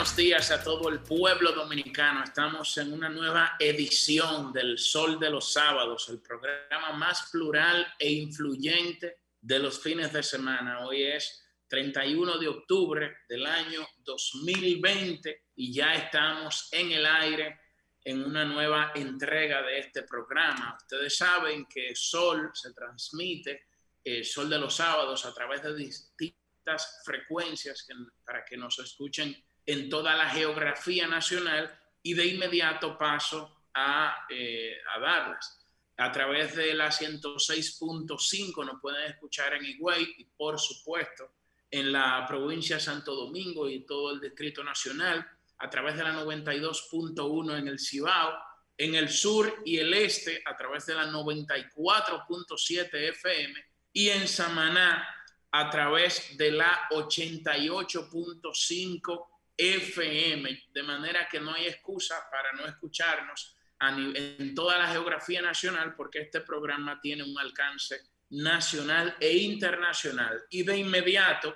[0.00, 2.24] Buenos días, a todo el pueblo dominicano.
[2.24, 8.10] Estamos en una nueva edición del Sol de los Sábados, el programa más plural e
[8.10, 10.86] influyente de los fines de semana.
[10.86, 17.60] Hoy es 31 de octubre del año 2020 y ya estamos en el aire
[18.02, 20.78] en una nueva entrega de este programa.
[20.80, 23.66] Ustedes saben que Sol se transmite,
[24.02, 27.86] eh, Sol de los sábados, a través de distintas frecuencias
[28.24, 29.36] para que nos escuchen
[29.72, 35.64] en toda la geografía nacional y de inmediato paso a, eh, a darlas.
[35.96, 41.30] A través de la 106.5 nos pueden escuchar en Higüey y por supuesto
[41.70, 45.24] en la provincia de Santo Domingo y todo el Distrito Nacional
[45.58, 48.40] a través de la 92.1 en el Cibao,
[48.76, 55.06] en el sur y el este a través de la 94.7 FM y en Samaná
[55.52, 59.26] a través de la 88.5
[59.60, 65.94] FM, de manera que no hay excusa para no escucharnos en toda la geografía nacional
[65.94, 70.44] porque este programa tiene un alcance nacional e internacional.
[70.50, 71.54] Y de inmediato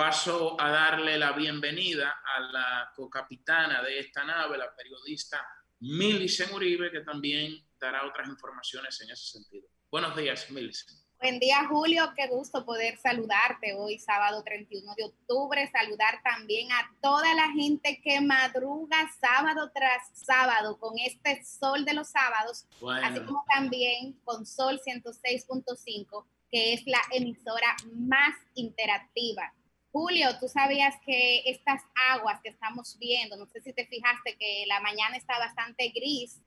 [0.00, 5.46] Paso a darle la bienvenida a la cocapitana de esta nave, la periodista
[5.80, 9.68] Milicen Uribe, que también dará otras informaciones en ese sentido.
[9.90, 10.99] Buenos días, Milicen.
[11.20, 12.14] Buen día, Julio.
[12.16, 15.70] Qué gusto poder saludarte hoy, sábado 31 de octubre.
[15.70, 21.92] Saludar también a toda la gente que madruga sábado tras sábado con este sol de
[21.92, 22.66] los sábados,
[23.02, 29.52] así como también con Sol 106.5, que es la emisora más interactiva
[29.92, 31.82] Julio, tú sabías que estas
[32.12, 36.40] aguas que estamos viendo, no sé si te fijaste que la mañana está bastante gris,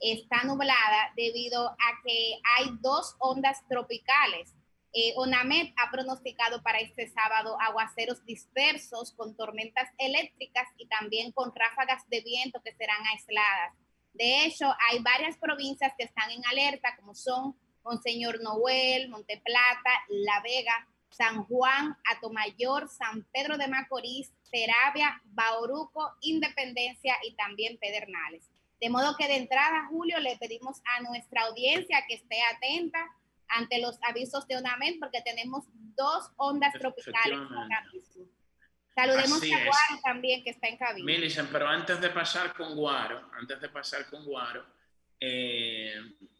[0.00, 4.54] está nublada debido a que hay dos ondas tropicales.
[4.92, 11.54] Eh, ONAMED ha pronosticado para este sábado aguaceros dispersos con tormentas eléctricas y también con
[11.54, 13.74] ráfagas de viento que serán aisladas.
[14.14, 20.40] De hecho, hay varias provincias que están en alerta, como son Monseñor Noel, Monteplata, La
[20.40, 28.50] Vega, San Juan, Atomayor, San Pedro de Macorís, Terabia, Bauruco, Independencia y también Pedernales.
[28.80, 33.04] De modo que de entrada, Julio, le pedimos a nuestra audiencia que esté atenta
[33.48, 35.64] ante los avisos de UNAMED porque tenemos
[35.96, 37.38] dos ondas tropicales
[38.94, 41.06] Saludemos a Guaro también que está en cabina.
[41.06, 44.66] Milicen, pero antes de pasar con Guaro, antes de pasar con Guaro,
[45.18, 45.94] eh,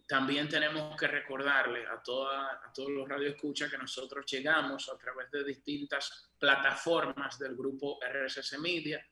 [0.09, 5.31] también tenemos que recordarle a, toda, a todos los radioescuchas que nosotros llegamos a través
[5.31, 9.07] de distintas plataformas del grupo RSS Media,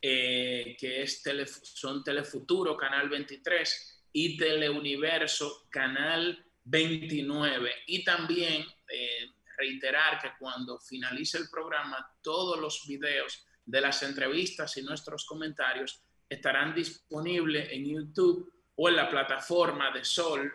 [0.00, 1.22] eh, que es
[1.62, 7.70] son Telefuturo, Canal 23, y Teleuniverso, Canal 29.
[7.86, 14.76] Y también eh, reiterar que cuando finalice el programa, todos los videos de las entrevistas
[14.76, 20.52] y nuestros comentarios estarán disponibles en YouTube o en la plataforma de Sol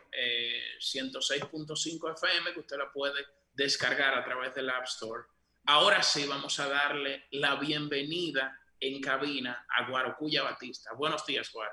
[0.80, 5.24] 106.5 eh, FM que usted la puede descargar a través del App Store.
[5.66, 10.90] Ahora sí vamos a darle la bienvenida en cabina a Guarocuya Batista.
[10.98, 11.72] Buenos días, Guaro.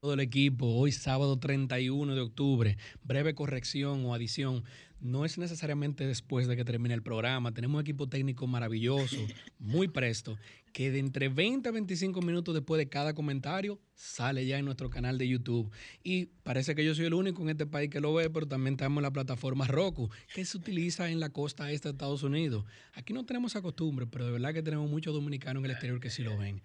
[0.00, 4.64] Todo el equipo, hoy sábado 31 de octubre, breve corrección o adición
[5.00, 7.52] no es necesariamente después de que termine el programa.
[7.54, 9.16] Tenemos un equipo técnico maravilloso,
[9.58, 10.38] muy presto,
[10.72, 14.90] que de entre 20 a 25 minutos después de cada comentario sale ya en nuestro
[14.90, 15.70] canal de YouTube.
[16.02, 18.76] Y parece que yo soy el único en este país que lo ve, pero también
[18.76, 22.64] tenemos la plataforma Roku, que se utiliza en la costa este de Estados Unidos.
[22.94, 26.00] Aquí no tenemos esa costumbre, pero de verdad que tenemos muchos dominicanos en el exterior
[26.00, 26.62] que sí lo ven.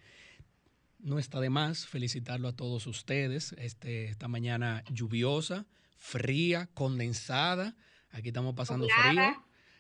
[1.00, 3.54] No está de más felicitarlo a todos ustedes.
[3.60, 5.68] Este, esta mañana lluviosa,
[5.98, 7.76] fría, condensada
[8.12, 9.22] Aquí estamos pasando frío.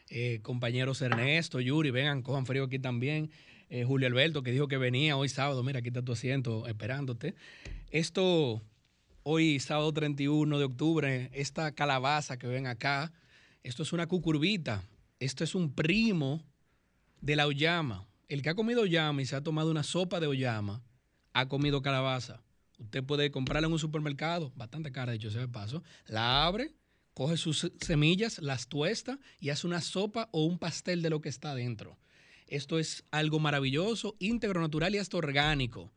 [0.10, 3.32] Eh, compañeros Ernesto, Yuri, vengan, cojan frío aquí también.
[3.70, 7.36] Eh, Julio Alberto, que dijo que venía hoy sábado, mira, aquí está tu asiento esperándote.
[7.92, 8.62] Esto,
[9.24, 13.12] hoy sábado 31 de octubre, esta calabaza que ven acá,
[13.64, 14.84] esto es una cucurbita,
[15.20, 16.42] esto es un primo
[17.20, 18.08] de la oyama.
[18.30, 20.82] El que ha comido oyama y se ha tomado una sopa de oyama,
[21.34, 22.42] ha comido calabaza.
[22.80, 26.74] Usted puede comprarla en un supermercado, bastante cara, de hecho, ese paso, la abre
[27.18, 31.30] coge sus semillas, las tuesta y hace una sopa o un pastel de lo que
[31.30, 31.98] está dentro.
[32.48, 35.94] Esto es algo maravilloso, íntegro, natural y hasta orgánico.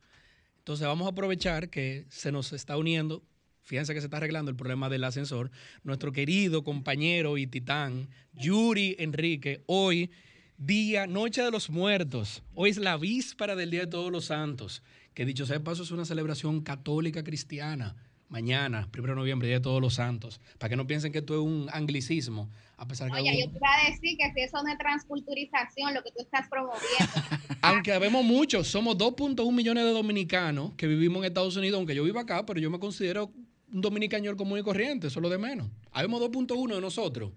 [0.59, 3.23] Entonces vamos a aprovechar que se nos está uniendo,
[3.63, 5.49] fíjense que se está arreglando el problema del ascensor,
[5.83, 10.11] nuestro querido compañero y titán, Yuri Enrique, hoy,
[10.57, 12.43] día, Noche de los Muertos.
[12.53, 14.83] Hoy es la víspera del Día de Todos los Santos,
[15.13, 17.95] que dicho sea de paso es una celebración católica cristiana
[18.31, 21.35] mañana, primero de noviembre, Día de Todos los Santos, para que no piensen que esto
[21.35, 23.17] es un anglicismo, a pesar que...
[23.17, 26.21] Oye, yo te iba a decir que si eso no es transculturización, lo que tú
[26.21, 27.11] estás promoviendo.
[27.61, 32.03] aunque habemos muchos, somos 2.1 millones de dominicanos que vivimos en Estados Unidos, aunque yo
[32.03, 33.31] vivo acá, pero yo me considero
[33.71, 35.67] un dominicano común y corriente, eso es lo de menos.
[35.91, 37.31] Habemos 2.1 de nosotros.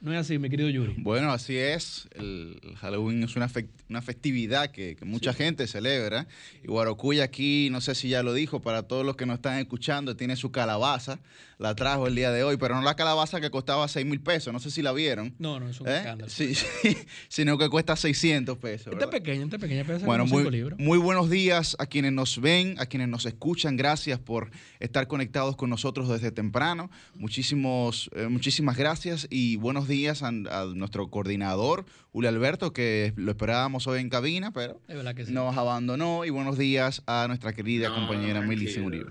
[0.00, 0.94] No es así, mi querido Yuri.
[0.96, 2.08] Bueno, así es.
[2.14, 3.50] El Halloween es una,
[3.90, 6.26] una festividad que, mucha gente celebra.
[6.64, 9.58] Y Guarocuya aquí, no sé si ya lo dijo, para todos los que nos están
[9.58, 11.18] escuchando, tiene su calabaza.
[11.58, 14.50] La trajo el día de hoy, pero no la calabaza que costaba 6 mil pesos.
[14.50, 15.34] No sé si la vieron.
[15.38, 15.98] No, no, es un ¿Eh?
[15.98, 16.30] escándalo.
[16.30, 16.96] Sí, sí,
[17.28, 18.94] sino que cuesta 600 pesos.
[18.94, 19.84] Esta pequeña, esta pequeña.
[20.06, 23.76] Bueno, muy, muy buenos días a quienes nos ven, a quienes nos escuchan.
[23.76, 26.90] Gracias por estar conectados con nosotros desde temprano.
[27.16, 29.89] Muchísimos, eh, muchísimas gracias y buenos días
[30.22, 34.80] a, nuestro coordinador, Julio Alberto, que lo esperábamos hoy en cabina, pero
[35.28, 36.24] nos abandonó.
[36.24, 39.10] Y buenos días a nuestra querida compañera Milicia Uribe.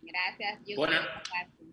[0.00, 0.96] Gracias, Bueno,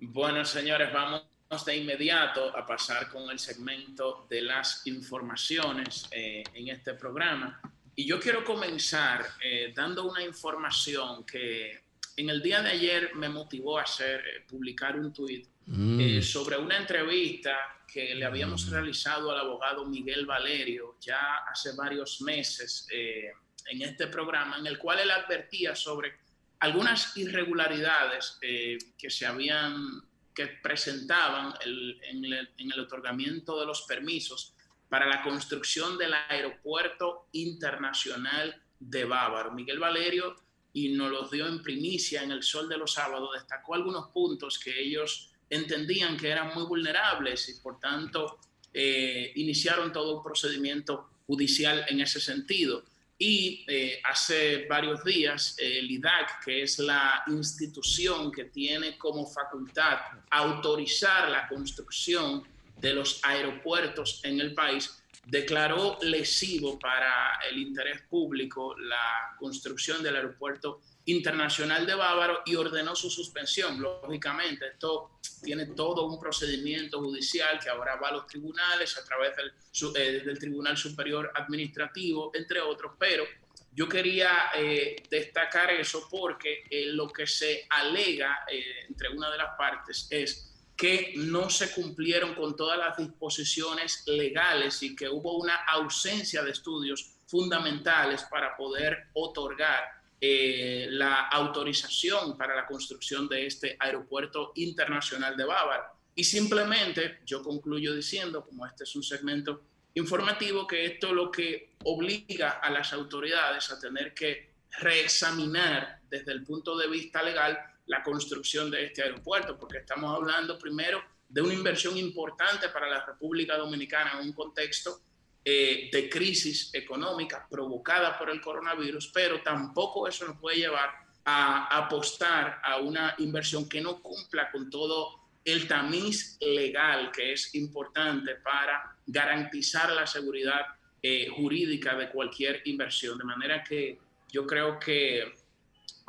[0.01, 1.23] bueno, señores, vamos
[1.65, 7.61] de inmediato a pasar con el segmento de las informaciones eh, en este programa.
[7.95, 11.83] Y yo quiero comenzar eh, dando una información que
[12.17, 16.21] en el día de ayer me motivó a hacer, eh, publicar un tuit mm.
[16.21, 17.55] sobre una entrevista
[17.91, 18.71] que le habíamos mm.
[18.71, 24.99] realizado al abogado Miguel Valerio ya hace varios meses en este programa, en el cual
[24.99, 26.13] él advertía sobre
[26.59, 30.01] algunas irregularidades eh, que se habían,
[30.33, 34.55] que presentaban en, el, otorgamiento de los permisos
[34.89, 39.51] para la construcción del aeropuerto internacional de Bávaro.
[39.51, 40.35] Miguel Valerio,
[40.73, 44.59] y nos los dio en primicia en el Sol de los Sábados, destacó algunos puntos
[44.59, 48.39] que ellos entendían que eran muy vulnerables y por tanto
[48.73, 52.83] eh, iniciaron todo un procedimiento judicial en ese sentido.
[53.17, 59.99] Y eh, hace varios días el IDAC, que es la institución que tiene como facultad
[60.29, 62.43] autorizar la construcción
[62.77, 70.15] de los aeropuertos en el país, declaró lesivo para el interés público la construcción del
[70.15, 70.81] aeropuerto
[71.11, 73.81] internacional de Bávaro y ordenó su suspensión.
[73.81, 79.35] Lógicamente, esto tiene todo un procedimiento judicial que ahora va a los tribunales a través
[79.35, 79.51] del,
[79.95, 83.25] eh, del Tribunal Superior Administrativo, entre otros, pero
[83.71, 88.45] yo quería eh, destacar eso porque eh, lo que se alega
[88.87, 90.45] entre una de las partes es
[90.75, 96.51] que no se cumplieron con todas las disposiciones legales y que hubo una ausencia de
[96.51, 105.37] estudios fundamentales para poder otorgar eh, la autorización para la construcción de este aeropuerto internacional
[105.37, 105.85] de Bávaro.
[106.15, 109.61] Y simplemente yo concluyo diciendo, como este es un segmento
[109.93, 114.49] informativo, que esto lo que obliga a las autoridades a tener que
[114.79, 120.59] reexaminar desde el punto de vista legal la construcción de este aeropuerto, porque estamos hablando
[120.59, 124.99] primero de una inversión importante para la República Dominicana en un contexto
[125.43, 130.89] eh, de crisis económica provocada por el coronavirus, pero tampoco eso nos puede llevar
[131.25, 137.55] a apostar a una inversión que no cumpla con todo el tamiz legal que es
[137.55, 140.61] importante para garantizar la seguridad
[141.01, 143.17] eh, jurídica de cualquier inversión.
[143.17, 143.99] De manera que
[144.31, 145.33] yo creo que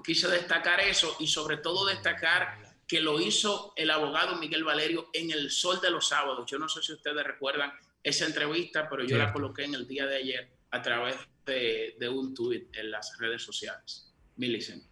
[0.04, 5.30] quise destacar eso y sobre todo destacar que lo hizo el abogado Miguel Valerio en
[5.30, 6.50] el sol de los sábados.
[6.50, 7.72] Yo no sé si ustedes recuerdan
[8.02, 12.34] esa entrevista, pero yo la coloqué en el día de ayer a través de, un
[12.34, 14.12] tuit en las redes sociales.
[14.36, 14.82] Milicen.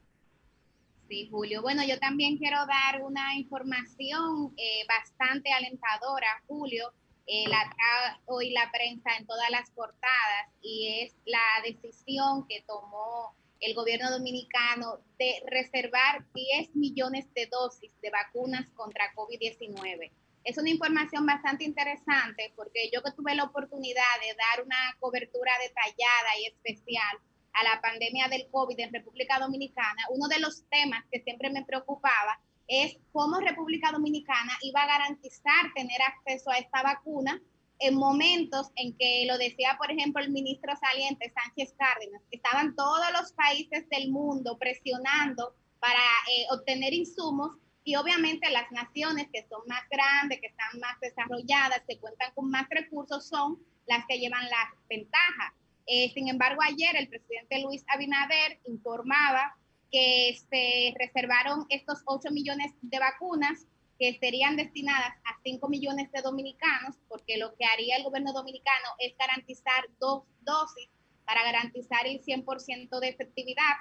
[1.09, 1.63] Sí, Julio.
[1.63, 6.93] Bueno, yo también quiero dar una información eh, bastante alentadora, Julio.
[7.27, 13.35] Eh, la hoy la prensa en todas las portadas y es la decisión que tomó
[13.61, 20.11] el gobierno dominicano de reservar 10 millones de dosis de vacunas contra COVID-19
[20.45, 25.53] es una información bastante interesante porque yo que tuve la oportunidad de dar una cobertura
[25.61, 27.19] detallada y especial
[27.53, 31.65] a la pandemia del COVID en República Dominicana, uno de los temas que siempre me
[31.65, 37.41] preocupaba es cómo República Dominicana iba a garantizar tener acceso a esta vacuna
[37.81, 43.07] en momentos en que lo decía, por ejemplo, el ministro saliente Sánchez Cárdenas, estaban todos
[43.13, 47.53] los países del mundo presionando para eh, obtener insumos
[47.89, 52.51] y obviamente las naciones que son más grandes, que están más desarrolladas, que cuentan con
[52.51, 55.55] más recursos, son las que llevan la ventaja.
[55.87, 59.57] Eh, sin embargo, ayer el presidente Luis Abinader informaba
[59.91, 63.67] que se reservaron estos 8 millones de vacunas
[63.99, 68.89] que serían destinadas a 5 millones de dominicanos, porque lo que haría el gobierno dominicano
[68.99, 70.91] es garantizar dos dosis
[71.25, 73.77] para garantizar el 100% de efectividad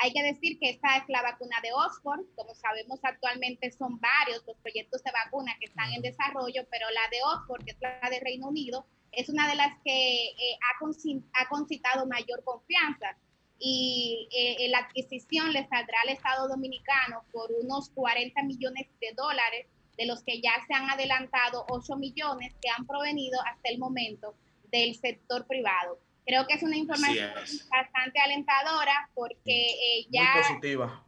[0.00, 2.20] Hay que decir que esta es la vacuna de Oxford.
[2.36, 7.08] Como sabemos, actualmente son varios los proyectos de vacuna que están en desarrollo, pero la
[7.10, 11.48] de Oxford, que es la de Reino Unido, es una de las que eh, ha,
[11.48, 13.16] concitado mayor confianza
[13.58, 19.66] y eh, la adquisición le saldrá al Estado Dominicano por unos 40 millones de dólares,
[19.96, 24.36] de los que ya se han adelantado 8 millones que han provenido hasta el momento
[24.70, 25.98] del sector privado.
[26.28, 27.30] Creo que es una información
[27.70, 30.34] bastante alentadora porque eh, ya...
[30.34, 31.04] Muy positiva.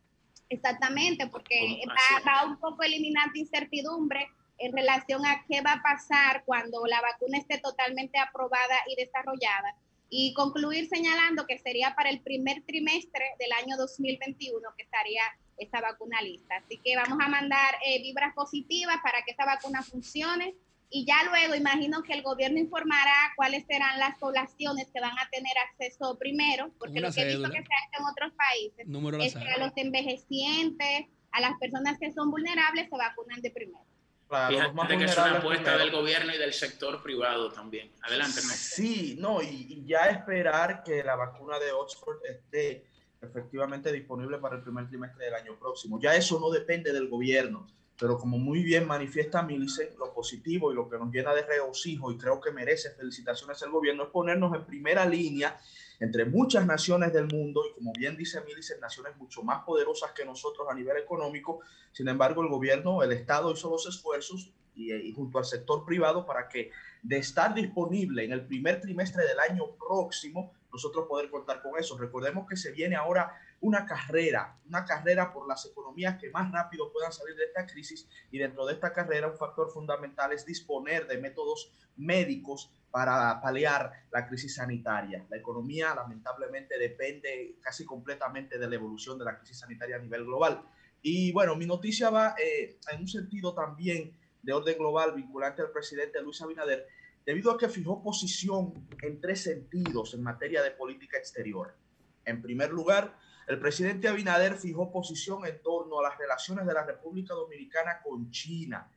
[0.48, 6.42] Exactamente, porque va, va, un poco eliminando incertidumbre en relación a qué va a pasar
[6.46, 9.76] cuando la vacuna esté totalmente aprobada y desarrollada.
[10.08, 15.22] Y concluir señalando que sería para el primer trimestre del año 2021 que estaría
[15.58, 16.56] esta vacuna lista.
[16.56, 20.54] Así que vamos a mandar eh, vibras positivas para que esta vacuna funcione
[20.92, 25.28] y ya luego imagino que el gobierno informará cuáles serán las poblaciones que van a
[25.30, 29.34] tener acceso primero, porque lo que he visto que se hace en otros países es
[29.34, 33.84] que a los envejecientes, a las personas que son vulnerables se vacunan de primero.
[34.28, 37.90] Claro, Fíjate que es una apuesta del gobierno y del sector privado también.
[38.02, 42.84] Adelante, Sí, no, y, y, ya esperar que la vacuna de Oxford esté
[43.20, 46.00] efectivamente disponible para el primer trimestre del año próximo.
[46.00, 47.66] Ya eso no depende del gobierno
[48.00, 52.10] pero como muy bien manifiesta Milce, lo positivo y lo que nos llena de regocijo
[52.10, 55.60] y creo que merece felicitaciones el gobierno es ponernos en primera línea
[56.00, 60.24] entre muchas naciones del mundo y como bien dice Milce, naciones mucho más poderosas que
[60.24, 61.60] nosotros a nivel económico.
[61.92, 66.24] Sin embargo, el gobierno, el Estado hizo los esfuerzos y, y junto al sector privado
[66.24, 66.70] para que
[67.02, 71.98] de estar disponible en el primer trimestre del año próximo, nosotros poder contar con eso.
[71.98, 76.90] Recordemos que se viene ahora una carrera, una carrera por las economías que más rápido
[76.92, 81.06] puedan salir de esta crisis y dentro de esta carrera un factor fundamental es disponer
[81.06, 85.26] de métodos médicos para paliar la crisis sanitaria.
[85.28, 90.24] La economía lamentablemente depende casi completamente de la evolución de la crisis sanitaria a nivel
[90.24, 90.64] global.
[91.02, 95.70] Y bueno, mi noticia va eh, en un sentido también de orden global vinculante al
[95.70, 96.86] presidente Luis Abinader,
[97.24, 101.76] debido a que fijó posición en tres sentidos en materia de política exterior.
[102.24, 103.16] En primer lugar,
[103.50, 108.30] el presidente Abinader fijó posición en torno a las relaciones de la República Dominicana con
[108.30, 108.88] China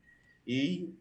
[0.45, 0.93] y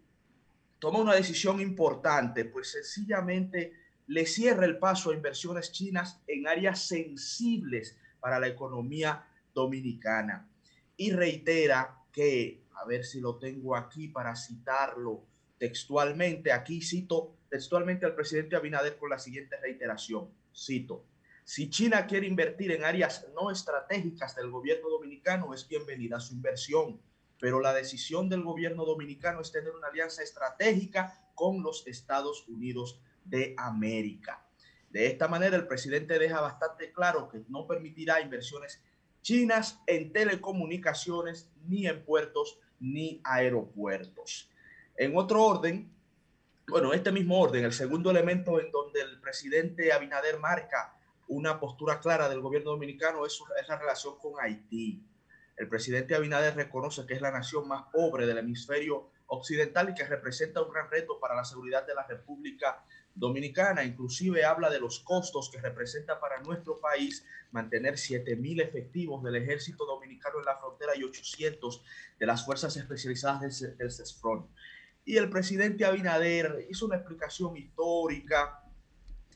[0.78, 3.74] toma una decisión importante, pues sencillamente
[4.06, 10.48] le cierra el paso a inversiones chinas en áreas sensibles para la economía dominicana.
[10.96, 15.26] Y reitera que, a ver si lo tengo aquí para citarlo
[15.58, 21.04] textualmente, aquí cito textualmente al presidente Abinader con la siguiente reiteración, cito,
[21.44, 27.00] si China quiere invertir en áreas no estratégicas del gobierno dominicano, es bienvenida su inversión.
[27.40, 33.00] Pero la decisión del gobierno dominicano es tener una alianza estratégica con los Estados Unidos
[33.24, 34.46] de América.
[34.90, 38.80] De esta manera, el presidente deja bastante claro que no permitirá inversiones
[39.22, 44.50] chinas en telecomunicaciones, ni en puertos, ni aeropuertos.
[44.96, 45.92] En otro orden,
[46.68, 50.96] bueno, este mismo orden, el segundo elemento en donde el presidente Abinader marca
[51.28, 53.38] una postura clara del gobierno dominicano es,
[53.68, 55.02] la relación con Haití.
[55.56, 60.04] El presidente Abinader reconoce que es la nación más pobre del hemisferio occidental y que
[60.04, 63.84] representa un gran reto para la seguridad de la República Dominicana.
[63.84, 69.86] Inclusive habla de los costos que representa para nuestro país mantener 7.000 efectivos del ejército
[69.86, 71.82] dominicano en la frontera y 800
[72.18, 74.48] de las fuerzas especializadas del, del CESFRON.
[75.04, 78.61] Y el presidente Abinader hizo una explicación histórica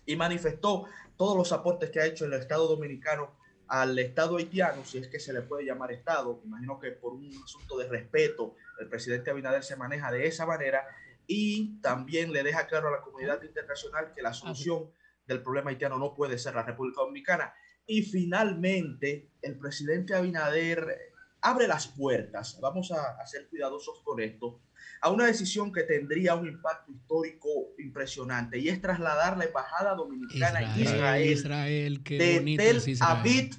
[0.07, 0.87] y manifestó
[1.17, 3.37] todos los aportes que ha hecho el Estado dominicano
[3.69, 7.29] al Estado haitiano, si es que se le puede llamar Estado, imagino que por un
[7.43, 10.87] asunto de respeto el presidente Abinader se maneja de esa manera
[11.27, 14.91] y también le deja claro a la comunidad internacional que la solución
[15.27, 17.53] del problema haitiano no puede ser la República Dominicana.
[17.85, 24.61] Y finalmente, el presidente Abinader abre las puertas, vamos a, a ser cuidadosos con esto,
[25.01, 30.75] a una decisión que tendría un impacto histórico impresionante y es trasladar la embajada dominicana
[30.75, 33.51] en Israel, de Tel Aviv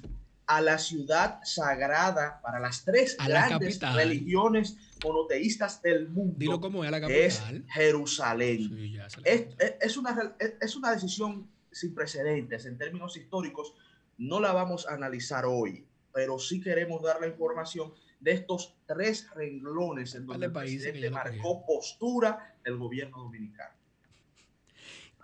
[0.46, 6.36] a la ciudad sagrada para las tres grandes religiones monoteístas del mundo.
[6.38, 8.90] Dilo como es, la es Jerusalén.
[9.24, 9.46] es,
[9.80, 13.74] es, una, es una decisión sin precedentes en términos históricos.
[14.16, 19.28] No la vamos a analizar hoy, pero sí queremos dar la información de estos tres
[19.34, 23.78] renglones en donde el presidente marcó postura del gobierno dominicano.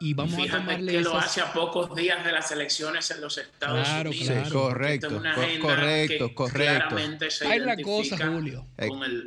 [0.01, 3.39] Y vamos a tomarle que lo hace a pocos días de las elecciones en los
[3.39, 4.17] Estados Unidos.
[4.27, 4.51] Claro.
[4.51, 5.23] correcto,
[5.61, 6.97] correcto, correcto.
[7.47, 8.67] Hay la cosa, Julio.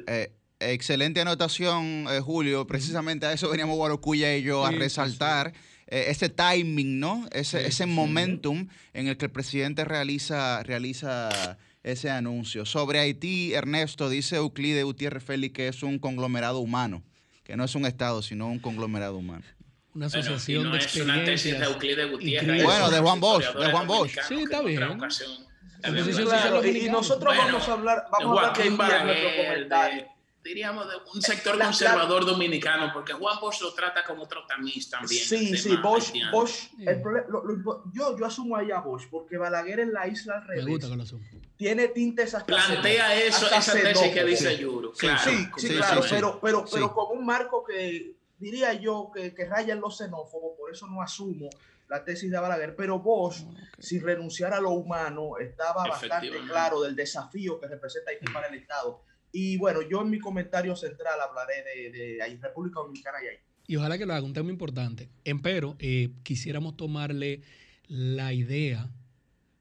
[0.07, 2.67] Eh, excelente anotación, eh, Julio.
[2.67, 5.53] Precisamente a eso veníamos Guarocuya y yo a resaltar
[5.87, 7.27] eh, ese timing, ¿no?
[7.31, 12.65] Ese, ese momentum en el que el presidente realiza, realiza ese anuncio.
[12.65, 17.03] Sobre Haití, Ernesto, dice Euclide Gutiérrez Félix que es un conglomerado humano,
[17.43, 19.45] que no es un Estado, sino un conglomerado humano.
[19.93, 21.69] Una asociación no de es una tesis de experiencias.
[21.69, 22.63] Euclide Gutiérrez.
[22.63, 24.17] Bueno, de Juan Bosch, de Juan Bosch.
[24.27, 24.83] Sí, está bien.
[24.83, 25.47] ocasión.
[25.81, 30.16] Claro, y, nosotros Bueno, vamos a hablar, de vamos a hablar en nuestro comentario.
[30.47, 34.45] Diríamos, de un sector La- la- conservador dominicano, porque Juan Bosch lo trata como otro
[34.47, 35.23] tamiz también.
[35.23, 36.13] Sí, sí, tema Bosch.
[36.31, 40.35] Bosch el lo- lo yo, yo asumo ahí a Bosch porque Balaguer en la isla
[40.35, 41.25] al Me revés gusta que lo asumo.
[41.57, 44.61] tiene tintes hasta Plantea eso, hasta esa tesis que dice Sí.
[44.61, 44.91] Yuro.
[44.93, 45.21] Sí, claro.
[45.31, 46.93] Sí, sí, claro, pero, pero, pero Sí.
[46.93, 51.01] con un marco que diría yo que, que raya en los xenófobos, por eso no
[51.01, 51.49] asumo
[51.89, 53.43] la tesis de Balaguer, pero Bosch,
[53.79, 58.55] si renunciara a lo humano, estaba bastante claro del desafío que representa Haití para el
[58.55, 59.01] Estado.
[59.31, 63.43] Y bueno, yo en mi comentario central hablaré de, de ahí, República Dominicana y Haití.
[63.67, 65.09] Y ojalá que lo haga, un tema importante.
[65.25, 67.41] Empero, eh, quisiéramos tomarle
[67.87, 68.89] la idea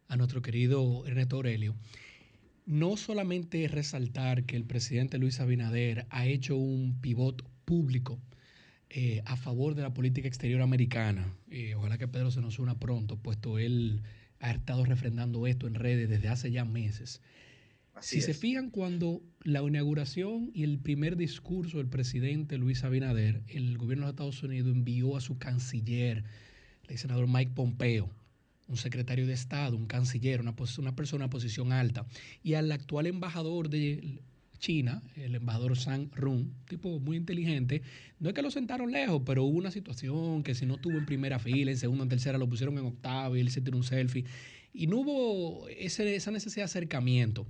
[0.09, 1.75] a nuestro querido Ernesto Aurelio.
[2.67, 8.21] No solamente resaltar que el presidente Luis Abinader ha hecho un pivot público
[8.91, 11.37] eh, a favor de la política exterior americana.
[11.51, 14.03] Eh, ojalá que Pedro se nos una pronto, puesto él
[14.41, 17.21] ha estado refrendando esto en redes desde hace ya meses.
[17.95, 18.39] Así Si se es.
[18.39, 24.11] fijan, cuando la inauguración y el primer discurso del presidente Luis Abinader, el gobierno de
[24.11, 26.25] Estados Unidos envió a su canciller,
[26.89, 28.11] el senador Mike Pompeo,
[28.67, 32.07] un secretario de Estado, un canciller, una, una persona en posición alta,
[32.43, 34.19] y al actual embajador de
[34.59, 37.83] China, el embajador Sang Run, tipo muy inteligente,
[38.19, 41.07] no es que lo sentaron lejos, pero hubo una situación que si no estuvo en
[41.07, 43.85] primera fila, en segunda, en tercera, lo pusieron en octava y él se tiró un
[43.85, 44.25] selfie,
[44.75, 47.47] y no hubo ese- esa necesidad de acercamiento.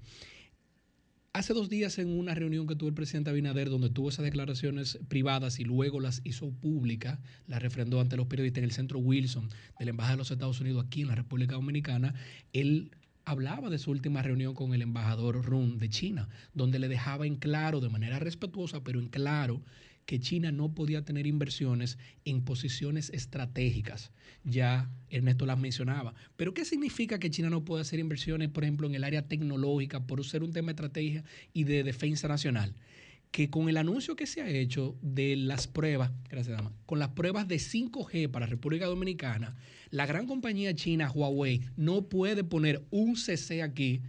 [1.37, 4.99] Hace dos días en una reunión que tuvo el presidente Abinader, donde tuvo esas declaraciones
[5.09, 9.51] privadas y luego las hizo públicas, las refrendó ante los periodistas en el centro Wilson
[9.79, 12.15] de la Embajada de los Estados Unidos aquí en la República Dominicana,
[12.55, 12.91] él
[13.27, 17.37] hablaba de su última reunión con el embajador Run de China, donde le dejaba en
[17.37, 19.61] claro, de manera respetuosa, pero en claro,
[20.07, 24.13] que China no podía tener inversiones en posiciones estratégicas.
[24.45, 26.15] Ya Ernesto las mencionaba.
[26.37, 30.07] Pero ¿qué significa que China no puede hacer inversiones, por ejemplo, en el área tecnológica
[30.07, 32.73] por ser un tema de estrategia y de defensa nacional?
[33.33, 37.09] Que con el anuncio que se ha hecho de las pruebas, gracias dama, con las
[37.09, 39.57] pruebas de 5G para República Dominicana,
[39.91, 44.03] la gran compañía china Huawei no puede poner un CC aquí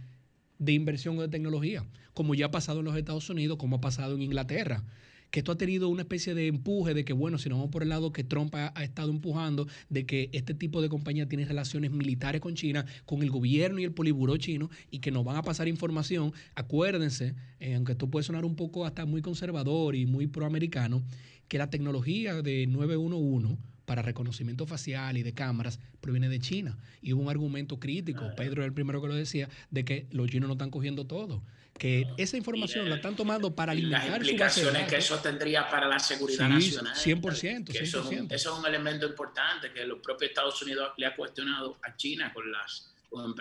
[0.60, 1.84] de inversión o de tecnología,
[2.14, 4.84] como ya ha pasado en los Estados Unidos, como ha pasado en Inglaterra
[5.30, 7.82] que esto ha tenido una especie de empuje de que, bueno, si nos vamos por
[7.82, 11.44] el lado que Trump ha, ha estado empujando, de que este tipo de compañía tiene
[11.44, 15.36] relaciones militares con China, con el gobierno y el poliburó chino, y que nos van
[15.36, 16.32] a pasar información.
[16.54, 21.02] Acuérdense, eh, aunque esto puede sonar un poco hasta muy conservador y muy proamericano,
[21.48, 23.56] que la tecnología de 911
[23.88, 26.76] para reconocimiento facial y de cámaras proviene de China.
[27.00, 30.28] Y hubo un argumento crítico, Pedro es el primero que lo decía, de que los
[30.28, 31.42] chinos no están cogiendo todo.
[31.78, 35.18] Que esa información la están tomando para las alimentar su base de implicaciones que eso
[35.20, 36.94] tendría para la seguridad Sí, nacional.
[36.96, 38.32] 100%, que Eso, es un, 100%.
[38.34, 42.32] eso es un elemento importante que los propios Estados Unidos le ha cuestionado a China
[42.34, 42.92] con las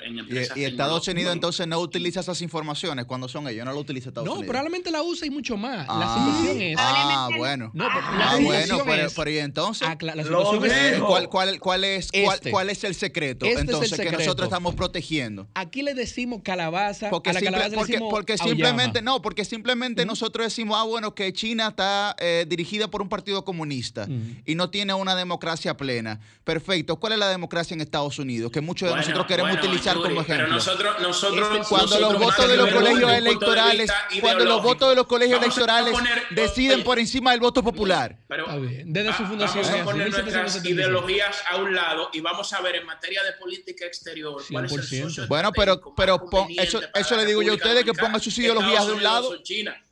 [0.03, 1.08] en Y, empresas y Estados.
[1.08, 4.47] Unidos entonces no utiliza esas informaciones cuando son ellos, no lo utiliza Estados No, Unidos.
[4.47, 5.86] probablemente la usa y mucho más.
[5.88, 6.77] la Ah, situación es.
[6.80, 7.71] ah, bueno.
[7.73, 9.88] No, pero la Ah, bueno, pero, es- pero ¿y entonces?
[9.88, 11.08] acla- la Lo situación es- dijo.
[11.08, 12.51] ¿Cuál, cuál, cuál es, cuál, Este.
[12.51, 13.45] cuál es el secreto?
[13.45, 15.47] Este es el entonces, que nosotros estamos protegiendo.
[15.53, 17.10] Aquí le decimos calabaza.
[17.10, 20.77] Porque, a la simple- calabaza le porque, decimos porque simplemente, no, porque simplemente nosotros decimos,
[20.80, 24.08] ah, bueno, que China está eh, dirigida por un partido comunista
[24.45, 26.19] y no tiene una democracia plena.
[26.45, 26.95] Perfecto.
[26.99, 28.51] ¿Cuál es la democracia en Estados Unidos?
[28.51, 30.46] Que muchos de Bueno, nosotros queremos bueno, utilizar Yuri, como ejemplo.
[30.46, 33.91] Pero nosotros, nosotros Este- cuando nosotros los votos de los colegios electorales,
[34.22, 37.63] cuando los votos de los colegios Vamos electorales poner- deciden oye, por encima del voto
[37.63, 38.17] popular.
[38.28, 38.93] pero Está bien.
[38.93, 40.82] Desde su fundación Vamos a así, poner nuestras 1775.
[40.82, 44.72] ideologías a un lado y vamos a ver en materia de política exterior cuál es
[44.72, 45.10] el 100%.
[45.10, 48.38] socio Bueno, pero- pero pon- eso- eso le digo yo a ustedes que pongan sus
[48.38, 49.32] ideologías de un lado.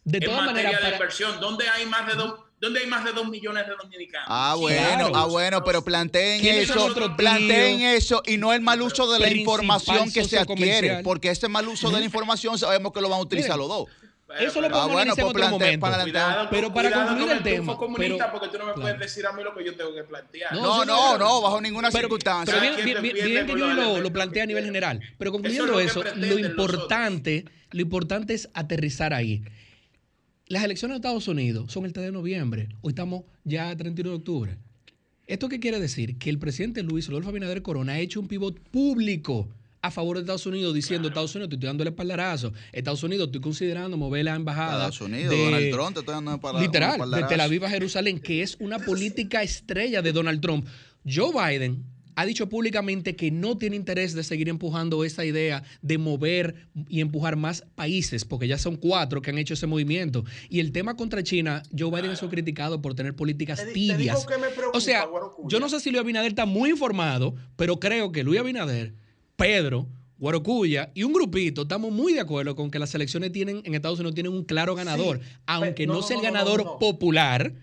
[0.07, 3.05] De en todas materia maneras, de inversión, ¿dónde hay más de dos, dónde hay más
[3.05, 4.27] de dos millones de dominicanos?
[4.29, 5.11] Ah, bueno, Claro.
[5.15, 9.19] ah, bueno, pero planteen ¿Quiénes son eso, planteen eso y no el mal uso de
[9.19, 13.09] la información que se adquiere, porque ese mal uso de la información sabemos que lo
[13.09, 13.85] van a utilizar los dos.
[14.27, 15.81] Pero- Eso lo podemos Ah, bueno, analizar en pues otro plantea- momento.
[15.85, 18.81] para- Cuidado, Pero para concluir con el tema, comunista, pero- porque tú no me claro.
[18.81, 20.51] puedes decir a mí lo que yo tengo que plantear.
[20.53, 22.55] No, No, bajo ninguna Pero, circunstancia.
[22.59, 24.99] pero bien, bien, bien, que yo lo, lo plantea a nivel general.
[25.19, 29.43] Pero Eso concluyendo es lo que eso, lo importante, lo importante es aterrizar ahí.
[30.47, 32.69] Las elecciones de Estados Unidos son el 3 de noviembre.
[32.81, 34.57] Hoy estamos ya a 31 de octubre.
[35.25, 36.17] ¿Esto qué quiere decir?
[36.19, 39.49] Que el presidente Luis Rodolfo Abinader Corona ha hecho un pivot público
[39.81, 42.53] a favor de Estados Unidos, diciendo, Estados Unidos, te estoy dando el espaldarazo.
[42.71, 44.73] Estados Unidos, estoy considerando mover la embajada.
[44.87, 48.19] Estados Unidos, de- Donald Trump, te estoy dando para Literal, de Tel Aviv a Jerusalén,
[48.19, 50.67] que es una política estrella de Donald Trump.
[51.07, 51.83] Joe Biden
[52.15, 56.55] ha dicho públicamente que no tiene interés de seguir empujando esa idea de mover
[56.89, 60.23] y empujar más países, porque ya son cuatro que han hecho ese movimiento.
[60.49, 63.79] Y el tema contra China, Joe Biden es criticado por tener políticas Te di- te
[63.79, 64.25] digo tibias.
[64.25, 65.05] que me preocupa, O sea,
[65.47, 68.93] yo no sé si Luis Abinader está muy informado, pero creo que Luis Abinader,
[69.35, 73.75] Pedro, Guarocuya y un grupito estamos muy de acuerdo con que las elecciones tienen en
[73.75, 76.79] Estados Unidos tienen un claro ganador, Sí, aunque no, sea el ganador no, no.
[76.79, 77.53] popular.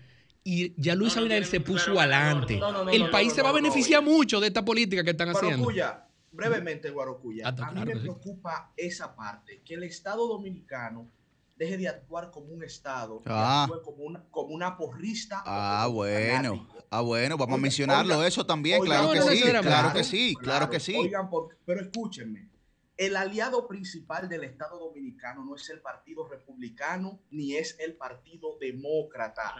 [0.43, 2.57] Y ya Luis No, no Abinader se puso adelante.
[2.57, 5.03] No, no, no, el no, país no, se va a beneficiar mucho de esta política
[5.03, 5.57] que están haciendo.
[5.63, 7.47] Guarocuya, brevemente, Guarocuya.
[7.47, 7.99] Ah, a mí me sí.
[7.99, 11.07] preocupa esa parte, que el Estado dominicano
[11.55, 13.63] deje de actuar como un Estado, Ah.
[13.63, 15.43] actúe como una, como una porrista.
[15.45, 16.55] Ah, como bueno.
[16.57, 16.85] fanático.
[16.89, 20.35] Ah, bueno, vamos a mencionarlo eso también, claro no, que no sí, claro que sí,
[20.35, 20.95] claro que sí.
[20.95, 22.49] Oigan, por- pero escúchenme.
[22.97, 28.57] El aliado principal del Estado dominicano no es el Partido Republicano ni es el Partido
[28.59, 29.55] Demócrata.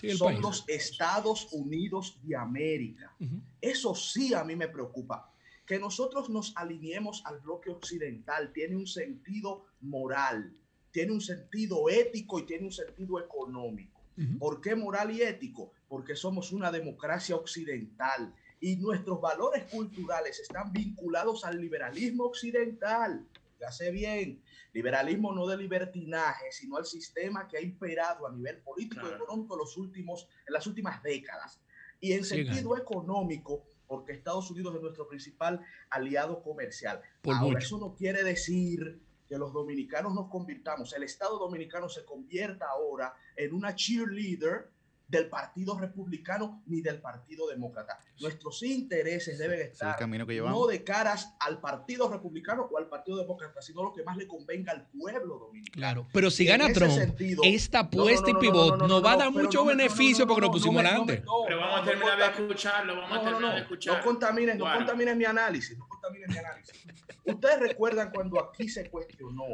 [0.00, 0.40] Sí, Son país.
[0.40, 3.14] los Estados Unidos de América.
[3.60, 5.32] Eso sí a mí me preocupa.
[5.64, 10.52] Que nosotros nos alineemos al bloque occidental tiene un sentido moral,
[10.92, 14.00] tiene un sentido ético y tiene un sentido económico.
[14.38, 15.72] ¿Por qué moral y ético?
[15.88, 23.26] Porque somos una democracia occidental y nuestros valores culturales están vinculados al liberalismo occidental.
[23.60, 24.40] Ya sé bien,
[24.76, 29.24] liberalismo no de libertinaje, sino al sistema que ha imperado a nivel político y Claro.
[29.24, 31.62] económico los últimos, en las últimas décadas.
[31.98, 37.00] Y en Sí, sentido económico, porque Estados Unidos es nuestro principal aliado comercial.
[37.22, 37.58] Por Ahora, mucho.
[37.58, 43.14] eso no quiere decir que los dominicanos nos convirtamos, el Estado dominicano se convierta ahora
[43.34, 44.70] en una cheerleader
[45.08, 47.98] del Partido Republicano ni del Partido Demócrata.
[48.20, 53.18] Nuestros intereses deben estar camino que no de caras al Partido Republicano o al Partido
[53.18, 55.72] Demócrata, sino lo que más le convenga al pueblo dominicano.
[55.76, 58.76] Claro, pero si gana Trump, sentido- esta No, no, apuesta no, y no, pivot no,
[58.76, 60.46] no, nos no, va a no, dar mucho no no, no, beneficio no, porque no,
[60.48, 61.22] nos pusimos no no adelante.
[61.24, 63.54] no, Pero vamos no, a no terminar de escucharlo, vamos a no, no, terminar no,
[63.54, 63.98] de escuchar.
[63.98, 64.78] no contaminen, no Guaro.
[64.78, 66.84] contaminen mi análisis, no contaminen mi análisis.
[67.24, 69.44] Ustedes recuerdan cuando aquí se cuestionó,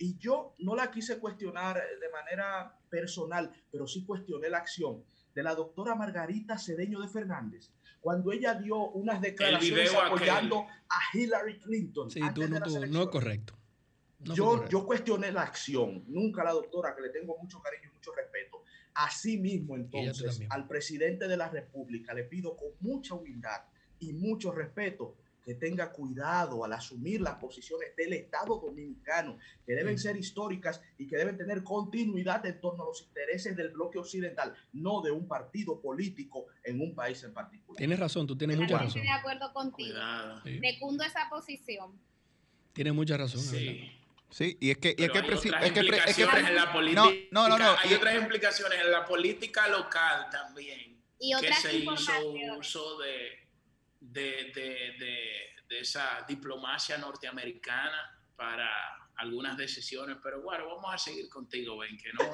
[0.00, 5.42] y yo no la quise cuestionar de manera personal, pero sí cuestioné la acción de
[5.42, 10.12] la doctora Margarita Cedeño de Fernández, cuando ella dio unas declaraciones video aquel.
[10.14, 12.10] apoyando a Hillary Clinton.
[12.10, 13.54] Sí, antes tú de tú- no es correcto.
[14.20, 14.70] No yo, correcto.
[14.70, 18.64] yo cuestioné la acción, nunca la doctora, que le tengo mucho cariño y mucho respeto.
[18.94, 23.64] Asimismo, entonces, al presidente de la República le pido con mucha humildad
[23.98, 29.98] y mucho respeto que tenga cuidado al asumir las posiciones del Estado dominicano, que deben
[29.98, 34.54] ser históricas y que deben tener continuidad en torno a los intereses del bloque occidental,
[34.72, 37.78] no de un partido político en un país en particular.
[37.78, 39.02] Tienes razón, tú tienes mucha razón.
[39.02, 39.98] de acuerdo contigo.
[40.44, 40.60] Sí,
[41.04, 41.98] esa posición.
[42.72, 43.40] tienes mucha razón.
[43.40, 43.90] Sí.
[44.32, 46.54] Sí, y es que, y es que, hay presi- otras es que, es que en
[46.54, 47.02] la política.
[47.32, 51.02] no, no, no, Hay y- otras implicaciones en la política local también.
[51.18, 53.30] Y que se hizo uso de,
[54.00, 55.30] de, de, de,
[55.68, 58.68] de esa diplomacia norteamericana para
[59.16, 60.16] algunas decisiones.
[60.22, 62.24] Pero bueno, vamos a seguir contigo, Ben, que no,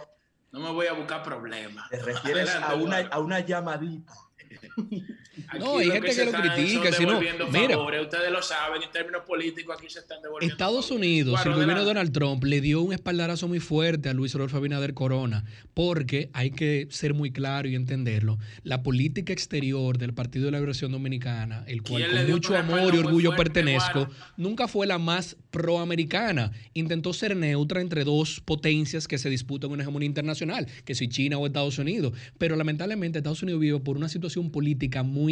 [0.52, 1.88] no me voy a buscar problemas.
[1.90, 3.14] Te refieres a Adelante, una, Guaro.
[3.14, 4.14] a una llamadita.
[5.48, 7.76] Aquí No, hay gente se que lo critica, si no, mira.
[7.76, 8.02] favores.
[8.02, 11.06] Ustedes lo saben, en términos políticos aquí se están devolviendo Estados favores.
[11.06, 11.86] Unidos, Guaro, el gobierno de.
[11.86, 15.44] Donald Trump le dio un espaldarazo muy fuerte a Luis Rodolfo Abinader Corona,
[15.74, 18.38] porque hay que ser muy claro y entenderlo.
[18.62, 22.56] La política exterior del Partido de la Liberación Dominicana, el cual ¿Quién le con mucho
[22.56, 24.12] amor y orgullo fuerte, pertenezco, Guaro?
[24.36, 26.52] nunca fue la más proamericana.
[26.74, 31.38] Intentó ser neutra entre dos potencias que se disputan una hegemonía internacional, que si China
[31.38, 32.12] o Estados Unidos.
[32.38, 35.25] Pero lamentablemente Estados Unidos vive por una situación política muy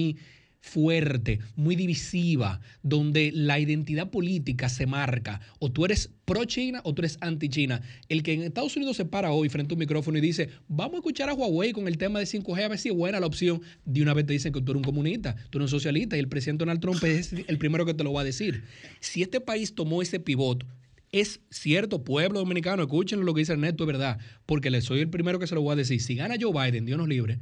[0.64, 5.40] fuerte, muy divisiva, donde la identidad política se marca.
[5.59, 7.83] O tú eres pro-China o tú eres anti-China.
[8.09, 10.94] El que en Estados Unidos se para hoy frente a un micrófono y dice, vamos
[10.94, 13.26] a escuchar a Huawei con el tema de 5G, a ver si es buena la
[13.26, 16.16] opción, de una vez te dicen que tú eres un comunista, tú eres un socialista,
[16.16, 18.64] y el presidente Donald Trump es el primero que te lo va a decir.
[19.00, 20.64] Si este país tomó ese pivot,
[21.12, 25.11] es cierto, pueblo dominicano, escúchenlo lo que dice Ernesto, es verdad, porque le soy el
[25.11, 26.00] primero que se lo voy a decir.
[26.00, 27.38] Si gana Joe Biden, Dios nos libre,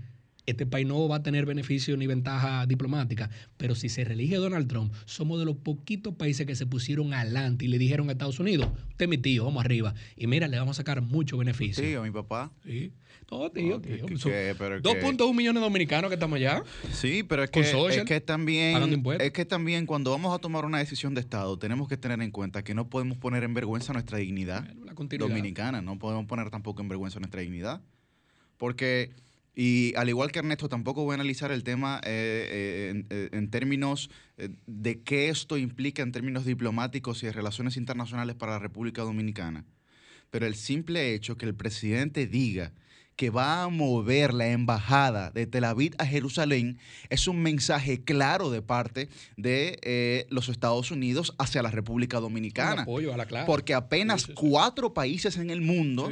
[0.46, 4.66] este país no va a tener beneficio ni ventaja diplomática, pero si se reelige Donald
[4.68, 8.40] Trump, somos de los poquitos países que se pusieron adelante y le dijeron a Estados
[8.40, 9.94] Unidos, usted es mi tío, vamos arriba.
[10.16, 11.84] Y mira, le vamos a sacar mucho beneficio.
[11.84, 12.50] Sí, a mi papá.
[12.64, 12.92] Sí.
[13.30, 14.06] No, tío, No, tío.
[14.06, 16.62] que- Son que- pero que- 2.1 millones de dominicanos que estamos allá.
[16.92, 20.64] Sí, pero es que, social, es que también es que también cuando vamos a tomar
[20.66, 23.92] una decisión de Estado tenemos que tener en cuenta que no podemos poner en vergüenza
[23.94, 24.68] nuestra dignidad
[25.18, 27.80] dominicana, no podemos poner tampoco en vergüenza nuestra dignidad,
[28.58, 29.10] porque
[29.54, 33.28] y al igual que Ernesto tampoco voy a analizar el tema eh, eh, en, eh,
[33.32, 34.10] en términos
[34.66, 39.64] de qué esto implica en términos diplomáticos y de relaciones internacionales para la República Dominicana,
[40.30, 42.72] pero el simple hecho que el presidente diga
[43.16, 46.78] que va a mover la embajada de Tel Aviv a Jerusalén
[47.10, 52.82] es un mensaje claro de parte de eh, los Estados Unidos hacia la República Dominicana.
[52.82, 53.46] apoyo a la clave.
[53.46, 54.48] Porque apenas Sí, sí, sí.
[54.48, 56.10] cuatro países en el mundo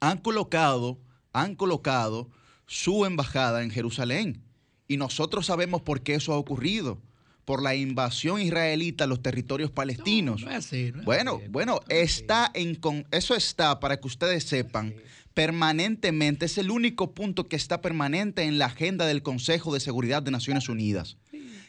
[0.00, 0.98] han colocado,
[1.40, 2.28] han colocado
[2.66, 4.42] su embajada en Jerusalén.
[4.86, 7.00] Y nosotros sabemos por qué eso ha ocurrido.
[7.44, 10.42] Por la invasión israelita a los territorios palestinos.
[10.42, 11.48] No, no es así, no es Bueno, así.
[11.48, 14.94] bueno, está en con eso está para que ustedes sepan
[15.38, 20.20] permanentemente es el único punto que está permanente en la agenda del Consejo de Seguridad
[20.20, 21.16] de Naciones Unidas.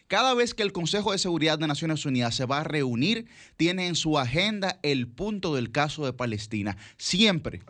[0.08, 3.28] Cada vez que el Consejo de Seguridad de Naciones Unidas se va a reunir,
[3.58, 6.78] tiene en su agenda el punto del caso de Palestina.
[6.98, 7.62] Siempre.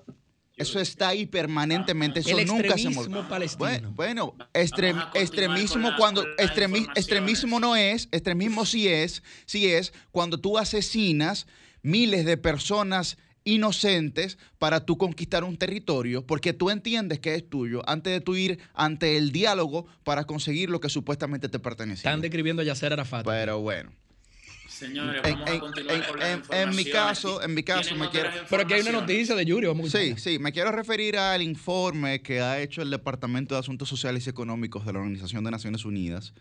[0.59, 2.19] Eso está ahí permanentemente.
[2.19, 3.27] Eso El nunca se extremismo mueve.
[3.29, 3.59] palestino.
[3.65, 10.37] Bueno, bueno, extrem- extremismo cuando extremi- extremismo no es, extremismo sí es, sí es cuando
[10.39, 11.47] tú asesinas
[11.81, 17.81] miles de personas inocentes para tú conquistar un territorio porque tú entiendes que es tuyo
[17.89, 22.09] antes de tú ir ante el diálogo para conseguir lo que supuestamente te pertenecía.
[22.11, 23.25] Están describiendo a Yasser Arafat.
[23.25, 23.91] Pero bueno,
[24.79, 26.21] Señores, En- vamos en- a continuar en- con
[26.53, 29.35] en- en mi caso- en mi caso ¿Tienen me quiero- Pero aquí hay una noticia
[29.35, 32.89] de Yuri, vamos a Sí, sí, me quiero referir al informe que ha hecho el
[32.89, 36.33] Departamento de Asuntos Sociales y Económicos de la Organización de Naciones Unidas,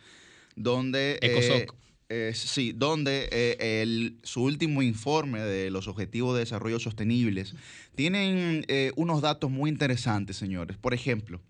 [0.57, 1.19] donde...
[1.21, 1.75] Ecosoc.
[2.11, 7.55] eh, sí, donde eh, el- su último informe de los Objetivos de Desarrollo Sostenibles
[7.97, 10.77] tienen eh, unos datos muy interesantes, señores.
[10.79, 11.41] Por ejemplo,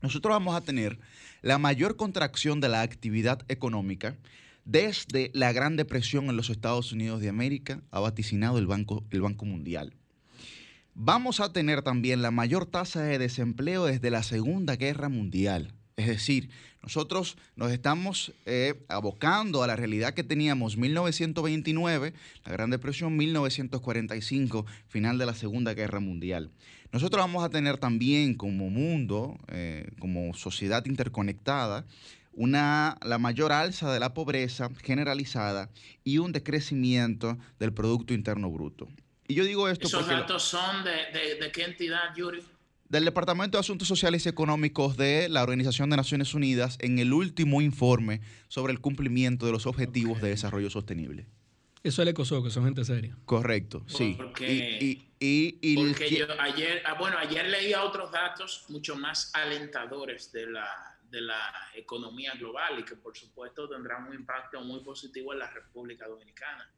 [0.00, 0.98] nosotros vamos a tener
[1.42, 4.16] la mayor contracción de la actividad económica
[4.64, 9.22] desde la Gran Depresión en los Estados Unidos de América, ha vaticinado el Banco, el
[9.22, 9.94] Banco Mundial.
[10.94, 15.72] Vamos a tener también la mayor tasa de desempleo desde la Segunda Guerra Mundial.
[15.96, 16.50] Es decir,
[16.82, 22.12] nosotros nos estamos eh, abocando a la realidad que teníamos 1929,
[22.44, 26.50] la Gran Depresión 1945, final de la Segunda Guerra Mundial.
[26.92, 31.86] Nosotros vamos a tener también como mundo, eh, como sociedad interconectada,
[32.34, 35.70] una, la mayor alza de la pobreza generalizada
[36.04, 38.88] y un decrecimiento del Producto Interno Bruto.
[39.28, 40.14] Y yo digo esto ¿Esos porque...
[40.14, 42.42] lo- datos son de, de, de qué entidad, Yuri?
[42.88, 47.14] del Departamento de Asuntos Sociales y Económicos de la Organización de Naciones Unidas en el
[47.14, 51.24] último informe sobre el cumplimiento de los Objetivos de Desarrollo Sostenible.
[51.82, 53.16] Eso es el Ecosoc, que son gente seria.
[53.24, 54.12] Correcto, sí.
[54.18, 58.94] Porque- Y, y- y- Porque que- yo ayer, ah, bueno, ayer leía otros datos mucho
[58.94, 60.68] más alentadores de la,
[61.12, 65.50] de la economía global y que por supuesto tendrán un impacto muy positivo en la
[65.50, 66.72] República Dominicana.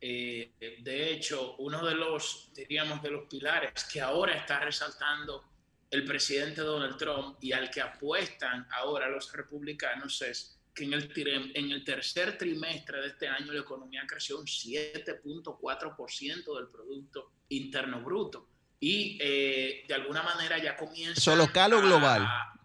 [0.00, 5.44] Eh, de hecho, uno de los, diríamos, de los pilares que ahora está resaltando
[5.90, 11.10] el presidente Donald Trump y al que apuestan ahora los republicanos es que en el,
[11.54, 18.02] en el tercer trimestre de este año la economía creció un 7.4% del Producto Interno
[18.02, 18.46] Bruto.
[18.78, 21.18] Y eh, de alguna manera ya comienza...
[21.18, 22.22] ¿Eso local o global?
[22.22, 22.59] A,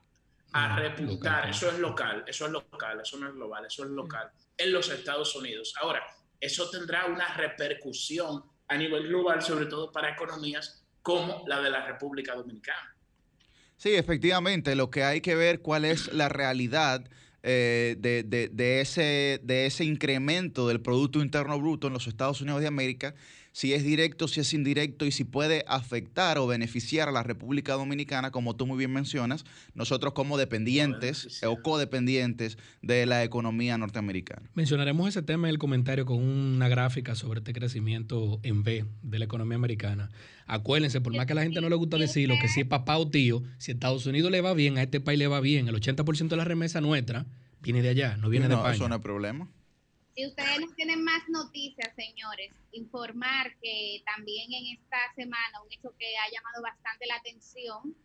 [0.58, 1.50] a No, repuntar.
[1.50, 4.89] Eso es local, eso es local, eso no es global, eso es local en los
[4.89, 5.74] Estados Unidos.
[5.82, 6.02] Ahora,
[6.39, 11.86] eso tendrá una repercusión a nivel global, sobre todo para economías como la de la
[11.86, 12.96] República Dominicana.
[13.76, 17.04] Sí, efectivamente, lo que hay que ver cuál es la realidad
[17.44, 22.39] eh, de, de- de ese, de ese incremento del Producto Interno Bruto en los Estados
[22.41, 23.13] Unidos de América,
[23.56, 27.76] si es directo, si es indirecto y si puede afectar o beneficiar a la República
[27.76, 34.50] Dominicana, como tú muy bien mencionas, nosotros como dependientes o codependientes de la economía norteamericana.
[34.56, 39.20] Mencionaremos ese tema en el comentario con una gráfica sobre este crecimiento en B de
[39.20, 40.10] la economía americana.
[40.48, 42.98] Acuérdense, por más que a la gente no le gusta decirlo, que si es papá
[42.98, 45.76] o tío, si Estados Unidos le va bien, a este país le va bien, el
[45.76, 47.26] 80% de la remesa nuestra
[47.62, 48.76] viene de allá, no viene de no, España.
[48.76, 49.48] eso no es problema.
[50.15, 55.93] Si ustedes no tienen más noticias, señores, informar que también en esta semana un hecho
[55.99, 57.95] que ha llamado bastante la atención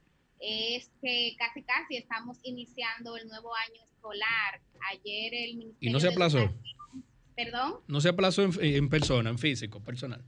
[0.40, 4.60] es que casi casi estamos iniciando el nuevo año escolar.
[4.90, 6.38] Ayer el Ministerio ¿Y no se de aplazó?
[6.38, 7.04] Educación-
[7.36, 7.74] Perdón.
[7.86, 10.22] No se aplazó en, en persona, en físico, personal.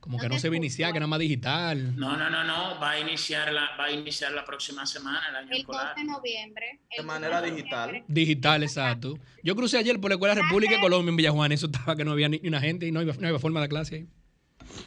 [0.00, 1.96] Como No que no se va a iniciar, que nada más digital.
[1.96, 5.36] No, no, no, no, va a iniciar la, va a iniciar la próxima semana el
[5.36, 5.94] año El 2 escolar.
[5.96, 6.66] de noviembre.
[6.70, 7.62] el De 2 manera noviembre.
[7.62, 8.04] digital.
[8.08, 9.18] Digital, exacto.
[9.42, 12.12] Yo crucé ayer por la Escuela República de Colombia en Villajuana, eso estaba que no
[12.12, 14.06] había ni ni una gente y no había, no había forma de clase ahí.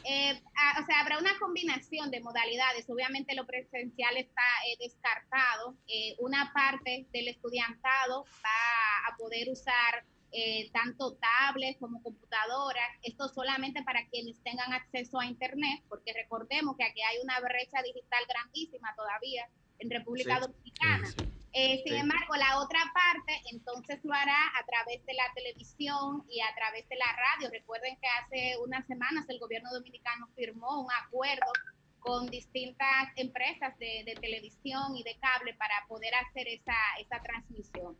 [0.04, 2.88] Eh, ah, o sea, habrá una combinación de modalidades.
[2.88, 5.76] Obviamente lo presencial está eh, descartado.
[5.88, 12.88] Eh, una parte del estudiantado va a poder usar eh, tanto tablets como computadoras.
[13.02, 17.82] Esto solamente para quienes tengan acceso a Internet, porque recordemos que aquí hay una brecha
[17.82, 20.40] digital grandísima todavía en República Sí.
[20.40, 21.08] Dominicana.
[21.54, 26.40] Eh, sin embargo, la otra parte entonces lo hará a través de la televisión y
[26.40, 27.50] a través de la radio.
[27.52, 31.52] Recuerden que hace unas semanas el gobierno dominicano firmó un acuerdo
[32.02, 37.96] con distintas empresas de, televisión y de cable para poder hacer esa, esa transmisión.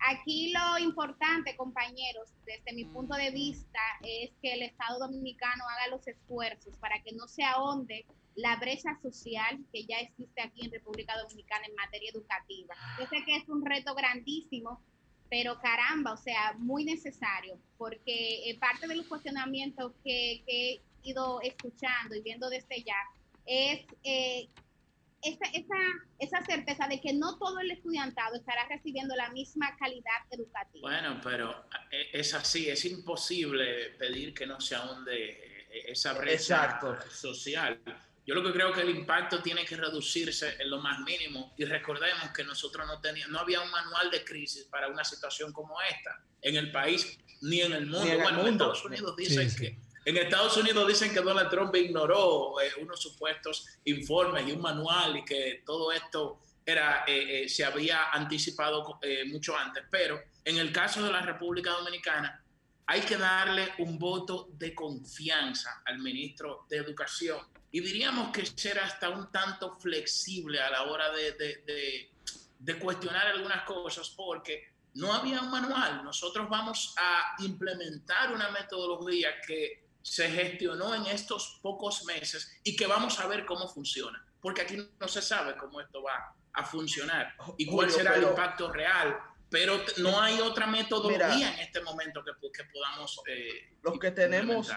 [0.00, 5.96] Aquí lo importante, compañeros, desde mi punto de vista, es que el Estado Dominicano haga
[5.96, 8.06] los esfuerzos para que no se ahonde
[8.36, 12.74] la brecha social que ya existe aquí en República Dominicana en materia educativa.
[13.00, 14.80] Yo sé que es un reto grandísimo,
[15.28, 20.80] pero caramba, o sea, muy necesario, porque eh, parte de los cuestionamientos que, que, he
[21.02, 22.96] ido escuchando y viendo desde ya
[23.48, 24.48] es eh,
[25.22, 25.74] esa, esa,
[26.18, 30.88] esa, certeza de que no todo el estudiantado estará recibiendo la misma calidad educativa.
[30.88, 36.80] Bueno, pero eh, es así, es imposible pedir que no se ahonde esa brecha
[37.10, 37.80] social.
[38.26, 41.64] Yo lo que creo que el impacto tiene que reducirse en lo más mínimo y
[41.64, 45.80] recordemos que nosotros no teníamos, no había un manual de crisis para una situación como
[45.80, 48.18] esta en el país ni en el mundo.
[48.20, 49.78] bueno, en Estados Unidos dicen que
[50.08, 55.18] en Estados Unidos dicen que Donald Trump ignoró eh, unos supuestos informes y un manual
[55.18, 60.72] y que todo esto era eh, eh, se había anticipado mucho antes, pero en el
[60.72, 62.42] caso de la República Dominicana
[62.86, 67.40] hay que darle un voto de confianza al ministro de Educación
[67.70, 72.08] y diríamos que ser hasta un tanto flexible a la hora de,
[72.58, 76.02] de, cuestionar algunas cosas porque no había un manual.
[76.02, 82.86] Nosotros vamos a implementar una metodología que se gestionó en estos pocos meses y que
[82.86, 87.34] vamos a ver cómo funciona, porque aquí no se sabe cómo esto va a funcionar
[87.56, 89.18] y cuál será el impacto real,
[89.50, 93.20] pero no hay otra metodología en este momento que, que podamos...
[93.26, 94.70] Eh, los que tenemos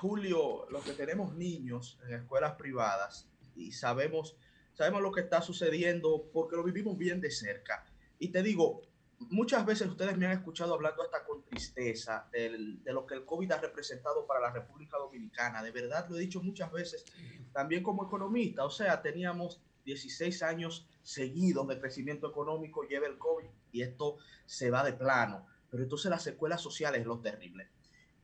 [0.00, 4.36] Julio, los que tenemos niños en escuelas privadas y sabemos,
[4.72, 7.86] sabemos lo que está sucediendo porque lo vivimos bien de cerca.
[8.18, 8.82] Y te digo,
[9.30, 13.52] muchas veces ustedes me han escuchado hablando hasta con tristeza de lo que el COVID
[13.52, 15.62] ha representado para la República Dominicana.
[15.62, 17.04] De verdad lo he dicho muchas veces,
[17.52, 18.64] también como economista.
[18.64, 24.70] O sea, teníamos 16 años seguidos de crecimiento económico, lleva el COVID y esto se
[24.70, 25.46] va de plano.
[25.70, 27.68] Pero entonces las secuelas sociales es lo terrible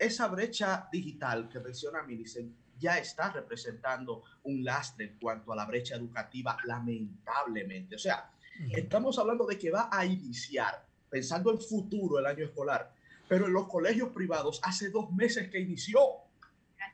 [0.01, 5.67] esa brecha digital que menciona Millicent ya está representando un lastre en cuanto a la
[5.67, 7.97] brecha educativa, lamentablemente.
[7.97, 8.33] O sea,
[8.73, 12.95] estamos hablando de que va a iniciar, pensando en futuro el año escolar,
[13.29, 16.01] pero en los colegios privados hace dos meses que inició.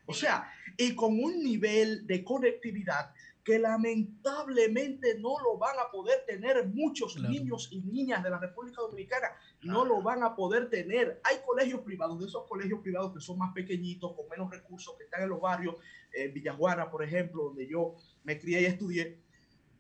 [0.06, 3.12] O sea, y con un nivel de conectividad
[3.46, 8.82] que lamentablemente no lo van a poder tener muchos niños y niñas de la República
[8.82, 9.28] Dominicana,
[9.62, 11.20] no lo van a poder tener.
[11.22, 15.04] Hay colegios privados, de esos colegios privados que son más pequeñitos, con menos recursos, que
[15.04, 15.76] están en los barrios,
[16.12, 19.20] en Villajuana, por ejemplo, donde yo me crié y estudié,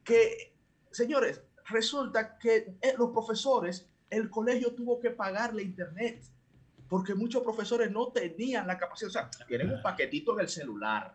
[0.04, 0.54] que,
[0.92, 6.22] señores, resulta que eh, los profesores, el colegio tuvo que pagarle internet,
[6.88, 11.14] porque muchos profesores no tenían la capacidad, o sea, tienen un paquetito en el celular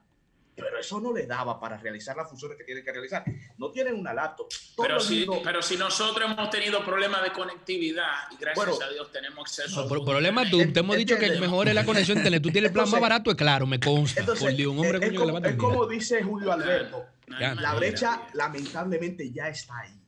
[0.56, 3.24] pero eso no le daba para realizar las funciones que tienen que realizar.
[3.58, 4.48] No tienen una laptop.
[4.78, 9.40] pero, si, pero si nosotros hemos tenido problemas de conectividad y gracias a Dios tenemos
[9.40, 9.82] acceso.
[9.82, 12.44] No, por problema tú, te hemos dicho que mejor es la conexión internet.
[12.44, 14.26] Tú tienes el plan más barato, es claro, me consta.
[14.26, 19.48] por Dios, un hombre es, como, es como dice Julio Alberto, la brecha lamentablemente ya
[19.48, 20.01] está ahí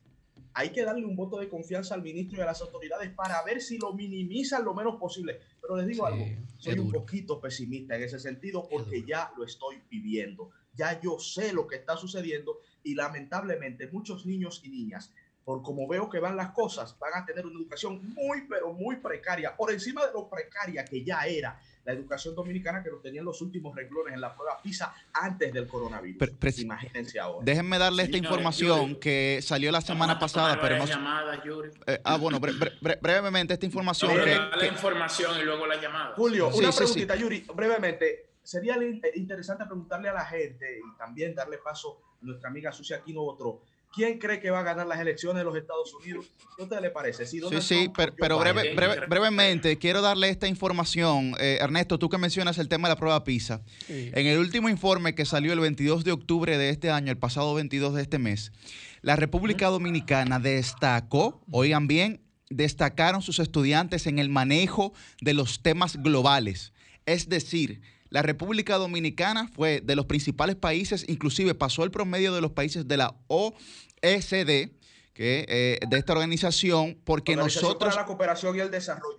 [0.53, 3.61] hay que darle un voto de confianza al ministro y a las autoridades para ver
[3.61, 5.39] si lo minimizan lo menos posible.
[5.61, 6.25] Pero les digo algo,
[6.57, 10.51] soy un poquito pesimista en ese sentido porque ya lo estoy viviendo.
[10.75, 15.13] Ya yo sé lo que está sucediendo y lamentablemente muchos niños y niñas,
[15.43, 18.97] por como veo que van las cosas, van a tener una educación muy, pero muy
[18.97, 23.25] precaria, por encima de lo precaria que ya era la educación dominicana que lo tenían
[23.25, 26.29] los últimos renglones en la prueba PISA antes del coronavirus.
[26.59, 27.43] Imagínense ahora.
[27.43, 30.85] Déjenme darle esta información que salió la semana pasada, pero no...
[31.87, 34.11] Eh, ah, bueno, brevemente esta información.
[34.23, 36.13] que, la información y luego la llamada.
[36.15, 38.29] Julio, una preguntita, Yuri, brevemente.
[38.43, 38.75] Sería
[39.15, 43.61] interesante preguntarle a la gente y también darle paso a nuestra amiga Sucia Aquino otro
[43.93, 46.25] ¿Quién cree que va a ganar las elecciones de los Estados Unidos?
[46.57, 47.27] ¿Qué usted le parece?
[47.27, 48.39] sí, sí, pero,
[49.07, 51.35] brevemente quiero darle esta información.
[51.39, 53.61] Eh, Ernesto, tú que mencionas el tema de la prueba PISA.
[53.87, 57.53] En el último informe que salió el 22 de octubre de este año, el pasado
[57.53, 58.51] 22 de este mes,
[59.01, 66.01] la República Dominicana destacó, oigan bien, destacaron sus estudiantes en el manejo de los temas
[66.01, 66.73] globales.
[67.05, 67.81] Es decir,
[68.13, 72.87] la República Dominicana fue de los principales países, inclusive pasó el promedio de los países
[72.87, 73.15] de la
[74.03, 74.71] OECD,
[75.13, 77.93] que, eh, de esta organización, porque nosotros...
[77.93, 79.17] Para la cooperación y el desarrollo.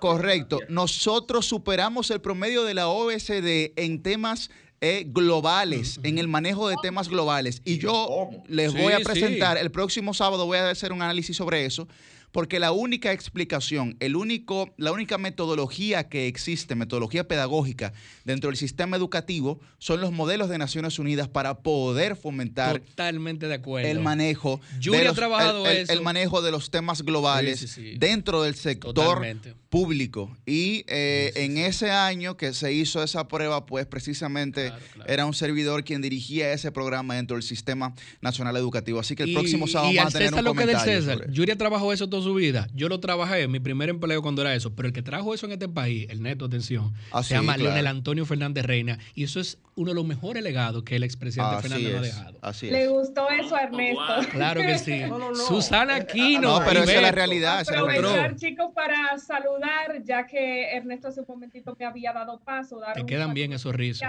[0.00, 0.58] correcto.
[0.68, 4.50] Nosotros superamos el promedio de la OECD en temas
[4.80, 7.62] eh, globales, en el manejo de temas globales.
[7.64, 11.64] Y yo les voy a presentar, el próximo sábado voy a hacer un análisis sobre
[11.64, 11.88] eso,
[12.34, 17.92] porque la única explicación, el único, la única metodología que existe, metodología pedagógica
[18.24, 23.54] dentro del sistema educativo, son los modelos de Naciones Unidas para poder fomentar Totalmente de
[23.54, 23.88] acuerdo.
[23.88, 25.92] el manejo, de ha los, trabajado el, el- eso.
[25.92, 27.98] el manejo de los temas globales Sí, sí, sí.
[27.98, 29.54] dentro del sector Totalmente.
[29.74, 30.36] Público.
[30.46, 34.82] Y eh, Sí, sí, en ese año que se hizo esa prueba, pues precisamente Claro,
[34.94, 35.10] claro.
[35.12, 39.00] era un servidor quien dirigía ese programa dentro del Sistema Nacional Educativo.
[39.00, 40.78] Así que el Y- próximo sábado y vamos a tener César un lo que del
[40.78, 41.14] César.
[41.14, 41.32] sobre eso.
[41.34, 42.68] Yuri ha trabajado eso toda su vida.
[42.74, 44.74] Yo lo trabajé, mi primer empleo cuando era eso.
[44.74, 47.54] Pero el que trajo eso en este país, el neto, atención, Ah, se sí, llama
[47.54, 47.64] claro.
[47.70, 48.98] Leonel Antonio Fernández Reina.
[49.14, 52.38] Y eso es uno de los mejores legados que el expresidente Fernández nos ha dejado.
[52.42, 54.00] así Le gustó eso a Ernesto.
[54.00, 54.24] wow.
[54.30, 55.00] Claro que sí.
[55.08, 55.34] No, no, no.
[55.34, 56.60] Susana Aquino.
[56.60, 57.16] No, pero esa es la Gilberto.
[57.16, 57.60] realidad.
[57.62, 58.10] esa es la realidad.
[58.12, 59.63] Aprovechar, chicos, para saludar,
[60.04, 62.80] ya que Ernesto hace un momentito me había dado paso.
[62.80, 64.06] Dar Te un quedan bien esos rizos.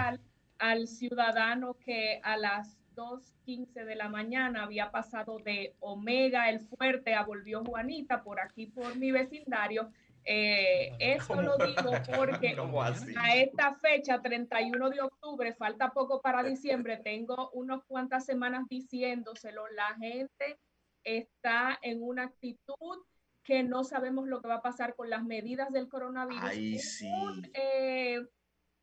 [0.58, 7.14] Al ciudadano que a las 2.15 de la mañana había pasado de Omega el Fuerte
[7.14, 9.90] a Volvió Juanita por aquí, por mi vecindario.
[10.24, 12.56] Eh, esto lo digo porque
[13.16, 19.68] a esta fecha, 31 de octubre, falta poco para diciembre, tengo unas cuantas semanas diciéndoselo,
[19.68, 20.58] la gente
[21.04, 22.98] está en una actitud
[23.46, 26.42] que no sabemos lo que va a pasar con las medidas del coronavirus.
[26.42, 27.50] Un, sí.
[27.54, 28.26] eh,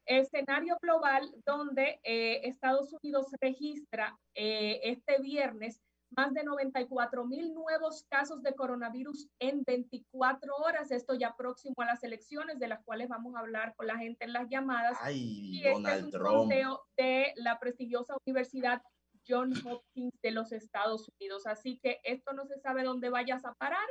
[0.06, 5.82] escenario global donde eh, Estados Unidos registra eh, este viernes
[6.16, 10.92] más de 94 mil nuevos casos de coronavirus en 24 horas.
[10.92, 14.24] Esto ya próximo a las elecciones, de las cuales vamos a hablar con la gente
[14.26, 14.98] en las llamadas.
[15.02, 16.28] Ay, Y este es un Trump.
[16.28, 18.82] conteo de la prestigiosa Universidad
[19.28, 21.48] John Hopkins de los Estados Unidos.
[21.48, 23.88] Así que esto no se sabe dónde vayas a parar,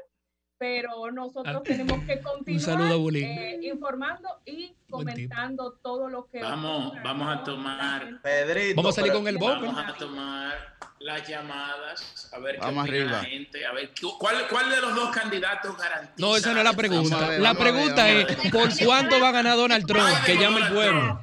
[0.63, 7.37] pero nosotros Ah, tenemos que continuar eh, informando y comentando todo lo que Vamos- vamos
[7.37, 8.21] a tomar- la.
[8.23, 8.77] Pedrito.
[8.77, 9.73] Vamos a salir con el bomber.
[9.73, 13.25] Vamos a tomar las llamadas, a ver qué Vamos la arriba.
[13.25, 16.15] gente, a ver qué- cuál, cuál de los dos candidatos garantiza.
[16.17, 17.29] No, esa no es la pregunta.
[17.29, 20.07] Ver, la ver, pregunta es, ¿por cuánto va a ganar Donald Trump?
[20.25, 21.21] Que llame el pueblo.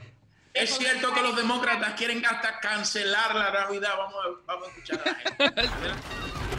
[0.54, 3.92] Es cierto que los demócratas quieren hasta cancelar la Navidad.
[3.98, 5.70] Vamos a, vamos a escuchar a la gente.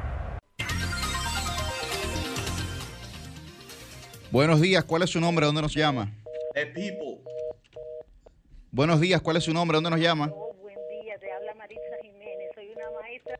[4.31, 5.45] Buenos días, ¿cuál es su nombre?
[5.45, 6.09] ¿Dónde nos llama?
[6.53, 7.19] The people.
[8.71, 9.75] Buenos días, ¿cuál es su nombre?
[9.75, 10.31] ¿Dónde nos llama?
[10.33, 13.37] Oh, buen día, te habla Marisa Jiménez, soy una maestra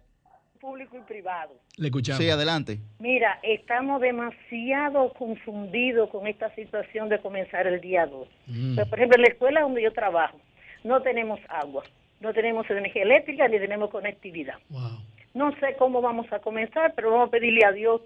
[0.60, 1.56] público y privado.
[1.78, 2.22] Le escuchamos.
[2.22, 2.80] Sí, adelante.
[3.00, 8.28] Mira, estamos demasiado confundidos con esta situación de comenzar el día 2.
[8.48, 8.76] Mm.
[8.76, 10.42] Pero, por ejemplo, en la escuela donde yo trabajo,
[10.84, 11.86] no tenemos agua,
[12.20, 14.56] no tenemos energía eléctrica ni tenemos conectividad.
[14.68, 15.00] Wow.
[15.34, 18.02] No sé cómo vamos a comenzar, pero vamos a pedirle a Dios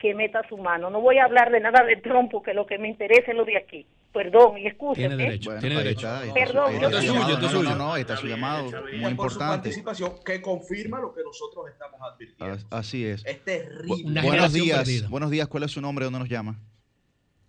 [0.00, 0.90] que meta su mano.
[0.90, 3.44] No voy a hablar de nada de Trump porque lo que me interesa es lo
[3.44, 3.86] de aquí.
[4.12, 5.08] Perdón y escúcheme.
[5.08, 6.06] Tiene derecho, Bueno, tiene derecho.
[6.06, 7.24] está, está Perdón, su- ahí está esto su es llamado.
[7.24, 9.10] suyo, esto es No, no, no, ahí está su Está llamado, está muy por su
[9.10, 9.56] importante.
[9.56, 12.54] participación que confirma lo que nosotros estamos advirtiendo.
[12.54, 13.24] As- Así es.
[13.26, 14.04] Es Bu- terrible.
[14.10, 15.08] Una buenos días, perdida.
[15.08, 16.04] buenos días, ¿cuál es su nombre?
[16.06, 16.58] ¿Dónde nos llama?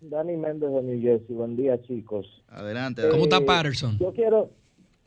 [0.02, 2.42] Dani Méndez de New Jersey, buen día chicos.
[2.48, 3.08] Adelante.
[3.10, 3.98] ¿Cómo está Patterson?
[3.98, 4.50] Yo quiero,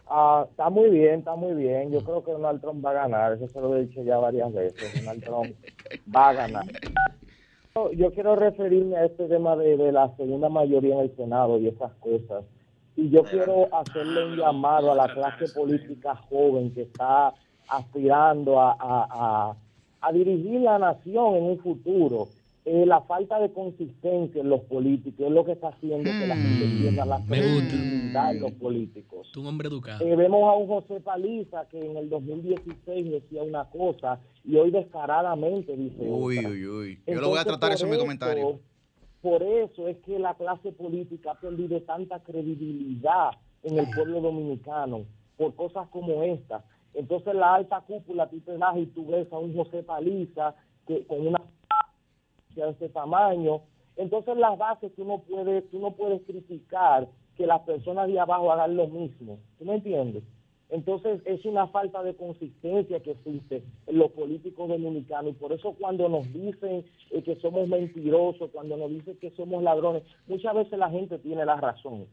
[0.07, 1.91] ah, está muy bien, está muy bien.
[1.91, 4.51] Yo creo que Donald Trump va a ganar, eso se lo he dicho ya varias
[4.53, 5.03] veces.
[5.03, 5.55] Donald Trump
[6.15, 6.65] va a ganar.
[7.75, 11.69] Yo- quiero referirme a este tema de, de la segunda mayoría en el Senado y
[11.69, 12.45] esas cosas.
[12.95, 17.33] Y yo quiero hacerle un llamado a la clase política joven que está
[17.67, 19.55] aspirando a, a- a-
[20.01, 22.27] a dirigir la nación en un futuro.
[22.65, 26.35] Eh, la falta de consistencia en los políticos es lo que está haciendo que la
[26.37, 29.35] gente Mm, pierda la credibilidad en los políticos.
[29.35, 30.05] Un hombre educado.
[30.05, 34.71] Eh, vemos a un José Paliza que en el 2016 decía una cosa y hoy
[34.71, 36.49] descaradamente dice Uy, otra.
[36.51, 36.99] uy, uy.
[37.05, 38.59] Yo lo voy a tratar eso en mi comentario.
[39.21, 43.31] Por eso es que la clase política ha perdido tanta credibilidad
[43.63, 45.05] en el pueblo dominicano
[45.37, 46.63] por cosas como esta.
[46.93, 50.55] Entonces la alta cúpula, tú te das y tú ves a un José Paliza
[50.87, 51.41] que con una
[52.61, 53.61] de ese tamaño.
[53.95, 58.51] Entonces las bases tú no puedes, tú no puedes criticar que las personas de abajo
[58.51, 59.39] hagan lo mismo.
[59.57, 60.23] ¿Tú me entiendes?
[60.69, 65.75] Entonces es una falta de consistencia que existe en los políticos dominicanos y por eso
[65.79, 70.79] cuando nos dicen eh, que somos mentirosos, cuando nos dicen que somos ladrones, muchas veces
[70.79, 72.07] la gente tiene la razón.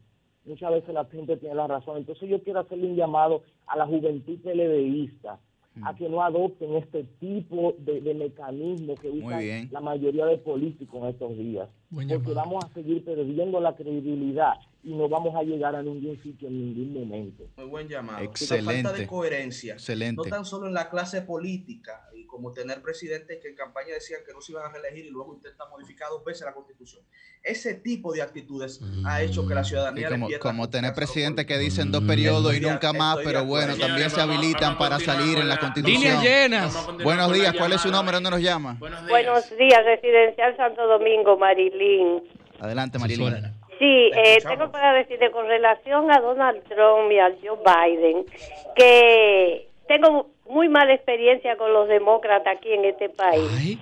[0.45, 1.97] Muchas veces la gente tiene la razón.
[1.97, 5.39] Entonces yo quiero hacerle un llamado a la juventud peledeísta
[5.83, 11.01] a que no adopten este tipo de, de mecanismos que usan la mayoría de políticos
[11.01, 11.69] en estos días.
[11.93, 16.47] Porque vamos a seguir perdiendo la credibilidad y no vamos a llegar a ningún sitio
[16.47, 17.43] en ningún momento.
[17.57, 18.23] Muy buen llamado.
[18.23, 18.83] Excelente.
[18.83, 19.73] falta de coherencia.
[19.73, 20.15] Excelente.
[20.17, 24.21] No tan solo en la clase política, y como tener presidentes que en campaña decían
[24.25, 27.03] que no se iban a reelegir y luego intentan modificar dos veces la constitución.
[27.43, 30.09] Ese tipo de actitudes ha hecho que la ciudadanía...
[30.09, 33.17] como, le como tener presidentes que dicen Mm, dos periodos y Estoy de- nunca más,
[33.23, 36.01] pero bueno, también se habilitan para salir en la constitución.
[36.01, 36.87] Líneas llenas.
[37.03, 38.13] Buenos días, ¿cuál es su nombre?
[38.15, 38.77] ¿Dónde nos llama?
[38.79, 39.09] Buenos días.
[39.09, 41.37] Buenos días, Residencial Santo Domingo,
[41.81, 42.23] Marilín.
[42.59, 43.51] Adelante, Sí, Marilyn.
[43.79, 48.25] Sí, eh, tengo para decirle con relación a Donald Trump y a Joe Biden
[48.75, 53.49] que tengo muy mala experiencia con los demócratas aquí en este país.
[53.57, 53.79] Ay,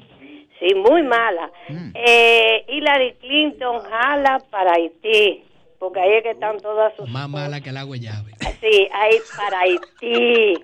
[0.59, 1.49] Sí, muy mala.
[1.69, 1.91] Mm.
[1.95, 5.41] Eh, Hillary Clinton jala para Haití,
[5.79, 7.09] porque ahí es que están todas sus...
[7.09, 8.33] más mala que el agua llave.
[8.59, 10.55] Sí, ahí para Haití.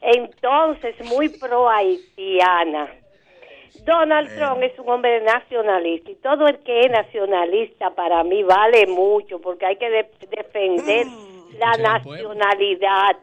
[0.00, 2.88] Entonces, muy pro haitiana.
[3.84, 8.86] Donald Trump es un hombre nacionalista y todo el que es nacionalista para mí vale
[8.86, 11.06] mucho porque hay que de- defender
[11.58, 12.34] la al pueblo.
[12.34, 13.16] nacionalidad.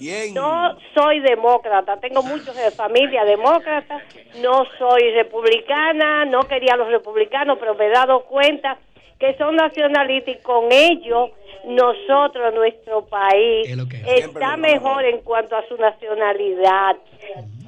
[0.00, 0.34] Bien.
[0.34, 4.02] No soy demócrata, tengo muchos de familia demócrata,
[4.42, 8.76] no soy republicana, no quería a los republicanos, pero me he dado cuenta
[9.18, 11.30] que son nacionalistas y con ellos
[11.64, 14.26] nosotros, nuestro país, Es lo que es.
[14.26, 16.96] está mejor en cuanto a su nacionalidad.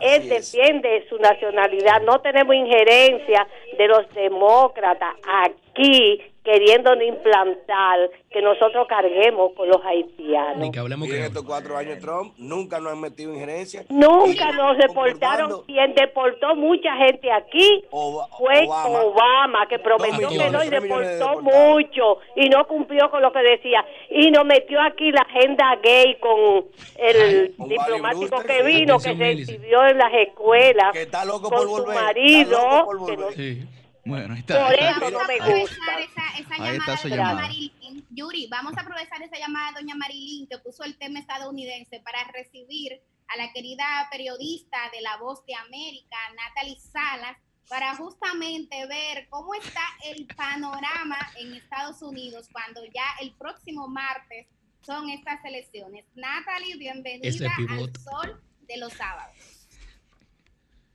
[0.01, 3.47] Él defiende su nacionalidad, no tenemos injerencia
[3.77, 10.57] de los demócratas aquí queriéndonos implantar que nosotros carguemos con los haitianos.
[10.59, 13.85] Ni que hablemos Y en que estos cuatro años Trump nunca nos han metido injerencia.
[13.91, 15.63] Nunca Y nos deportaron.
[15.67, 19.01] Quien deportó mucha gente aquí Oba- fue Obama.
[19.03, 23.33] Obama, que prometió millones, que no y de deportó mucho y no cumplió con lo
[23.33, 23.85] que decía.
[24.11, 26.65] Y nos metió aquí la agenda gay con
[26.97, 31.63] el diplomático que vino, que se exhibió en las escuelas Que está loco con por
[31.63, 31.91] su volver.
[31.91, 32.51] está marido.
[32.63, 33.35] loco por que no- volver.
[33.35, 33.63] Sí.
[34.05, 34.65] Bueno, ahí está.
[34.67, 35.11] Por ahí está.
[35.11, 36.01] no me gusta.
[36.01, 37.35] esa, esa Ahí está llamada su de llamada.
[37.35, 38.07] doña Marilyn.
[38.11, 42.25] Yuri, vamos a aprovechar esa llamada de doña Marilyn que puso el tema estadounidense para
[42.33, 47.37] recibir a la querida periodista de La Voz de América, Natalie Salas,
[47.69, 54.47] para justamente ver cómo está el panorama en Estados Unidos cuando ya el próximo martes
[54.83, 56.05] son estas elecciones.
[56.17, 59.37] Natalie, bienvenida al sol de los sábados.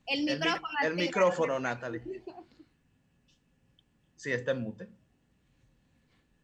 [0.08, 0.68] El El, mi- micrófono.
[0.82, 1.02] el activo.
[1.06, 2.02] micrófono, Natalie.
[4.26, 4.90] Sí, está en mute.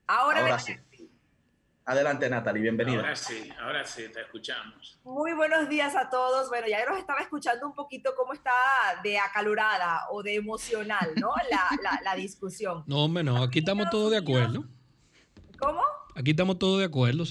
[0.06, 1.10] Ahora, Ahora me- sí.
[1.86, 3.00] Adelante, Natalie, bienvenida.
[3.00, 5.00] Ahora sí, ahora sí, te escuchamos.
[5.04, 6.48] muy buenos días a todos.
[6.50, 8.52] Bueno, ya los estaba escuchando un poquito cómo está
[9.04, 11.32] de acalorada o de emocional, ¿no?
[11.50, 12.84] La, la, la discusión.
[12.86, 13.42] No, hombre, no.
[13.42, 14.64] Aquí estamos todos de acuerdo.
[15.58, 15.82] ¿Cómo?
[16.14, 17.24] Aquí estamos todos de acuerdo.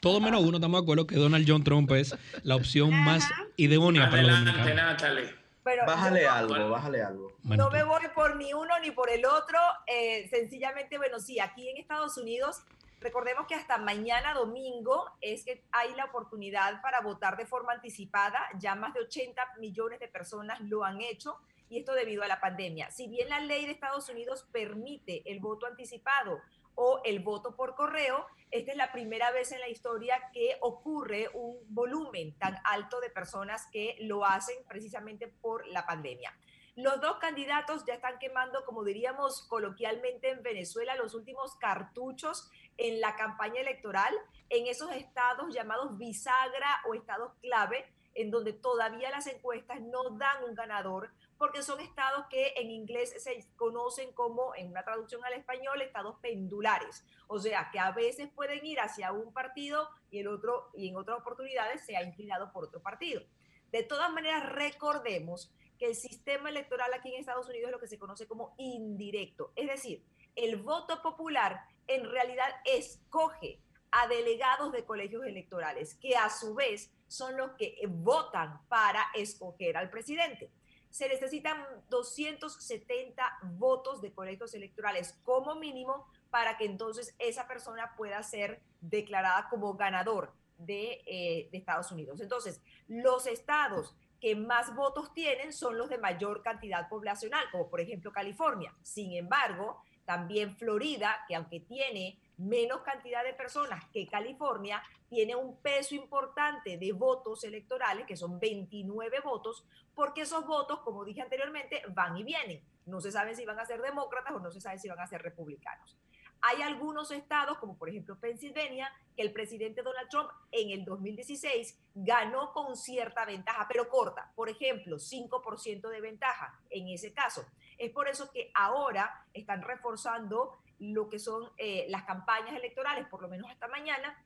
[0.00, 4.10] Todo menos uno estamos de acuerdo que Donald John Trump es la opción más idónea
[4.10, 4.74] para los Adelante.
[4.74, 5.45] Natalie.
[5.66, 7.32] Pero Bájale yo- algo, bájale algo.
[7.42, 9.58] Bueno, no me voy por ni uno ni por el otro.
[9.88, 12.62] eh, sencillamente, bueno, sí, aquí en Estados Unidos,
[13.00, 18.38] recordemos que hasta mañana domingo es que hay la oportunidad para votar de forma anticipada.
[18.60, 21.36] Ya más de 80 millones de personas lo han hecho
[21.68, 22.92] y esto debido a la pandemia.
[22.92, 26.40] Si bien la ley de Estados Unidos permite el voto anticipado
[26.76, 31.28] o el voto por correo, esta es la primera vez en la historia que ocurre
[31.34, 36.32] un volumen tan alto de personas que lo hacen precisamente por la pandemia.
[36.76, 43.00] Los dos candidatos ya están quemando, como diríamos coloquialmente en Venezuela, los últimos cartuchos en
[43.00, 44.14] la campaña electoral
[44.50, 50.44] en esos estados llamados bisagra o estados clave, en donde todavía las encuestas no dan
[50.44, 55.34] un ganador, porque son estados que en inglés se conocen como, en una traducción al
[55.34, 57.04] español, estados pendulares.
[57.26, 60.96] O sea, que a veces pueden ir hacia un partido y, el otro, y en
[60.96, 63.22] otras oportunidades se ha inclinado por otro partido.
[63.70, 67.88] De todas maneras, recordemos que el sistema electoral aquí en Estados Unidos es lo que
[67.88, 69.52] se conoce como indirecto.
[69.56, 70.02] Es decir,
[70.34, 73.60] el voto popular en realidad escoge
[73.90, 79.76] a delegados de colegios electorales, que a su vez son los que votan para escoger
[79.76, 80.50] al presidente.
[80.90, 88.22] Se necesitan 270 votos de colegios electorales como mínimo para que entonces esa persona pueda
[88.22, 92.20] ser declarada como ganador de, eh, de Estados Unidos.
[92.20, 97.80] Entonces, los estados que más votos tienen son los de mayor cantidad poblacional, como por
[97.80, 98.74] ejemplo California.
[98.82, 105.56] Sin embargo, también Florida, que aunque tiene menos cantidad de personas que California, tiene un
[105.60, 109.64] peso importante de votos electorales, que son 29 votos,
[109.94, 112.62] porque esos votos, como dije anteriormente, van y vienen.
[112.86, 115.06] No se sabe si van a ser demócratas o no se sabe si van a
[115.06, 115.96] ser republicanos.
[116.42, 121.78] Hay algunos estados, como por ejemplo Pensilvania, que el presidente Donald Trump en el 2016
[121.94, 124.30] ganó con cierta ventaja, pero corta.
[124.34, 127.46] Por ejemplo, 5% de ventaja en ese caso.
[127.78, 133.22] Es por eso que ahora están reforzando lo que son eh, las campañas electorales, por
[133.22, 134.22] lo menos hasta mañana,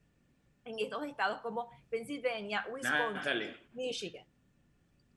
[0.65, 4.25] en estos estados como Pensilvania, Wisconsin, Michigan.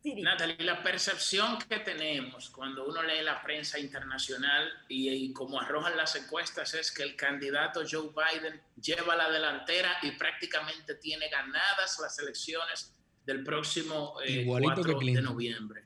[0.04, 6.16] Natalie, la percepción que tenemos cuando uno lee la prensa internacional y, como arrojan las
[6.18, 12.20] encuestas es que el candidato Joe Biden lleva la delantera y prácticamente tiene ganadas las
[12.20, 12.94] elecciones
[13.26, 14.16] del próximo
[14.46, 15.84] 4 eh, de noviembre.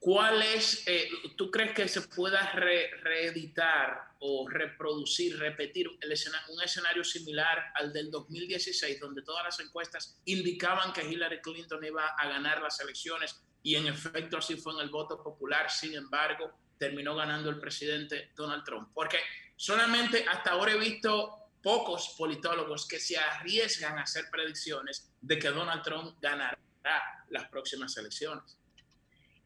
[0.00, 7.70] ¿Cuál es, eh, tú crees que se pueda reeditar o reproducir, repetir un escenario similar
[7.74, 12.80] al del 2016, donde todas las encuestas indicaban que Hillary Clinton iba a ganar las
[12.80, 17.60] elecciones y en efecto así fue en el voto popular, sin embargo, terminó ganando el
[17.60, 18.88] presidente Donald Trump?
[18.94, 19.18] Porque
[19.54, 25.50] solamente hasta ahora he visto pocos politólogos que se arriesgan a hacer predicciones de que
[25.50, 26.58] Donald Trump ganará
[27.28, 28.56] las próximas elecciones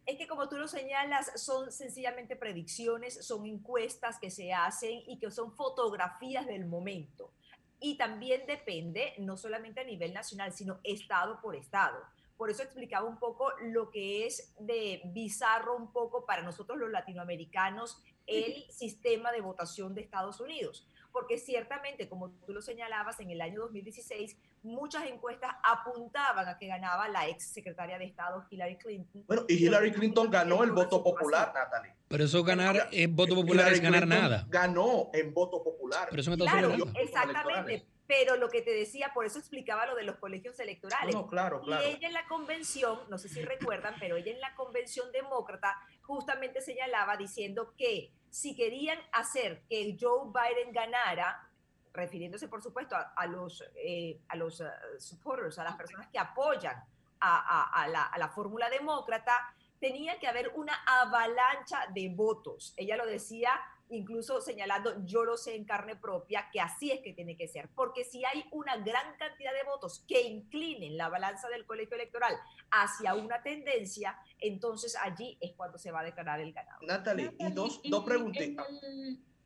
[0.07, 5.19] es que como tú lo señalas, son sencillamente predicciones, son encuestas que se hacen y
[5.19, 7.33] que son fotografías del momento.
[7.81, 11.99] Y también depende, no solamente a nivel nacional, sino estado por estado.
[12.37, 16.91] Por eso explicaba un poco lo que es de bizarro un poco para nosotros los
[16.91, 23.31] latinoamericanos el sistema de votación de Estados Unidos porque ciertamente, como tú lo señalabas, en
[23.31, 28.79] el año 2016 muchas encuestas apuntaban a que ganaba la ex secretaria de Estado Hillary
[28.79, 29.25] Clinton.
[29.27, 31.95] Bueno, y Hillary Clinton ganó el voto popular, Natalie.
[32.09, 34.47] Pero eso ganar en voto popular es ganar nada.
[34.49, 36.09] Ganó en voto popular.
[36.11, 37.87] Pero eso me claro, exactamente.
[38.07, 41.15] Pero lo que te decía, por eso explicaba lo de los colegios electorales.
[41.15, 41.89] No, claro, claro.
[41.89, 45.75] Y ella en la convención, no sé si recuerdan, pero ella en la convención demócrata
[46.03, 51.49] justamente señalaba diciendo que si querían hacer que Joe Biden ganara,
[51.95, 54.67] refiriéndose por supuesto a, los, eh, a los uh,
[54.99, 56.85] supporters, a las personas que apoyan
[57.21, 62.75] a, la, a la fórmula demócrata, tenía que haber una avalancha de votos.
[62.77, 63.59] Ella lo decía
[63.91, 67.69] incluso señalando, yo lo sé en carne propia, que así es que tiene que ser,
[67.75, 72.35] porque si hay una gran cantidad de votos que inclinen la balanza del colegio electoral
[72.71, 76.87] hacia una tendencia, entonces allí es cuando se va a declarar el ganador.
[76.87, 78.67] Natalie, y dos, dos preguntitas.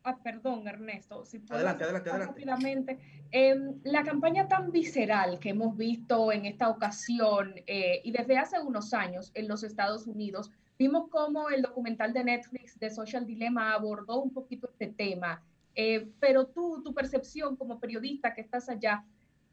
[0.03, 1.25] Ah, perdón, Ernesto.
[1.25, 2.33] Si adelante, adelante, adelante.
[2.33, 2.99] Rápidamente.
[3.31, 8.59] Em, la campaña tan visceral que hemos visto en esta ocasión eh, y desde hace
[8.59, 13.73] unos años en los Estados Unidos, vimos cómo el documental de Netflix de Social Dilemma
[13.73, 15.41] abordó un poquito este tema.
[15.75, 19.03] Eh, pero tú, tu percepción como periodista que estás allá,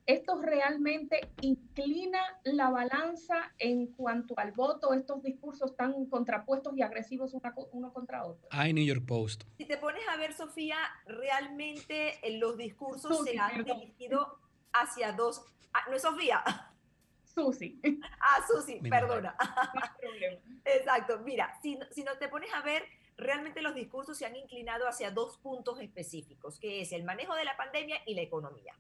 [0.07, 7.35] ¿Esto realmente inclina la balanza en cuanto al voto, estos discursos tan contrapuestos y agresivos
[7.73, 8.47] uno contra otro?
[8.53, 9.43] Hay New York Post.
[9.59, 14.39] Si te pones a ver, Sofía, realmente eh, los discursos se han dirigido
[14.73, 15.45] hacia dos...
[15.73, 16.43] Ah, ¿No es Sofía?
[17.25, 17.81] Susi.
[18.21, 19.37] Ah, Susi, perdona.
[20.65, 21.19] Exacto.
[21.25, 22.85] Mira, si, si no te pones a ver,
[23.17, 27.45] realmente los discursos se han inclinado hacia dos puntos específicos, que es el manejo de
[27.45, 28.75] la pandemia y la economía.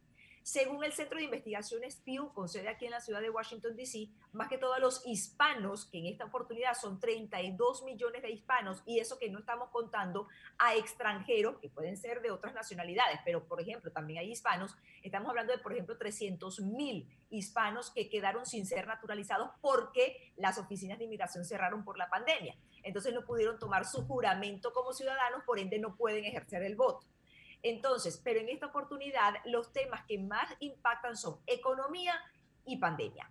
[0.47, 4.11] Según el Centro de Investigaciones Pew, con sede aquí en la ciudad de Washington, D.C.,
[4.31, 9.01] más que todos los hispanos, que en esta oportunidad son 32 millones de hispanos, y
[9.01, 13.61] eso que no estamos contando a extranjeros, que pueden ser de otras nacionalidades, pero por
[13.61, 18.67] ejemplo, también hay hispanos, estamos hablando de, por ejemplo, 300 mil hispanos que quedaron sin
[18.67, 22.57] ser naturalizados porque las oficinas de inmigración cerraron por la pandemia.
[22.85, 27.05] Entonces no pudieron tomar su juramento como ciudadanos, por ende no pueden ejercer el voto.
[27.69, 32.15] Entonces, pero en esta oportunidad los temas que más impactan son economía
[32.65, 33.29] y pandemia.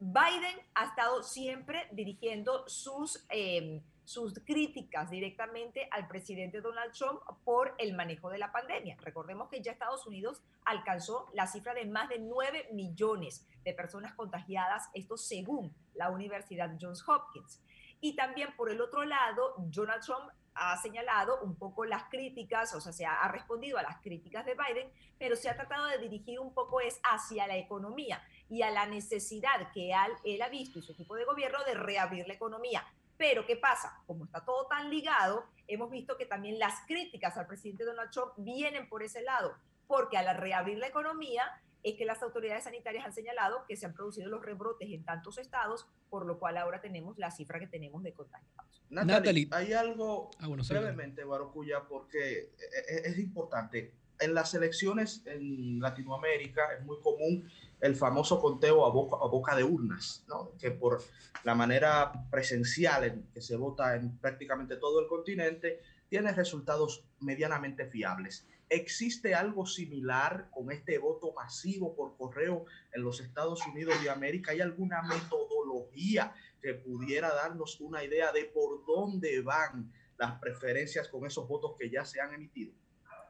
[0.00, 7.74] Biden ha estado siempre dirigiendo sus, em, sus críticas directamente al presidente Donald Trump por
[7.76, 8.96] el manejo de la pandemia.
[9.02, 14.14] Recordemos que ya Estados Unidos alcanzó la cifra de más de 9 millones de personas
[14.14, 17.60] contagiadas, esto según la Universidad Johns Hopkins.
[18.00, 22.80] Y también por el otro lado, Donald Trump ha señalado un poco las críticas, o
[22.80, 26.38] sea, se ha, respondido a las críticas de Biden, pero se ha tratado de dirigir
[26.38, 29.92] un poco es hacia la economía y a la necesidad que
[30.24, 32.84] él ha visto y su equipo de gobierno de reabrir la economía.
[33.16, 34.02] Pero, ¿qué pasa?
[34.06, 38.32] Como está todo tan ligado, hemos visto que también las críticas al presidente Donald Trump
[38.36, 41.44] vienen por ese lado, porque al reabrir la economía,
[41.84, 45.36] es que las autoridades sanitarias han señalado que se han producido los rebrotes en tantos
[45.36, 48.82] estados, por lo cual ahora tenemos la cifra que tenemos de contagiados.
[48.88, 53.92] Natalie, hay algo ah, brevemente, Barocuya, porque e, e, es, importante.
[54.18, 59.54] En las elecciones en Latinoamérica es muy común el famoso conteo a boca, a boca
[59.54, 60.52] de urnas, ¿no?
[60.58, 61.02] que por
[61.42, 67.86] la manera presencial en que se vota en prácticamente todo el continente, tiene resultados medianamente
[67.86, 68.46] fiables.
[68.68, 74.52] ¿Existe algo similar con este voto masivo por correo en los Estados Unidos de América?
[74.52, 81.26] ¿Hay alguna metodología que pudiera darnos una idea de por dónde van las preferencias con
[81.26, 82.72] esos votos que ya se han emitido?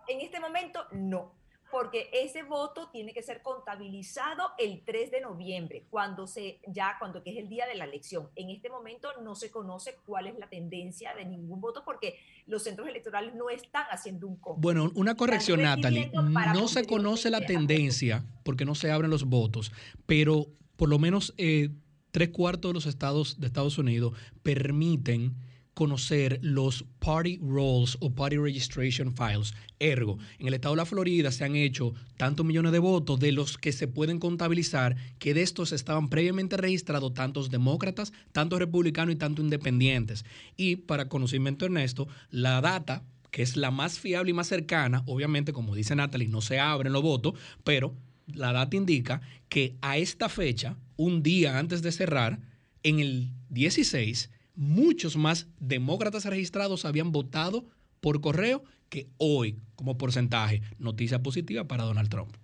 [0.08, 1.43] En este momento, no
[1.74, 7.20] porque ese voto tiene que ser contabilizado el 3 de noviembre, cuando se ya cuando
[7.24, 8.28] que es el día de la elección.
[8.36, 12.14] En este momento no se conoce cuál es la tendencia de ningún voto porque
[12.46, 14.62] los centros electorales no están haciendo un cómputo.
[14.62, 16.12] Bueno, una corrección, Natalie.
[16.14, 19.72] No se conoce la tendencia porque no se abren los votos,
[20.06, 20.46] pero
[20.76, 21.70] por lo menos eh,
[22.12, 25.34] tres cuartos de los estados de Estados Unidos permiten
[25.74, 29.54] conocer los party rolls o party registration files.
[29.78, 33.32] Ergo, en el estado de la Florida se han hecho tantos millones de votos de
[33.32, 39.14] los que se pueden contabilizar que de estos estaban previamente registrados tantos demócratas, tantos republicanos
[39.14, 40.24] y tantos independientes.
[40.56, 45.52] Y para conocimiento Ernesto, la data que es la más fiable y más cercana, obviamente
[45.52, 47.96] como dice Natalie, no se abren los votos, pero
[48.28, 52.38] la data indica que a esta fecha, un día antes de cerrar,
[52.84, 57.66] en el 16, muchos más demócratas registrados habían votado
[58.00, 62.36] por correo que hoy, como porcentaje, noticia positiva para Donald Trump.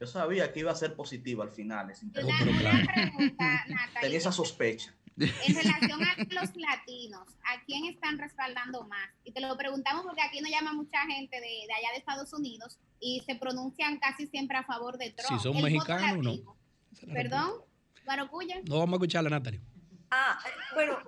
[0.00, 1.90] Yo sabía que iba a ser positivo al final.
[1.90, 2.32] Es pregunta,
[4.00, 4.94] Tenía esa sospecha.
[5.16, 9.10] En relación a los latinos, ¿a quién están respaldando más?
[9.24, 12.78] Y te lo preguntamos porque aquí nos llama mucha gente de, allá de Estados Unidos
[13.00, 15.40] y se pronuncian casi siempre a favor de Trump.
[15.40, 16.56] Si son mexicanos, no.
[17.12, 17.50] ¿Perdón?
[18.04, 18.60] ¿Guarocuya?
[18.68, 19.60] No vamos a escucharla, Natalia.
[20.10, 20.38] Ah,
[20.74, 20.98] bueno,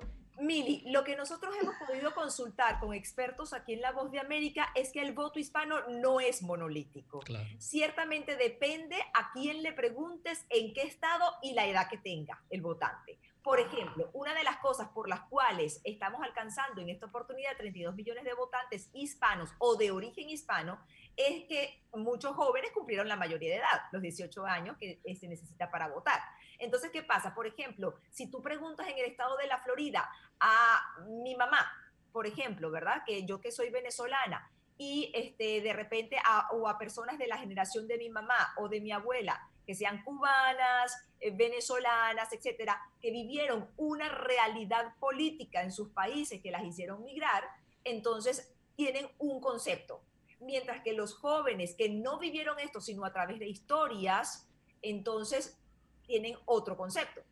[0.40, 4.70] Mili, lo que nosotros hemos podido consultar con expertos aquí en La Voz de América
[4.74, 7.20] es que el voto hispano no es monolítico.
[7.59, 12.62] Ciertamente depende a quién le preguntes, en qué estado y la edad que tenga el
[12.62, 13.18] votante.
[13.42, 17.94] Por ejemplo, una de las cosas por las cuales estamos alcanzando en esta oportunidad 32
[17.94, 20.78] millones de votantes hispanos o de origen hispano
[21.27, 25.71] es que muchos jóvenes cumplieron la mayoría de edad, los 18 años que se necesita
[25.71, 26.21] para votar.
[26.59, 27.35] Entonces, ¿qué pasa?
[27.35, 31.71] Por ejemplo, si tú preguntas en el estado de la Florida a mi mamá,
[32.12, 33.03] por ejemplo, ¿verdad?
[33.07, 37.39] Que yo que soy venezolana y este, de repente a, o a personas de la
[37.39, 43.11] generación de mi mamá o de mi abuela, que sean cubanas, eh, venezolanas, etcétera, que
[43.11, 47.45] vivieron una realidad política en sus países que las hicieron migrar,
[47.85, 50.03] entonces tienen un concepto.
[50.41, 54.49] Mientras que los jóvenes que no vivieron esto, sino a través de historias,
[54.82, 55.59] entonces
[56.07, 57.22] tienen otro concepto.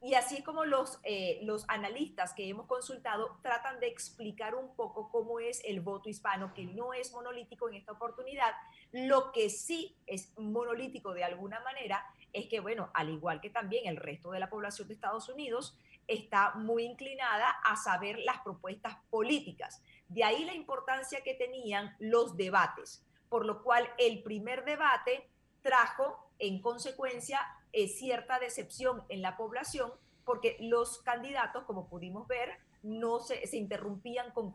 [0.00, 5.10] Y así como los, eh, los analistas que hemos consultado tratan de explicar un poco
[5.10, 8.52] cómo es el voto hispano, que no es monolítico en esta oportunidad,
[8.92, 13.86] lo que sí es monolítico de alguna manera es que, bueno, al igual que también
[13.86, 18.96] el resto de la población de Estados Unidos, está muy inclinada a saber las propuestas
[19.10, 19.82] políticas.
[20.08, 25.28] De ahí la importancia que tenían los debates, por lo cual el primer debate
[25.62, 27.40] trajo en consecuencia
[27.72, 29.92] eh, cierta decepción en la población
[30.28, 32.50] porque los candidatos, como pudimos ver,
[32.82, 34.52] no se, interrumpían con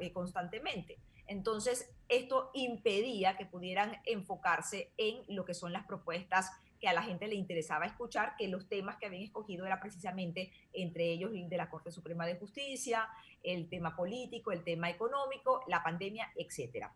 [0.00, 0.98] eh, constantemente.
[1.28, 6.50] Entonces, esto impedía que pudieran enfocarse en lo que son las propuestas
[6.82, 10.52] que a la gente le interesaba escuchar, que los temas que habían escogido era precisamente
[10.72, 13.08] entre ellos el de la Corte Suprema de Justicia,
[13.44, 16.92] el tema político, el tema económico, la pandemia, etcétera.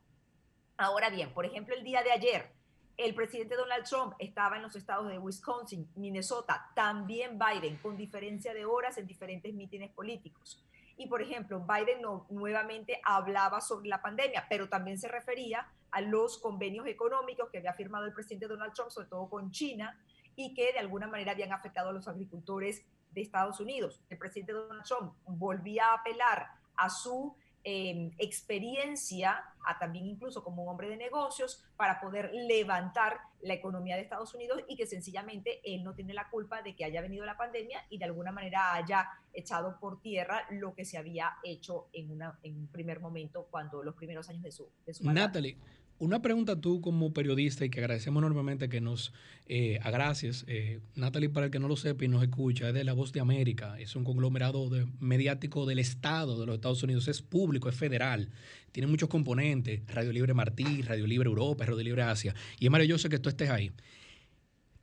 [0.76, 2.51] Ahora bien, por ejemplo, el día de ayer,
[2.97, 8.53] el presidente Donald Trump estaba en los estados de Wisconsin, Minnesota, también Biden, con diferencia
[8.55, 10.66] de horas en diferentes mítines políticos.
[10.97, 16.39] Y, por ejemplo, Biden nuevamente hablaba sobre la pandemia, pero también se refería a los
[16.39, 19.99] convenios económicos que había firmado el presidente Donald Trump, sobre todo con China,
[20.34, 24.03] y que de alguna manera habían afectado a los agricultores de Estados Unidos.
[24.11, 27.34] El presidente Donald Trump volvía a apelar a su
[27.68, 33.96] Em, experiencia, a también incluso como un hombre de negocios, para poder levantar la economía
[33.96, 37.26] de Estados Unidos y que sencillamente él no tiene la culpa de que haya venido
[37.26, 41.88] la pandemia y de alguna manera haya echado por tierra lo que se había hecho
[41.92, 45.58] en, una, en un primer momento cuando los primeros años de su, de su Natalie,
[45.99, 49.12] una pregunta tú como periodista y que agradecemos enormemente que nos
[49.47, 50.44] eh, agracies.
[50.47, 53.12] Eh, Natalie, para el que no lo sepa y nos escucha, es de La Voz
[53.12, 54.68] de América, es un conglomerado
[55.01, 58.30] mediático del Estado de los Estados Unidos, es público, es federal,
[58.72, 63.09] tiene muchos componentes, Radio Libre Martí, Radio Libre Europa, Radio Libre Asia, y es maravilloso
[63.09, 63.72] que tú estés ahí.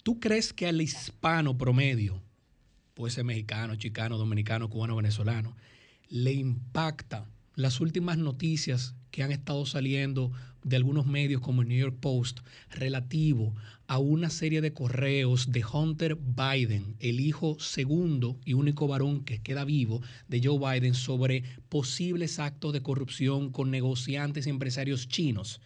[0.03, 2.21] ¿Tú crees que al hispano promedio,
[2.93, 5.55] puede ser mexicano, chicano, dominicano, cubano, venezolano,
[6.09, 10.31] le impacta las últimas noticias que han estado saliendo
[10.63, 12.39] de algunos medios como el New York Post
[12.71, 13.53] relativo
[13.87, 19.41] a una serie de correos de Hunter Biden, el hijo segundo y único varón que
[19.41, 25.61] queda vivo de Joe Biden sobre posibles actos de corrupción con negociantes y empresarios chinos.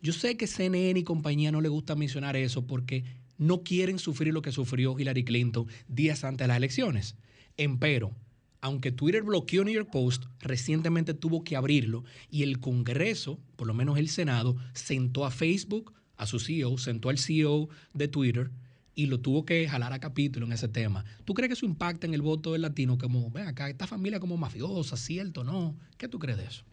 [0.00, 3.04] Yo sé que CNN y compañía no le gusta mencionar eso porque
[3.38, 7.16] no quieren sufrir lo que sufrió Hillary Clinton días antes de las elecciones.
[7.56, 8.14] Empero,
[8.62, 13.74] aunque Twitter bloqueó New York Post, recientemente tuvo que abrirlo y el Congreso, por lo
[13.74, 18.50] menos el Senado, sentó a Facebook, a su CEO, sentó al CEO de Twitter
[18.94, 21.04] y lo tuvo que jalar a capítulo en ese tema.
[21.24, 24.20] ¿Tú crees que eso impacta en el voto del latino como, ven acá, esta familia
[24.20, 25.74] como mafiosa, cierto no?
[25.98, 26.64] ¿Qué tú crees de eso?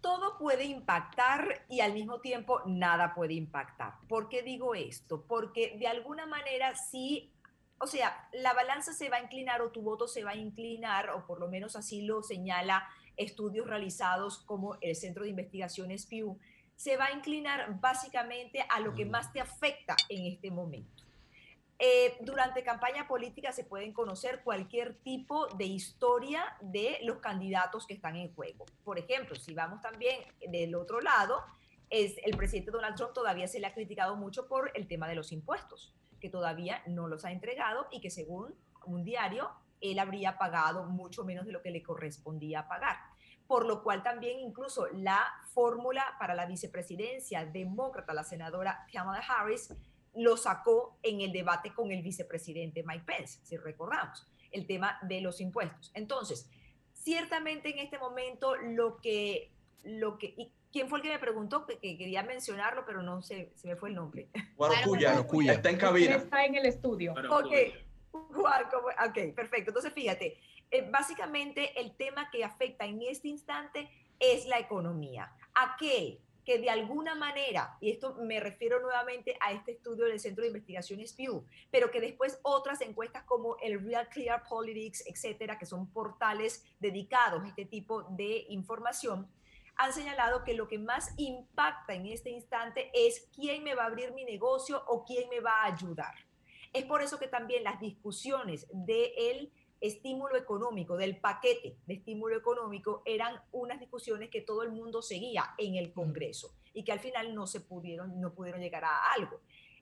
[0.00, 3.94] todo puede impactar y al mismo tiempo nada puede impactar.
[4.08, 5.24] ¿Por qué digo esto?
[5.26, 7.30] Porque de alguna manera sí,
[7.80, 11.10] o sea, la balanza se va a inclinar o tu voto se va a inclinar,
[11.10, 16.38] o por lo menos así lo señala estudios realizados como el Centro de Investigaciones Pew,
[16.76, 21.04] se va a inclinar básicamente a lo que más te afecta en este momento.
[21.80, 27.94] Eh, durante campaña política se pueden conocer cualquier tipo de historia de los candidatos que
[27.94, 28.66] están en juego.
[28.82, 31.44] Por ejemplo, si vamos también del otro lado,
[31.88, 35.14] es el presidente Donald Trump todavía se le ha criticado mucho por el tema de
[35.14, 38.54] los impuestos, que todavía no los ha entregado y que según
[38.86, 39.50] un diario,
[39.80, 42.96] él habría pagado mucho menos de lo que le correspondía pagar.
[43.46, 49.74] Por lo cual también incluso la fórmula para la vicepresidencia demócrata, la senadora Kamala Harris,
[50.14, 55.20] lo sacó en el debate con el vicepresidente Mike Pence, si recordamos, el tema de
[55.20, 55.90] los impuestos.
[55.94, 56.50] Entonces,
[56.92, 59.52] ciertamente en este momento lo que,
[59.84, 61.66] lo que, ¿quién fue el que me preguntó?
[61.66, 64.28] Que, quería mencionarlo, pero no sé, se me fue el nombre.
[64.56, 66.16] Guarocuya, Cuya, está en cabina.
[66.16, 67.14] Está en el estudio.
[67.30, 67.52] Ok,
[68.12, 69.70] ok, perfecto.
[69.70, 70.38] Entonces, fíjate,
[70.70, 75.32] eh, básicamente el tema que afecta en este instante es la economía.
[75.54, 76.20] ¿A qué?
[76.48, 80.48] que de alguna manera, y esto me refiero nuevamente a este estudio del Centro de
[80.48, 85.90] Investigaciones Pew, pero que después otras encuestas como el Real Clear Politics, etcétera, que son
[85.92, 89.28] portales dedicados a este tipo de información,
[89.78, 93.86] han señalado que lo que más impacta en este instante es quién me va a
[93.86, 96.14] abrir mi negocio o quién me va a ayudar.
[96.72, 102.36] Es por eso que también las discusiones de el estímulo económico, del paquete de estímulo
[102.36, 107.00] económico, eran unas discusiones que todo el mundo seguía en el Congreso y que al
[107.00, 109.40] final no se pudieron, no pudieron llegar a algo.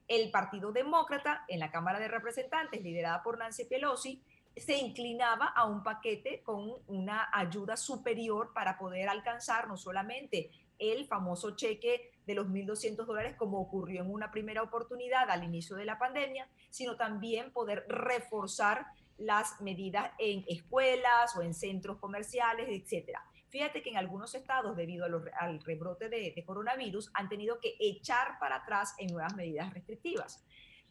[0.09, 4.23] El Partido Demócrata en la Cámara de Representantes, liderada por Nancy Pelosi,
[4.57, 11.07] se inclinaba a un paquete con una ayuda superior para poder alcanzar no solamente el
[11.07, 15.85] famoso cheque de los 1.200 dólares como ocurrió en una primera oportunidad al inicio de
[15.85, 18.87] la pandemia, sino también poder reforzar
[19.19, 23.25] las medidas en escuelas o en centros comerciales, etcétera.
[23.49, 28.39] Fíjate que en algunos estados, debido al rebrote de, de, coronavirus, han tenido que echar
[28.39, 30.45] para atrás en nuevas medidas restrictivas.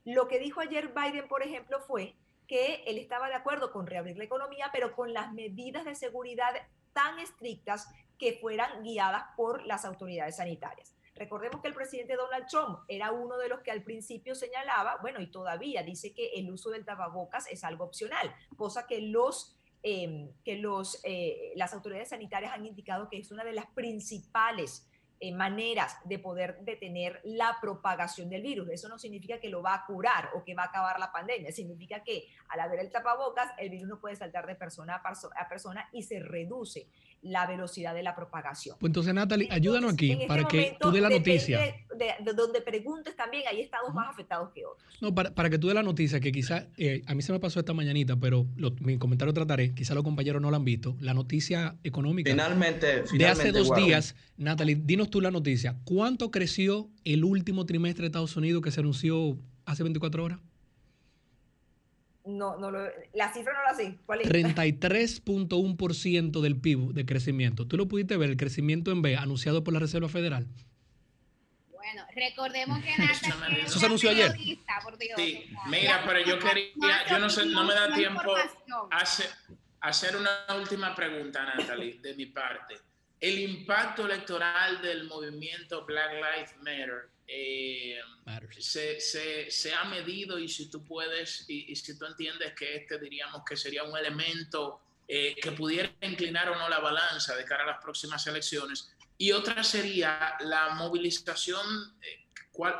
[0.03, 2.15] Lo que dijo ayer Biden, por ejemplo, fue
[2.47, 6.53] que él estaba de acuerdo con reabrir la economía, pero con las medidas de seguridad
[6.93, 7.87] tan estrictas
[8.17, 10.95] que fueran guiadas por las autoridades sanitarias.
[11.15, 15.21] Recordemos que el presidente Donald Trump era uno de los que al principio señalaba, bueno,
[15.21, 20.31] y todavía dice que el uso del tapabocas es algo opcional, cosa que los em,
[20.43, 24.89] que los, eh, las autoridades sanitarias han indicado que es una de las principales
[25.19, 28.69] eh, maneras de poder detener la propagación del virus.
[28.69, 31.51] Eso no significa que lo va a curar o que va a acabar la pandemia,
[31.51, 35.89] significa que al haber el tapabocas, el virus no puede saltar de persona a persona
[35.91, 36.89] y se reduce
[37.25, 38.77] la velocidad de la propagación.
[38.79, 41.59] Pues entonces, Natalie, ayúdanos aquí este para que tú dé la noticia.
[41.59, 44.87] De, donde preguntes también, hay estados más afectados que otros.
[45.01, 47.39] No, para, para que tú dé la noticia, que quizá eh, a mí se me
[47.39, 48.45] pasó esta mañanita, pero
[48.79, 52.29] mi comentario trataré, quizá los compañeros no lo han visto, la noticia económica.
[52.29, 55.77] Finalmente, de hace dos días, Natalie, dinos tú la noticia.
[55.83, 60.39] ¿Cuánto creció el último trimestre de Estados Unidos que se anunció hace 24 horas?
[62.25, 62.79] No, no lo,
[63.13, 63.97] la cifra no la sé.
[64.05, 64.29] ¿Cuál es?
[64.29, 67.67] 33.1% del PIB de crecimiento.
[67.67, 70.47] ¿Tú lo pudiste ver, el crecimiento en B anunciado por la Reserva Federal?
[71.71, 72.93] Bueno, recordemos que
[73.63, 74.35] Eso se anunció ayer.
[75.15, 78.33] sí, mira, pero yo quería, yo no sé, no me da tiempo
[78.89, 79.29] hacer,
[79.81, 82.79] hacer una última pregunta, Natalie, de mi parte.
[83.19, 87.99] El impacto electoral del movimiento Black Lives Matter eh,
[88.59, 92.99] se, se, se, ha medido y si tú puedes y, si tú entiendes que este
[92.99, 97.63] diríamos que sería un elemento eh, que pudiera inclinar o no la balanza de cara
[97.63, 98.91] a las próximas elecciones.
[99.17, 102.27] Y otra sería la movilización, eh,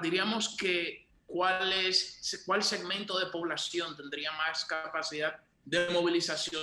[0.02, 6.62] diríamos que cuál, es, cuál segmento de población tendría más capacidad de movilización,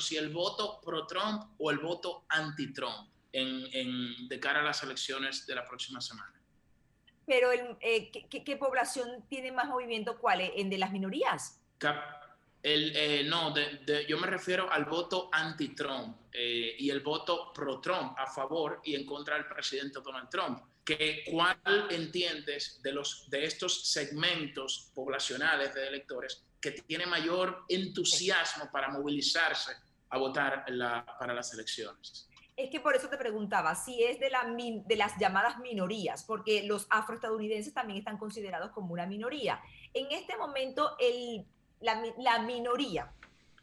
[0.00, 5.46] si el voto pro-Trump o el voto anti-Trump en, en, de cara a las elecciones
[5.46, 6.41] de la próxima semana.
[7.32, 10.18] Pero el, eh, ¿qué, población tiene más movimiento?
[10.18, 10.42] ¿Cuál?
[10.42, 11.58] ¿En de las minorías?
[12.62, 18.18] El, eh, no, de, yo me refiero al voto anti-Trump eh, y el voto pro-Trump,
[18.18, 20.62] a favor y en contra del presidente Donald Trump.
[20.84, 21.56] que cuál
[21.88, 29.72] entiendes de, los, de estos segmentos poblacionales de electores que tiene mayor entusiasmo para movilizarse
[30.10, 32.28] a votar la, para las elecciones.
[32.56, 36.62] Es que por eso te preguntaba si es de, la, de las llamadas minorías, porque
[36.64, 39.60] los afroestadounidenses también están considerados como una minoría.
[39.94, 41.46] En este momento, el,
[41.80, 43.12] la, la minoría,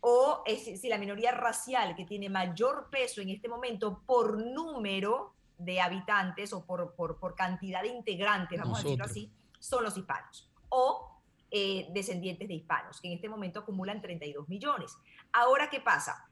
[0.01, 5.33] o es, si la minoría racial que tiene mayor peso en este momento por número
[5.57, 9.97] de habitantes o por, por, por cantidad de integrantes, vamos a decirlo así, son los
[9.97, 11.19] hispanos o
[11.51, 14.95] eh, descendientes de hispanos, que en este momento acumulan 32 millones.
[15.33, 16.29] Ahora, ¿qué pasa?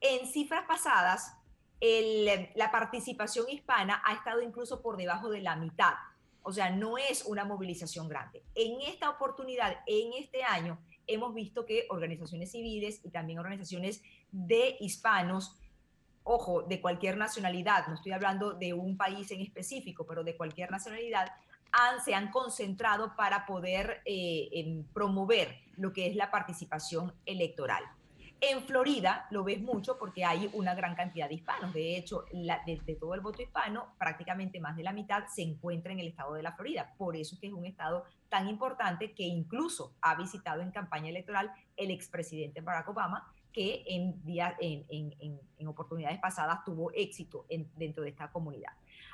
[0.00, 1.36] En cifras pasadas,
[1.80, 5.94] el, la participación hispana ha estado incluso por debajo de la mitad.
[6.42, 8.42] O sea, no es una movilización grande.
[8.54, 14.76] En esta oportunidad, en este año, hemos visto que organizaciones civiles y también organizaciones de
[14.80, 15.56] hispanos,
[16.22, 20.70] ojo, de cualquier nacionalidad, no estoy hablando de un país en específico, pero de cualquier
[20.70, 21.32] nacionalidad,
[21.72, 27.84] han, se han concentrado para poder eh, promover lo que es la participación electoral.
[28.42, 31.74] En Florida lo ves mucho porque hay una gran cantidad de hispanos.
[31.74, 35.92] De hecho, la, de, todo el voto hispano, prácticamente más de la mitad se encuentra
[35.92, 36.94] en el estado de la Florida.
[36.96, 41.10] Por eso es que es un estado tan importante que incluso ha visitado en campaña
[41.10, 47.44] electoral el expresidente Barack Obama, que en, en, en, en oportunidades pasadas tuvo éxito
[47.76, 48.72] dentro de esta comunidad.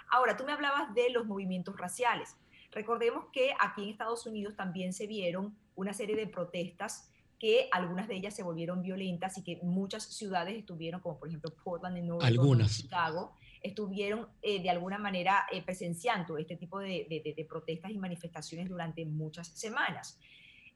[0.08, 2.36] Ahora, tú me hablabas de los movimientos raciales.
[2.70, 8.08] Recordemos que aquí en Estados Unidos también se vieron una serie de protestas que algunas
[8.08, 12.10] de ellas se volvieron violentas y que muchas ciudades estuvieron, como por ejemplo Portland, en
[12.20, 12.82] algunas.
[12.82, 17.98] Chicago, estuvieron eh, de alguna manera eh, presenciando este tipo de, de, de, protestas y
[17.98, 20.18] manifestaciones durante muchas semanas.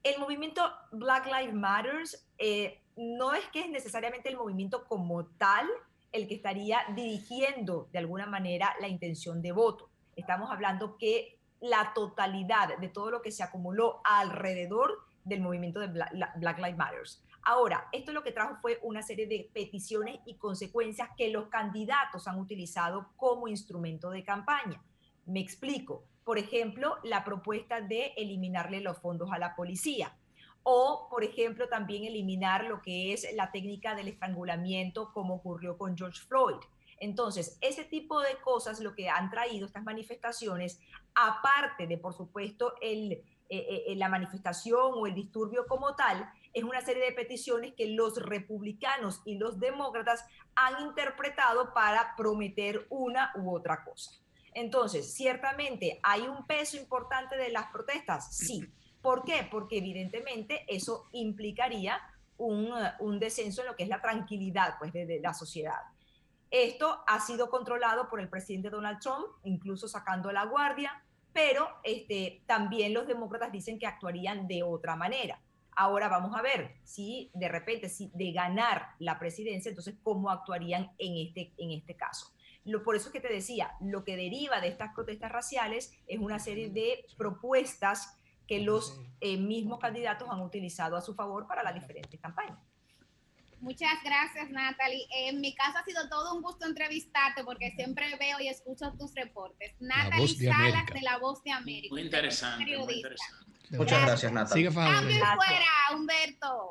[0.02, 5.66] El movimiento Black Lives Matters eh, no es que es necesariamente el movimiento como tal
[6.12, 9.90] el que estaría dirigiendo de alguna manera la intención de voto.
[10.16, 15.88] Estamos hablando que la totalidad de todo lo que se acumuló alrededor del movimiento de
[15.88, 17.02] Black, Lives Matter.
[17.42, 22.28] Ahora, esto lo que trajo fue una serie de peticiones y consecuencias que los candidatos
[22.28, 24.82] han utilizado como instrumento de campaña.
[25.26, 26.04] Me explico.
[26.24, 30.16] Por ejemplo, la propuesta de eliminarle los fondos a la policía.
[30.62, 35.96] O, por ejemplo, también eliminar lo que es la técnica del estrangulamiento, como ocurrió con
[35.96, 36.60] George Floyd.
[37.00, 40.78] Entonces, ese tipo de cosas lo que han traído estas manifestaciones,
[41.14, 46.62] aparte de, por supuesto, el, eh, eh, la manifestación o el disturbio como tal, es
[46.62, 50.24] una serie de peticiones que los republicanos y los demócratas
[50.54, 54.12] han interpretado para prometer una u otra cosa.
[54.54, 58.36] Entonces, ciertamente, ¿hay un peso importante de las protestas?
[58.36, 58.64] Sí.
[59.02, 59.48] ¿Por qué?
[59.50, 62.00] Porque evidentemente eso implicaría
[62.36, 65.80] un, un descenso en lo que es la tranquilidad pues, de, de la sociedad.
[66.50, 71.02] Esto ha sido controlado por el presidente Donald Trump, incluso sacando la guardia,
[71.32, 75.40] pero este, también los demócratas dicen que actuarían de otra manera.
[75.76, 80.92] Ahora vamos a ver si de repente, si de ganar la presidencia, entonces cómo actuarían
[80.98, 82.32] en este, en este caso.
[82.64, 86.18] Lo, por eso es que te decía, lo que deriva de estas protestas raciales es
[86.18, 88.16] una serie de propuestas
[88.46, 92.58] que los eh, mismos candidatos han utilizado a su favor para las diferentes campañas.
[93.60, 95.06] Muchas gracias, Natalie.
[95.10, 99.14] En mi caso ha sido todo un gusto entrevistarte porque siempre veo y escucho tus
[99.14, 99.74] reportes.
[99.80, 100.94] Natalie de Salas América.
[100.94, 101.94] de La Voz de América.
[101.94, 103.50] Muy interesante, muy interesante.
[103.70, 104.70] Muchas gracias, Natalie.
[104.70, 106.70] Sigue Cambio fuera, Humberto.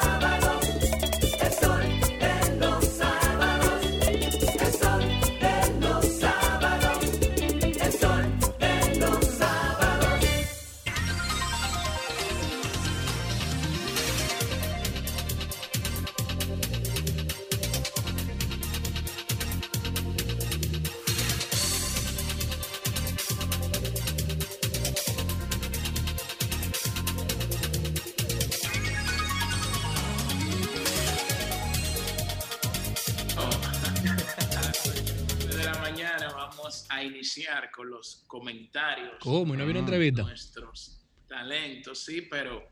[38.31, 39.15] comentarios.
[39.19, 39.53] ¿Cómo?
[39.53, 40.21] ¿Y no viene entrevista?
[40.21, 42.63] Nuestros talentos, sí, pero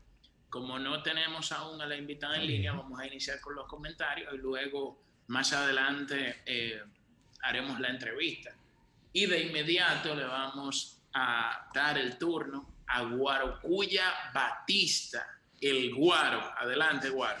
[0.48, 4.32] como no tenemos aún a la invitada en línea, vamos a iniciar con los comentarios
[4.32, 6.80] y luego más adelante eh,
[7.42, 8.56] haremos la entrevista.
[9.12, 15.26] Y de inmediato le vamos a dar el turno a Guarocuya Batista,
[15.60, 16.40] el Guaro.
[16.56, 17.38] Adelante, Guaro.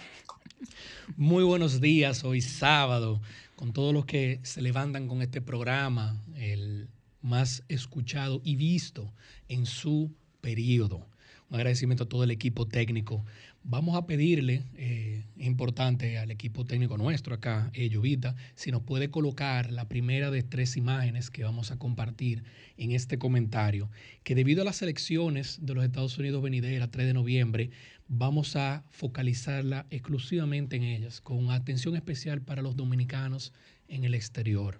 [1.16, 3.22] Muy buenos días, hoy sábado,
[3.56, 6.90] con todos los que se levantan con este programa, el
[7.22, 9.12] más escuchado y visto
[9.48, 10.10] en su
[10.40, 11.06] periodo.
[11.50, 13.24] Un agradecimiento a todo el equipo técnico.
[13.64, 19.10] Vamos a pedirle, eh, importante al equipo técnico nuestro acá, eh, Llovita, si nos puede
[19.10, 22.44] colocar la primera de tres imágenes que vamos a compartir
[22.78, 23.90] en este comentario,
[24.22, 27.70] que debido a las elecciones de los Estados Unidos venideras, 3 de noviembre,
[28.08, 33.52] vamos a focalizarla exclusivamente en ellas, con atención especial para los dominicanos
[33.88, 34.78] en el exterior,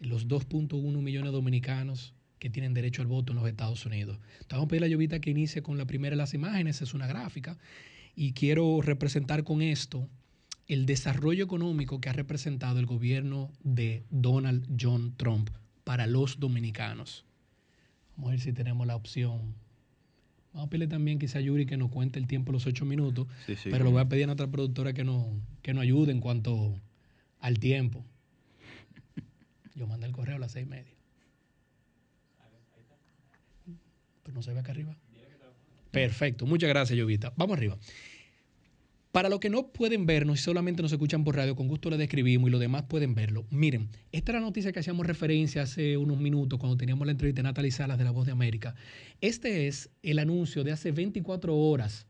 [0.00, 4.18] los 2.1 millones de dominicanos que tienen derecho al voto en los Estados Unidos.
[4.32, 6.94] Entonces vamos a pedirle a Llovita que inicie con la primera de las imágenes, es
[6.94, 7.58] una gráfica,
[8.14, 10.08] y quiero representar con esto
[10.68, 15.50] el desarrollo económico que ha representado el gobierno de Donald John Trump
[15.84, 17.24] para los dominicanos.
[18.16, 19.54] Vamos a ver si tenemos la opción.
[20.52, 23.28] Vamos a pedirle también quizá a Yuri que nos cuente el tiempo, los ocho minutos,
[23.46, 25.26] Sí, sí, pero le voy a pedir a nuestra productora que nos,
[25.62, 26.74] que nos ayude en cuanto
[27.40, 28.04] al tiempo.
[29.76, 30.92] Yo mandé el correo a las seis y media.
[34.22, 34.96] Pero no se ve acá arriba.
[35.92, 37.32] Perfecto, muchas gracias, Llovita.
[37.36, 37.78] Vamos arriba.
[39.12, 41.98] Para los que no pueden vernos y solamente nos escuchan por radio, con gusto les
[41.98, 43.46] describimos y los demás pueden verlo.
[43.50, 47.38] Miren, esta es la noticia que hacíamos referencia hace unos minutos cuando teníamos la entrevista
[47.40, 48.74] de Natalie Salas de La Voz de América.
[49.20, 52.06] Este es el anuncio de hace 24 horas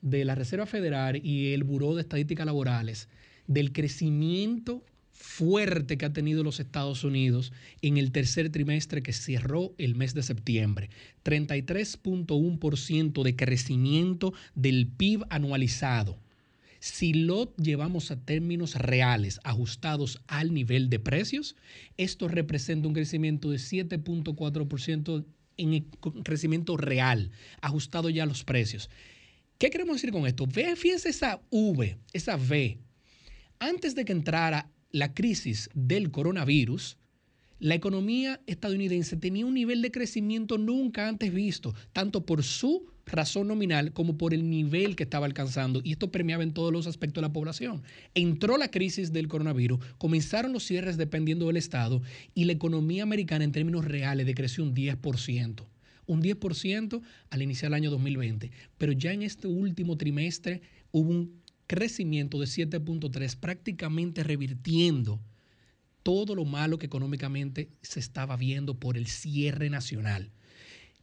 [0.00, 3.08] de la Reserva Federal y el Buró de Estadísticas Laborales
[3.48, 4.84] del crecimiento
[5.18, 7.52] fuerte que ha tenido los Estados Unidos
[7.82, 10.90] en el tercer trimestre que cerró el mes de septiembre.
[11.24, 16.18] 33.1% de crecimiento del PIB anualizado.
[16.78, 21.56] Si lo llevamos a términos reales, ajustados al nivel de precios,
[21.96, 25.24] esto representa un crecimiento de 7.4%
[25.56, 25.86] en el
[26.22, 28.88] crecimiento real, ajustado ya a los precios.
[29.58, 30.46] ¿Qué queremos decir con esto?
[30.46, 32.78] Fíjense esa V, esa V.
[33.58, 36.96] Antes de que entrara la crisis del coronavirus,
[37.60, 43.48] la economía estadounidense tenía un nivel de crecimiento nunca antes visto, tanto por su razón
[43.48, 45.80] nominal como por el nivel que estaba alcanzando.
[45.82, 47.82] Y esto permeaba en todos los aspectos de la población.
[48.14, 52.02] Entró la crisis del coronavirus, comenzaron los cierres dependiendo del estado
[52.34, 55.64] y la economía americana en términos reales decreció un 10%
[56.08, 61.37] un 10% al iniciar el año 2020, pero ya en este último trimestre hubo un
[61.68, 65.20] crecimiento de 7.3, prácticamente revirtiendo
[66.02, 70.32] todo lo malo que económicamente se estaba viendo por el cierre nacional.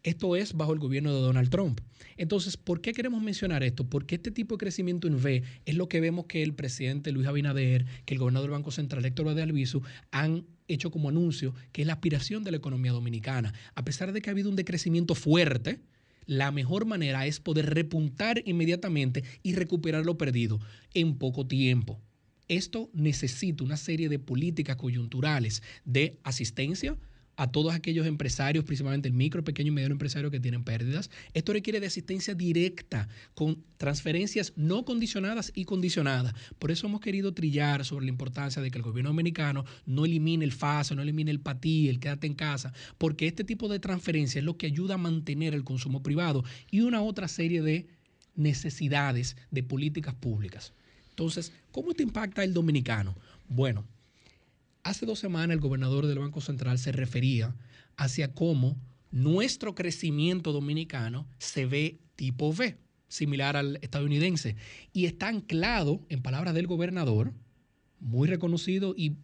[0.03, 1.81] Esto es bajo el gobierno de Donald Trump.
[2.17, 3.89] Entonces, ¿por qué queremos mencionar esto?
[3.89, 7.27] Porque este tipo de crecimiento en V es lo que vemos que el presidente Luis
[7.27, 11.81] Abinader, que el gobernador del Banco Central Héctor de Albizu han hecho como anuncio que
[11.81, 13.53] es la aspiración de la economía dominicana.
[13.73, 15.79] A pesar de que ha habido un decrecimiento fuerte,
[16.25, 20.59] la mejor manera es poder repuntar inmediatamente y recuperar lo perdido
[20.93, 21.99] en poco tiempo.
[22.47, 26.97] Esto necesita una serie de políticas coyunturales de asistencia
[27.37, 31.09] a todos aquellos empresarios, principalmente el micro, pequeño y mediano empresario que tienen pérdidas.
[31.33, 36.33] Esto requiere de asistencia directa con transferencias no condicionadas y condicionadas.
[36.59, 40.45] Por eso hemos querido trillar sobre la importancia de que el gobierno dominicano no elimine
[40.45, 44.39] el FASA, no elimine el PATI, el quédate en casa, porque este tipo de transferencia
[44.39, 47.87] es lo que ayuda a mantener el consumo privado y una otra serie de
[48.35, 50.73] necesidades de políticas públicas.
[51.09, 53.15] Entonces, ¿cómo esto impacta al dominicano?
[53.47, 53.85] Bueno,
[54.85, 57.55] hace dos semanas el gobernador del Banco Central se refería
[57.97, 58.77] hacia cómo
[59.11, 64.55] nuestro crecimiento dominicano se ve tipo V, similar al estadounidense,
[64.93, 67.33] y está anclado, en palabras del gobernador,
[67.99, 69.17] muy reconocido y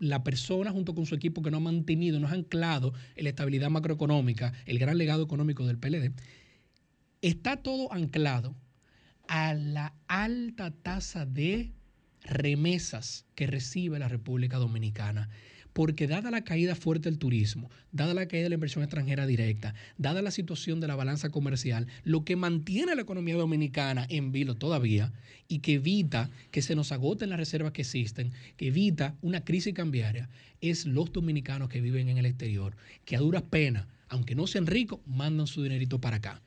[0.00, 3.70] la persona junto con su equipo que no ha mantenido, no ha anclado la estabilidad
[3.70, 6.14] macroeconómica, el gran legado económico del PLD,
[7.22, 8.56] está todo anclado
[9.28, 11.75] a la alta tasa de
[12.26, 15.28] remesas que recibe la República Dominicana.
[15.72, 19.74] Porque dada la caída fuerte del turismo, dada la caída de la inversión extranjera directa,
[19.98, 24.32] dada la situación de la balanza comercial, lo que mantiene a la economía dominicana en
[24.32, 25.12] vilo todavía
[25.48, 29.74] y que evita que se nos agoten las reservas que existen, que evita una crisis
[29.74, 30.30] cambiaria,
[30.62, 32.74] es los dominicanos que viven en el exterior,
[33.04, 36.40] que a duras penas, aunque no sean ricos, mandan su dinerito para acá.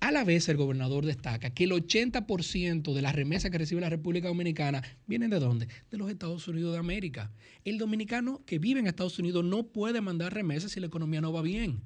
[0.00, 3.90] A la vez, el gobernador destaca que el 80% de las remesas que recibe la
[3.90, 5.68] República Dominicana vienen de dónde?
[5.90, 7.30] De los Estados Unidos de América.
[7.66, 11.34] El dominicano que vive en Estados Unidos no puede mandar remesas si la economía no
[11.34, 11.82] va bien.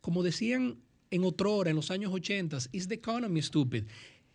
[0.00, 0.78] Como decían
[1.10, 3.84] en otrora, en los años 80, is the economy stupid.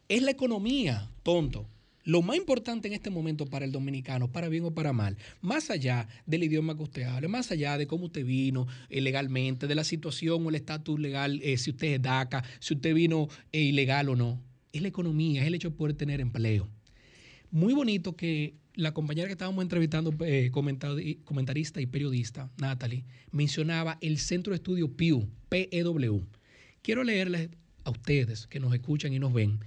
[0.07, 1.67] Es la economía, tonto.
[2.03, 5.69] Lo más importante en este momento para el dominicano, para bien o para mal, más
[5.69, 9.75] allá del idioma que usted hable, más allá de cómo usted vino eh, legalmente, de
[9.75, 13.61] la situación o el estatus legal, eh, si usted es DACA, si usted vino eh,
[13.61, 14.41] ilegal o no,
[14.73, 16.67] es la economía, es el hecho de poder tener empleo.
[17.51, 24.17] Muy bonito que la compañera que estábamos entrevistando, eh, comentarista y periodista, Natalie, mencionaba el
[24.17, 26.25] Centro de Estudio Pew, PEW.
[26.81, 27.49] Quiero leerles
[27.83, 29.59] a ustedes que nos escuchan y nos ven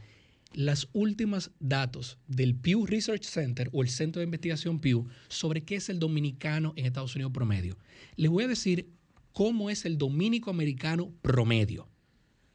[0.55, 5.77] las últimas datos del Pew Research Center o el Centro de Investigación Pew sobre qué
[5.77, 7.77] es el dominicano en Estados Unidos promedio.
[8.17, 8.89] Les voy a decir
[9.33, 11.89] cómo es el dominico americano promedio,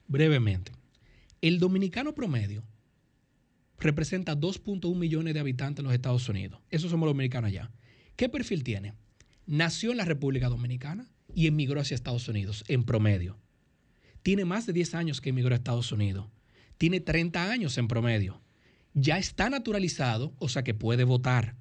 [0.07, 0.71] brevemente.
[1.41, 2.63] El dominicano promedio
[3.79, 6.61] representa 2.1 millones de habitantes en los Estados Unidos.
[6.69, 7.71] Esos somos los dominicanos allá.
[8.15, 8.93] ¿Qué perfil tiene?
[9.45, 13.37] Nació en la República Dominicana y emigró hacia Estados Unidos en promedio.
[14.21, 16.27] Tiene más de 10 años que emigró a Estados Unidos.
[16.79, 18.41] Tiene 30 años en promedio.
[18.93, 21.57] Ya está naturalizado, o sea que puede votar.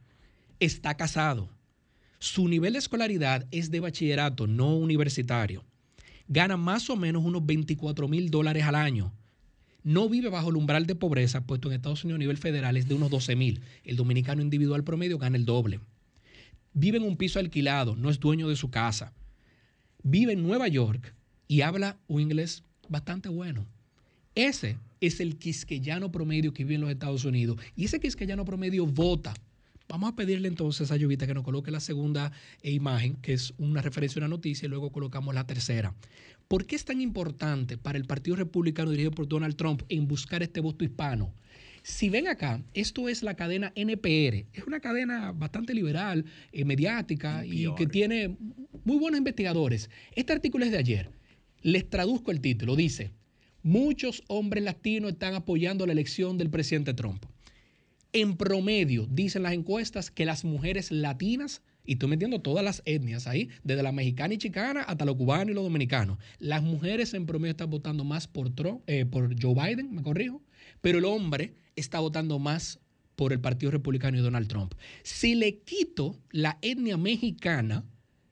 [0.61, 1.51] Está casado.
[2.21, 5.65] Su nivel de escolaridad es de bachillerato, no universitario.
[6.29, 9.13] Gana más o menos unos 24 mil dólares al año.
[9.83, 12.87] No vive bajo el umbral de pobreza, puesto en Estados Unidos a nivel federal es
[12.87, 13.61] de unos 12 mil.
[13.83, 15.81] El dominicano individual promedio gana el doble.
[16.75, 19.15] Vive en un piso alquilado, no es dueño de su casa.
[20.05, 21.13] Vive en Nueva York
[21.49, 23.67] y habla un inglés bastante bueno.
[24.37, 27.59] Ese es el quisqueyano promedio que vive en los Estados Unidos.
[27.77, 29.35] Y ese quisqueyano promedio vota.
[29.89, 32.31] Vamos a pedirle entonces a Llovita que nos coloque la segunda
[32.63, 35.95] eh, imagen, que es una referencia a una noticia, y luego colocamos la tercera.
[36.47, 40.43] ¿Por qué es tan importante para el Partido Republicano dirigido por Donald Trump en buscar
[40.43, 41.33] este voto hispano?
[41.83, 44.45] Si ven acá, esto es la cadena NPR.
[44.53, 48.37] Es una cadena bastante liberal, eh, mediática y que tiene
[48.85, 49.89] muy buenos investigadores.
[50.15, 51.11] Este artículo es de ayer.
[51.63, 52.77] Les traduzco el título.
[52.77, 53.13] Dice,
[53.63, 57.25] muchos hombres latinos están apoyando la elección del presidente Trump.
[58.13, 63.27] En promedio, dicen las encuestas que las mujeres latinas, y estoy metiendo todas las etnias
[63.27, 67.27] ahí, desde la mexicana y chicana hasta los cubanos y los dominicanos, las mujeres en
[67.27, 70.43] promedio están votando más por, Trump, eh, por Joe Biden, me corrijo,
[70.81, 72.81] pero el hombre está votando más
[73.19, 74.75] por el Partido Republicano y Donald Trump.
[75.03, 77.85] Si le quito la etnia mexicana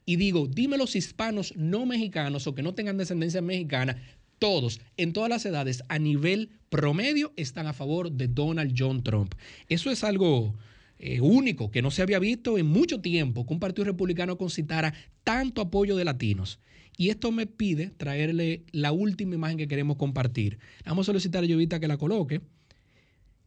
[0.06, 4.00] y digo, dime los hispanos no mexicanos o que no tengan descendencia mexicana,
[4.38, 9.34] todos, en todas las edades, a nivel promedio, están a favor de Donald John Trump.
[9.68, 10.54] Eso es algo
[10.98, 14.94] eh, único que no se había visto en mucho tiempo, que un partido republicano concitara
[15.24, 16.58] tanto apoyo de latinos.
[16.96, 20.58] Y esto me pide traerle la última imagen que queremos compartir.
[20.84, 22.40] Vamos a solicitar a Llovita que la coloque.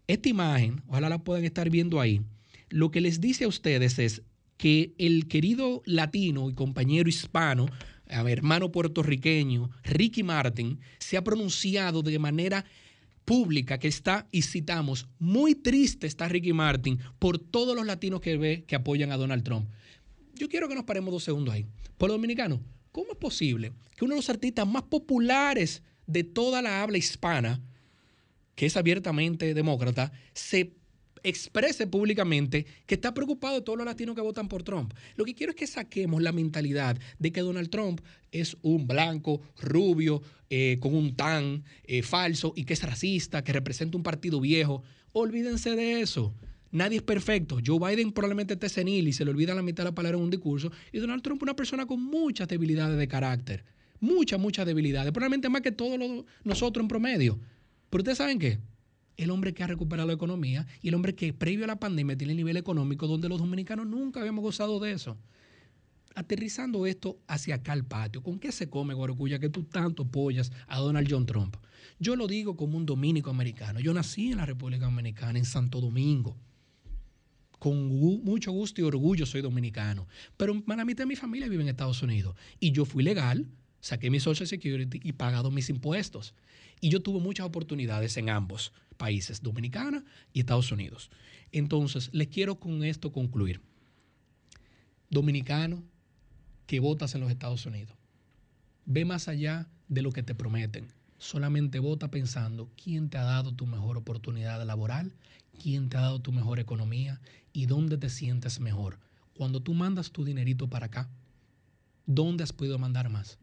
[0.07, 2.21] Esta imagen, ojalá la puedan estar viendo ahí,
[2.69, 4.21] lo que les dice a ustedes es
[4.57, 7.67] que el querido latino y compañero hispano,
[8.10, 12.65] hermano puertorriqueño, Ricky Martin, se ha pronunciado de manera
[13.26, 18.38] pública que está, y citamos, muy triste está Ricky Martin por todos los latinos que
[18.38, 19.69] ve que apoyan a Donald Trump.
[20.34, 21.68] Yo quiero que nos paremos dos segundos ahí.
[21.98, 22.60] Por dominicano,
[22.91, 27.61] ¿cómo es posible que uno de los artistas más populares de toda la habla hispana,
[28.56, 30.78] que es abiertamente demócrata, se
[31.23, 34.93] exprese públicamente que está preocupado de todos los latinos que votan por Trump.
[35.15, 38.01] Lo que quiero es que saquemos la mentalidad de que Donald Trump
[38.31, 43.53] es un blanco, rubio, eh, con un tan eh, falso y que es racista, que
[43.53, 44.83] representa un partido viejo.
[45.11, 46.33] Olvídense de eso.
[46.71, 47.57] Nadie es perfecto.
[47.65, 50.23] Joe Biden probablemente esté senil y se le olvida la mitad de la palabra en
[50.23, 50.71] un discurso.
[50.91, 53.63] Y Donald Trump una persona con muchas debilidades de carácter.
[53.99, 55.11] Muchas, muchas debilidades.
[55.11, 55.99] Probablemente más que todos
[56.43, 57.39] nosotros en promedio.
[57.89, 58.59] Pero ustedes saben qué?
[59.19, 62.17] El hombre que ha recuperado la economía y el hombre que previo a la pandemia
[62.17, 65.17] tiene el nivel económico donde los dominicanos nunca habíamos gozado de eso.
[66.15, 70.53] Aterrizando esto hacia acá al patio, ¿con qué se come, Guarocuya, que tú tanto apoyas
[70.67, 71.57] a Donald John Trump?
[71.99, 73.81] Yo lo digo como un dominico americano.
[73.81, 76.37] Yo nací en la República Dominicana, en Santo Domingo.
[77.59, 77.89] Con
[78.23, 80.07] mucho gusto y orgullo soy dominicano.
[80.37, 82.37] Pero la mitad de mi familia vive en Estados Unidos.
[82.61, 83.47] Y yo fui legal,
[83.81, 86.35] saqué mi Social Security y pagado mis impuestos.
[86.79, 90.03] Y yo tuve muchas oportunidades en ambos países, Dominicana
[90.34, 91.09] y Estados Unidos.
[91.51, 93.61] Entonces, les quiero con esto concluir.
[95.09, 95.81] Dominicano
[96.67, 97.95] que votas en los Estados Unidos,
[98.85, 100.93] ve más allá de lo que te prometen.
[101.17, 105.15] Solamente vota pensando quién te ha dado tu mejor oportunidad laboral,
[105.59, 107.19] quién te ha dado tu mejor economía
[107.53, 108.99] y dónde te sientes mejor.
[109.34, 111.09] Cuando tú mandas tu dinerito para acá,
[112.05, 113.39] ¿dónde has podido mandar más?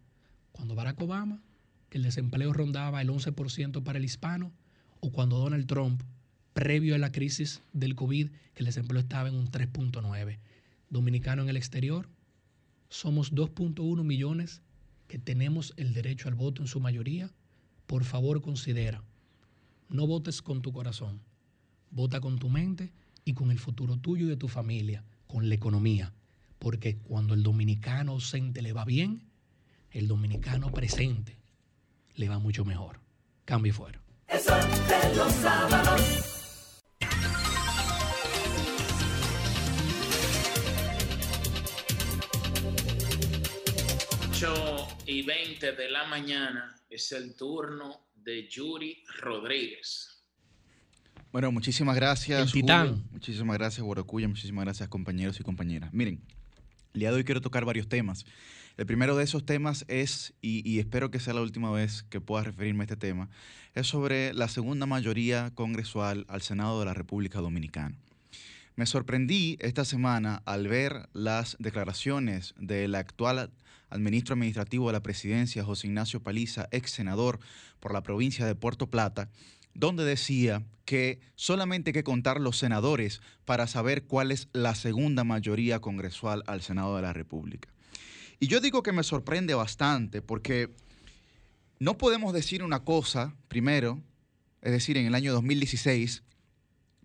[0.52, 1.42] Cuando Barack Obama,
[1.88, 4.52] que el desempleo rondaba el 11% para el hispano,
[5.06, 6.02] o cuando Donald Trump,
[6.52, 10.38] previo a la crisis del COVID, que el desempleo estaba en un 3.9.
[10.90, 12.08] Dominicano en el exterior,
[12.88, 14.62] somos 2.1 millones
[15.06, 17.30] que tenemos el derecho al voto en su mayoría.
[17.86, 19.04] Por favor, considera,
[19.88, 21.20] no votes con tu corazón,
[21.92, 22.90] vota con tu mente
[23.24, 26.12] y con el futuro tuyo y de tu familia, con la economía.
[26.58, 29.22] Porque cuando el dominicano ausente le va bien,
[29.92, 31.36] el dominicano presente
[32.16, 32.98] le va mucho mejor.
[33.44, 34.05] Cambio y fuera.
[34.36, 36.00] El sol de los sábados.
[44.28, 50.22] Ocho y 20 de la mañana es el turno de Yuri Rodríguez.
[51.32, 52.42] Bueno, muchísimas gracias.
[52.42, 52.88] El titán.
[52.88, 53.04] Julio.
[53.12, 54.28] Muchísimas gracias, Guaracuya.
[54.28, 55.94] Muchísimas gracias, compañeros y compañeras.
[55.94, 56.20] Miren,
[56.92, 58.26] el día de hoy quiero tocar varios temas.
[58.76, 62.44] El primero de esos temas es, y, espero que sea la última vez que pueda
[62.44, 63.30] referirme a este tema,
[63.74, 67.96] es sobre la segunda mayoría congresual al Senado de la República Dominicana.
[68.74, 73.50] Me sorprendí esta semana al ver las declaraciones del actual
[73.88, 77.38] al ministro administrativo de la presidencia, José Ignacio Paliza, ex senador
[77.80, 79.30] por la provincia de Puerto Plata,
[79.72, 85.24] donde decía que solamente hay que contar los senadores para saber cuál es la segunda
[85.24, 87.70] mayoría congresual al Senado de la República.
[88.38, 90.74] Y yo digo que me sorprende bastante porque
[91.78, 94.02] no podemos decir una cosa, primero,
[94.62, 96.22] es decir, en el año 2016,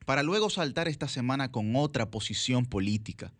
[0.05, 3.33] para luego saltar esta semana con otra posición política.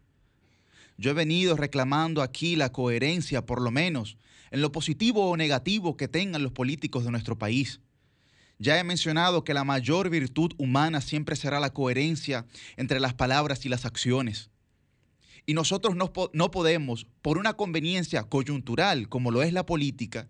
[0.98, 4.18] Yo he venido reclamando aquí la coherencia, por lo menos,
[4.52, 7.80] en lo positivo o negativo que tengan los políticos de nuestro país.
[8.60, 12.46] Ya he mencionado que la mayor virtud humana siempre será la coherencia
[12.78, 14.51] entre las palabras y las acciones.
[15.46, 20.30] Y nosotros no, no podemos, por una conveniencia coyuntural como lo es la política,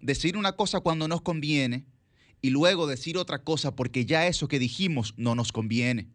[0.00, 1.84] decir una cosa cuando nos conviene
[2.40, 6.08] y luego decir otra cosa porque ya eso que dijimos no nos conviene.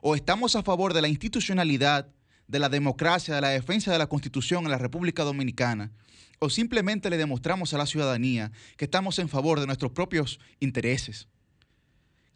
[0.00, 2.08] O estamos a favor de la institucionalidad,
[2.48, 5.92] de la democracia, de la defensa de la Constitución en la República Dominicana,
[6.38, 11.28] o simplemente le demostramos a la ciudadanía que estamos en favor de nuestros propios intereses.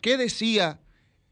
[0.02, 0.80] ¿Qué decía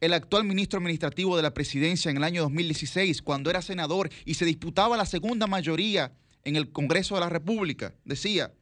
[0.02, 4.34] el actual ministro administrativo de la presidencia en el año 2016 cuando era senador y
[4.34, 6.12] se disputaba la segunda mayoría
[6.42, 7.94] en el Congreso de la República?
[8.04, 8.52] Decía,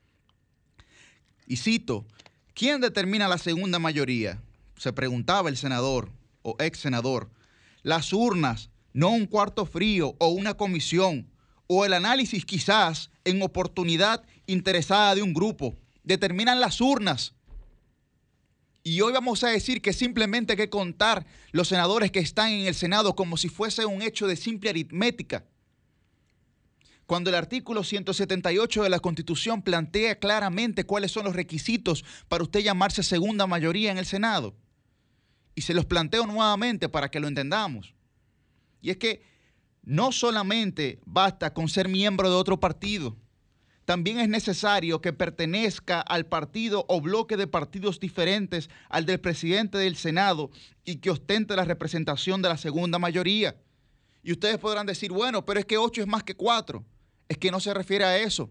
[1.46, 2.04] y cito,
[2.52, 4.42] ¿quién determina la segunda mayoría?
[4.76, 6.12] Se preguntaba el senador
[6.42, 7.30] o ex senador.
[7.82, 11.30] Las urnas, no un cuarto frío o una comisión,
[11.68, 15.74] o el análisis quizás en oportunidad interesada de un grupo.
[16.04, 17.32] Determinan las urnas.
[18.82, 22.66] Y hoy vamos a decir que simplemente hay que contar los senadores que están en
[22.66, 25.44] el Senado como si fuese un hecho de simple aritmética.
[27.04, 32.60] Cuando el artículo 178 de la Constitución plantea claramente cuáles son los requisitos para usted
[32.60, 34.54] llamarse segunda mayoría en el Senado.
[35.54, 37.94] Y se los planteo nuevamente para que lo entendamos.
[38.80, 39.22] Y es que
[39.82, 43.16] no solamente basta con ser miembro de otro partido,
[43.90, 49.78] también es necesario que pertenezca al partido o bloque de partidos diferentes al del presidente
[49.78, 50.52] del Senado
[50.84, 53.56] y que ostente la representación de la segunda mayoría.
[54.22, 56.84] Y ustedes podrán decir, bueno, pero es que ocho es más que cuatro.
[57.28, 58.48] Es que no se refiere a eso.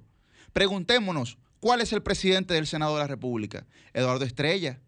[0.51, 3.65] Preguntémonos, ¿cuál es el presidente del Senado de la República?
[3.93, 4.81] Eduardo Estrella.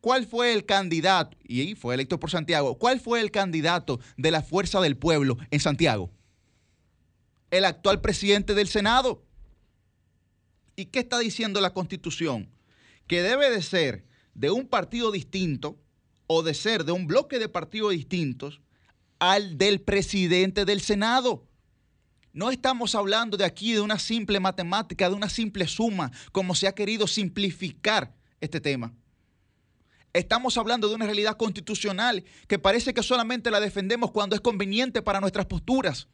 [0.00, 1.36] ¿Cuál fue el candidato?
[1.44, 2.78] Y fue electo por Santiago.
[2.78, 6.10] ¿Cuál fue el candidato de la Fuerza del Pueblo en Santiago?
[7.50, 9.22] El actual presidente del Senado.
[10.76, 12.50] ¿Y qué está diciendo la Constitución?
[13.06, 14.04] Que debe de ser
[14.34, 15.78] de un partido distinto
[16.26, 18.60] o de ser de un bloque de partidos distintos
[19.18, 21.46] al del presidente del Senado.
[22.32, 26.68] No estamos hablando de aquí de una simple matemática, de una simple suma, como se
[26.68, 28.94] ha querido simplificar este tema.
[30.12, 35.02] Estamos hablando de una realidad constitucional que parece que solamente la defendemos cuando es conveniente
[35.02, 36.08] para nuestras posturas.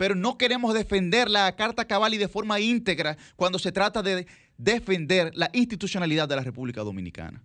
[0.00, 4.26] Pero no queremos defender la carta cabal y de forma íntegra cuando se trata de
[4.56, 7.44] defender la institucionalidad de la República Dominicana.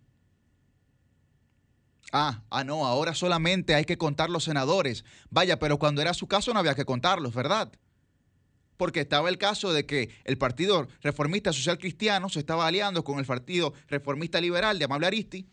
[2.14, 5.04] Ah, ah, no, ahora solamente hay que contar los senadores.
[5.30, 7.74] Vaya, pero cuando era su caso no había que contarlos, ¿verdad?
[8.78, 13.20] Porque estaba el caso de que el Partido Reformista Social Cristiano se estaba aliando con
[13.20, 15.46] el Partido Reformista Liberal de Amable Aristi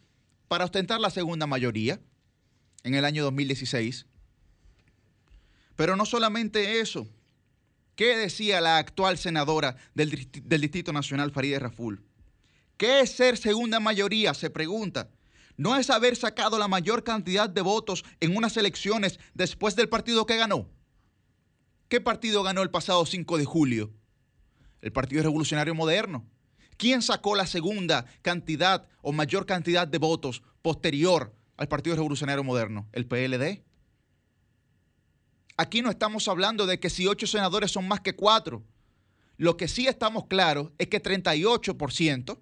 [0.46, 1.98] para ostentar la segunda mayoría
[2.84, 4.06] en el año 2016.
[5.76, 7.08] Pero no solamente eso.
[7.94, 12.02] ¿Qué decía la actual senadora del, dist- del Distrito Nacional, Farideh Raful?
[12.76, 14.34] ¿Qué es ser segunda mayoría?
[14.34, 15.10] Se pregunta.
[15.56, 20.24] ¿No es haber sacado la mayor cantidad de votos en unas elecciones después del partido
[20.26, 20.68] que ganó?
[21.88, 23.92] ¿Qué partido ganó el pasado 5 de julio?
[24.80, 26.26] El Partido Revolucionario Moderno.
[26.78, 32.88] ¿Quién sacó la segunda cantidad o mayor cantidad de votos posterior al Partido Revolucionario Moderno?
[32.92, 33.62] El PLD.
[35.56, 38.62] Aquí no estamos hablando de que si ocho senadores son más que cuatro.
[39.36, 42.38] Lo que sí estamos claros es que 38%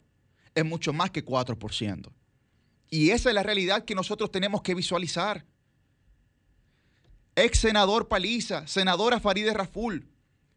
[0.55, 2.13] es mucho más que 4%.
[2.91, 5.47] Y esa es la realidad que nosotros tenemos que visualizar.
[7.37, 10.09] Ex senador Paliza, senadora Farideh Raful,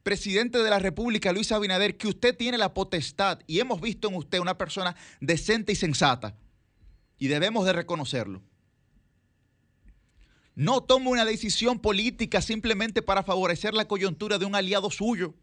[0.02, 4.16] presidente de la República, Luis Abinader, que usted tiene la potestad y hemos visto en
[4.16, 6.36] usted una persona decente y sensata
[7.18, 8.42] y debemos de reconocerlo.
[10.56, 15.34] No tome una decisión política simplemente para favorecer la coyuntura de un aliado suyo.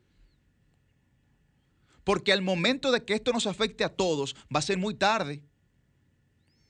[2.04, 5.42] Porque al momento de que esto nos afecte a todos, va a ser muy tarde.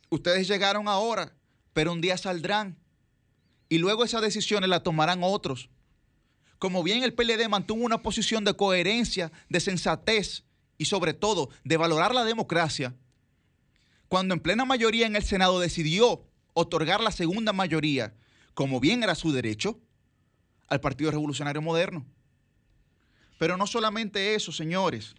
[0.09, 1.37] Ustedes llegaron ahora,
[1.73, 2.79] pero un día saldrán.
[3.69, 5.69] Y luego esas decisiones las tomarán otros.
[6.59, 10.45] Como bien el PLD mantuvo una posición de coherencia, de sensatez
[10.79, 12.97] y sobre todo de valorar la democracia,
[14.09, 18.15] cuando en plena mayoría en el Senado decidió otorgar la segunda mayoría
[18.55, 19.79] como bien era su derecho,
[20.69, 22.07] al Partido Revolucionario Moderno.
[23.39, 25.15] Pero no solamente eso, señores.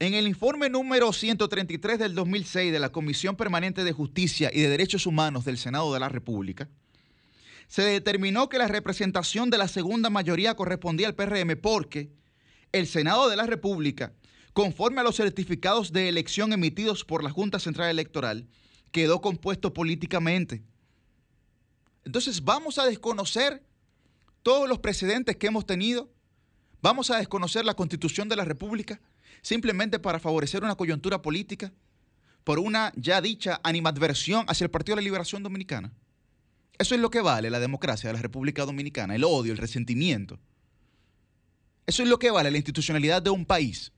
[0.00, 4.68] En el informe número 133 del 2006 de la Comisión Permanente de Justicia y de
[4.68, 6.68] Derechos Humanos del Senado de la República,
[7.68, 12.10] se determinó que la representación de la segunda mayoría correspondía al PRM porque
[12.72, 14.12] el Senado de la República,
[14.52, 18.48] conforme a los certificados de elección emitidos por la Junta Central Electoral,
[18.90, 20.62] quedó compuesto políticamente
[22.04, 23.62] entonces vamos a desconocer
[24.42, 26.10] todos los precedentes que hemos tenido.
[26.82, 29.00] Vamos a desconocer la constitución de la República
[29.40, 31.72] simplemente para favorecer una coyuntura política
[32.44, 35.92] por una ya dicha animadversión hacia el Partido de la Liberación Dominicana.
[36.78, 40.38] Eso es lo que vale la democracia de la República Dominicana, el odio, el resentimiento.
[41.86, 43.92] Eso es lo que vale la institucionalidad de un país,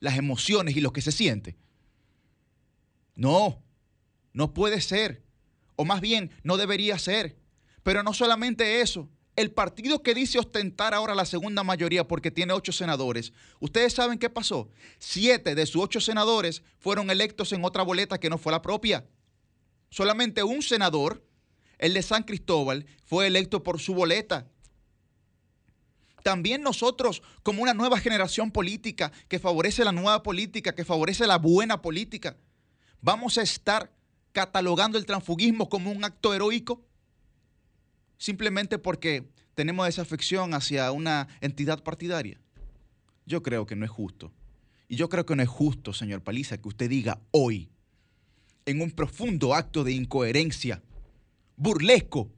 [0.00, 1.56] las emociones y lo que se siente.
[3.16, 3.62] No,
[4.32, 5.23] no puede ser
[5.76, 7.36] o más bien no debería ser.
[7.82, 12.52] Pero no solamente eso, el partido que dice ostentar ahora la segunda mayoría porque tiene
[12.52, 14.70] ocho senadores, ustedes saben qué pasó.
[14.98, 19.06] Siete de sus ocho senadores fueron electos en otra boleta que no fue la propia.
[19.90, 21.24] Solamente un senador,
[21.78, 24.48] el de San Cristóbal, fue electo por su boleta.
[26.22, 31.38] También nosotros, como una nueva generación política que favorece la nueva política, que favorece la
[31.38, 32.36] buena política,
[33.02, 33.92] vamos a estar
[34.34, 36.84] catalogando el transfugismo como un acto heroico
[38.18, 42.40] simplemente porque tenemos esa afección hacia una entidad partidaria.
[43.26, 44.32] Yo creo que no es justo.
[44.88, 47.70] Y yo creo que no es justo, señor Paliza, que usted diga hoy,
[48.66, 50.82] en un profundo acto de incoherencia,
[51.56, 52.30] burlesco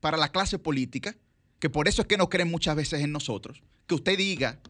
[0.00, 1.16] para la clase política,
[1.58, 4.60] que por eso es que no creen muchas veces en nosotros, que usted diga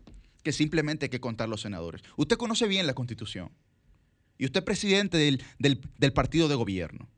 [0.45, 2.03] que simplemente hay que contar los senadores.
[2.17, 3.51] Usted conoce bien la constitución
[4.41, 7.11] y usted es presidente del, partido de gobierno.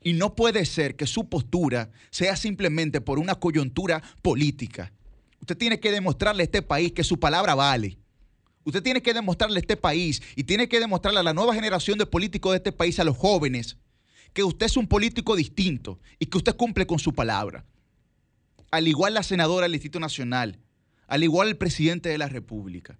[0.00, 4.92] Y no puede ser que su postura sea simplemente por una coyuntura política.
[5.40, 7.98] Usted tiene que demostrarle a este país que su palabra vale.
[8.62, 11.98] Usted tiene que demostrarle a este país y tiene que demostrarle a la nueva generación
[11.98, 13.76] de políticos de este país, a los jóvenes,
[14.32, 17.64] que usted es un político distinto y que usted cumple con su palabra.
[18.70, 20.60] Al igual la senadora del Instituto Nacional,
[21.08, 22.96] al igual el presidente de la República.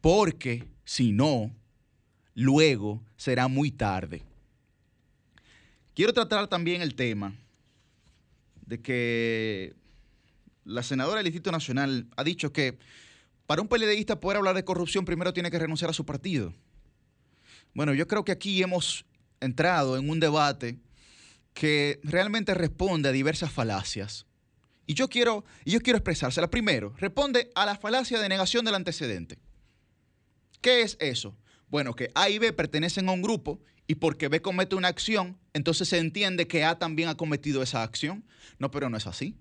[0.00, 1.50] Porque si no,
[2.34, 4.22] luego será muy tarde.
[5.94, 7.34] Quiero tratar también el tema
[8.64, 9.74] de que
[10.64, 12.78] la senadora del Instituto Nacional ha dicho que
[13.46, 16.54] para un PLDista poder hablar de corrupción primero tiene que renunciar a su partido.
[17.74, 19.04] Bueno, yo creo que aquí hemos
[19.40, 20.78] entrado en un debate
[21.52, 24.24] que realmente responde a diversas falacias.
[24.86, 26.48] Y yo quiero, y yo quiero expresársela.
[26.48, 29.38] Primero, responde a la falacia de negación del antecedente.
[30.66, 31.36] ¿Qué es eso?
[31.68, 35.38] Bueno, que A y B pertenecen a un grupo y porque B comete una acción,
[35.52, 38.24] entonces se entiende que A también ha cometido esa acción.
[38.58, 39.36] No, pero no es así.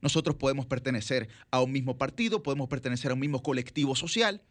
[0.00, 4.44] Nosotros podemos pertenecer a un mismo partido, podemos pertenecer a un mismo colectivo social,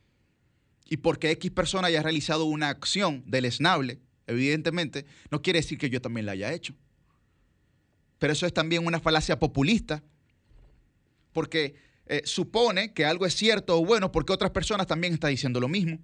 [0.84, 6.02] y porque X persona haya realizado una acción deleznable, evidentemente, no quiere decir que yo
[6.02, 6.76] también la haya hecho.
[8.20, 10.04] Pero eso es también una falacia populista,
[11.32, 15.60] porque eh, supone que algo es cierto o bueno porque otras personas también están diciendo
[15.60, 16.00] lo mismo.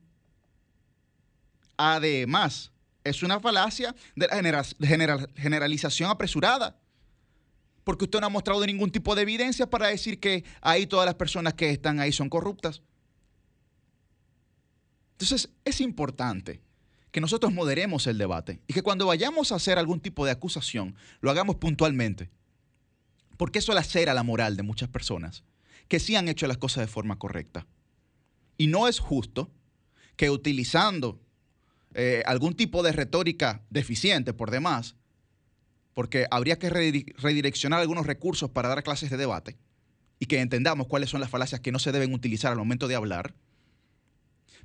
[1.77, 2.71] Además,
[3.03, 6.79] es una falacia de la generalización apresurada,
[7.83, 11.15] porque usted no ha mostrado ningún tipo de evidencia para decir que ahí todas las
[11.15, 12.81] personas que están ahí son corruptas.
[15.13, 16.61] Entonces, es importante
[17.11, 20.95] que nosotros moderemos el debate y que cuando vayamos a hacer algún tipo de acusación,
[21.21, 22.29] lo hagamos puntualmente,
[23.37, 25.43] porque eso lacera la moral de muchas personas
[25.87, 27.67] que sí han hecho las cosas de forma correcta.
[28.57, 29.51] Y no es justo
[30.15, 31.19] que utilizando
[31.93, 34.95] eh, algún tipo de retórica deficiente por demás,
[35.93, 39.57] porque habría que redireccionar algunos recursos para dar clases de debate
[40.19, 42.95] y que entendamos cuáles son las falacias que no se deben utilizar al momento de
[42.95, 43.35] hablar.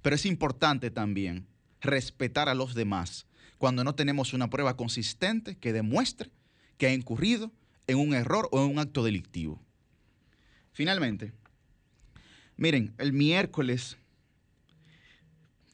[0.01, 1.47] Pero es importante también
[1.81, 3.27] respetar a los demás
[3.59, 6.31] cuando no tenemos una prueba consistente que demuestre
[6.77, 7.53] que ha incurrido
[7.87, 9.61] en un error o en un acto delictivo.
[10.79, 11.33] Finalmente,
[12.57, 13.97] miren, el miércoles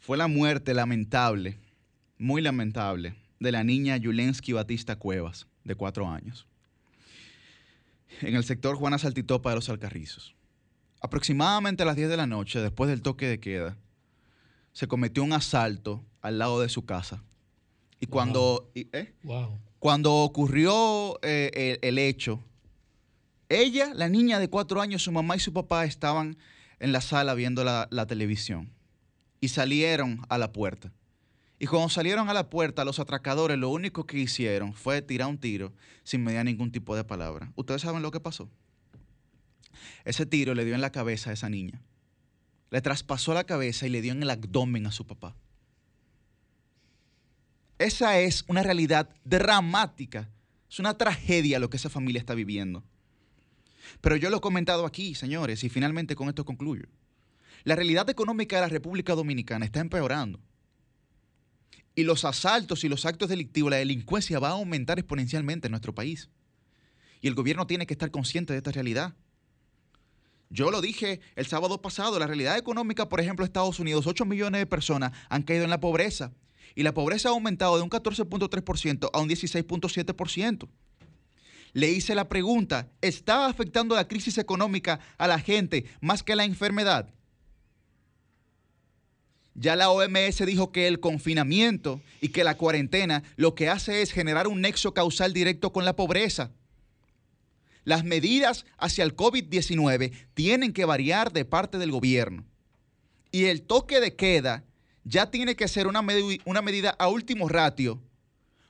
[0.00, 1.58] fue la muerte lamentable,
[2.16, 6.46] muy lamentable, de la niña Yulensky Batista Cuevas, de cuatro años,
[8.22, 10.34] en el sector Juana Saltitopa de los Alcarrizos.
[11.02, 13.76] Aproximadamente a las 10 de la noche, después del toque de queda,
[14.72, 17.22] se cometió un asalto al lado de su casa.
[18.00, 19.12] Y cuando, ¿eh?
[19.22, 19.60] Wow.
[19.78, 22.42] cuando ocurrió eh, el, el hecho,
[23.48, 26.36] ella, la niña de cuatro años, su mamá y su papá estaban
[26.78, 28.72] en la sala viendo la, televisión
[29.40, 30.92] y salieron a la puerta.
[31.58, 35.38] Y cuando salieron a la puerta, los atracadores lo único que hicieron fue tirar un
[35.38, 35.72] tiro
[36.02, 37.52] sin mediar ningún tipo de palabra.
[37.54, 38.50] ¿Ustedes saben lo que pasó?
[40.04, 41.80] Ese tiro le dio en la cabeza a esa niña.
[42.70, 45.36] Le traspasó la cabeza y le dio en el abdomen a su papá.
[47.78, 50.28] Esa es una realidad dramática.
[50.68, 52.82] Es una tragedia lo que esa familia está viviendo.
[54.00, 56.86] Pero yo lo he comentado aquí, señores, y finalmente con esto concluyo.
[57.64, 60.40] La realidad económica de la República Dominicana está empeorando.
[61.94, 65.94] Y los asaltos y los actos delictivos, la delincuencia va a aumentar exponencialmente en nuestro
[65.94, 66.28] país.
[67.20, 69.14] Y el gobierno tiene que estar consciente de esta realidad.
[70.50, 74.60] Yo lo dije el sábado pasado, la realidad económica, por ejemplo, Estados Unidos, 8 millones
[74.60, 76.32] de personas han caído en la pobreza.
[76.74, 80.68] Y la pobreza ha aumentado de un 14.3% a un 16.7%.
[81.74, 86.44] Le hice la pregunta, ¿está afectando la crisis económica a la gente más que la
[86.44, 87.12] enfermedad?
[89.56, 94.12] Ya la OMS dijo que el confinamiento y que la cuarentena lo que hace es
[94.12, 96.52] generar un nexo causal directo con la pobreza.
[97.82, 102.44] Las medidas hacia el COVID-19 tienen que variar de parte del gobierno.
[103.32, 104.64] Y el toque de queda
[105.02, 106.04] ya tiene que ser una,
[106.44, 108.00] una medida a último ratio,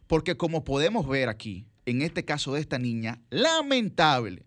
[0.07, 4.47] porque como podemos ver aquí, en este caso de esta niña, lamentable,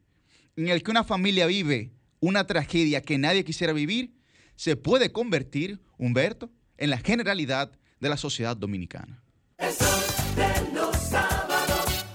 [0.56, 4.14] en el que una familia vive una tragedia que nadie quisiera vivir,
[4.56, 9.24] se puede convertir, Humberto, en la generalidad de la sociedad dominicana.
[9.58, 10.04] El sol
[10.36, 12.06] de los sábados,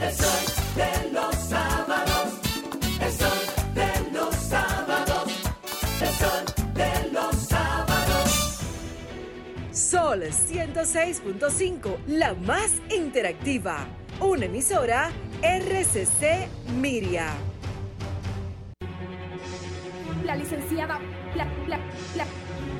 [0.00, 2.40] el sol de los sábados,
[3.00, 3.38] el sol
[3.74, 5.32] de los sábados,
[6.00, 6.44] el sol
[6.74, 8.58] de los sábados.
[9.72, 13.86] Sol 106.5, la más interactiva.
[14.20, 15.10] Una emisora
[15.42, 16.48] RCC
[16.80, 17.34] Miria.
[20.24, 20.98] La licenciada,
[21.34, 21.78] la, la,
[22.16, 22.26] la,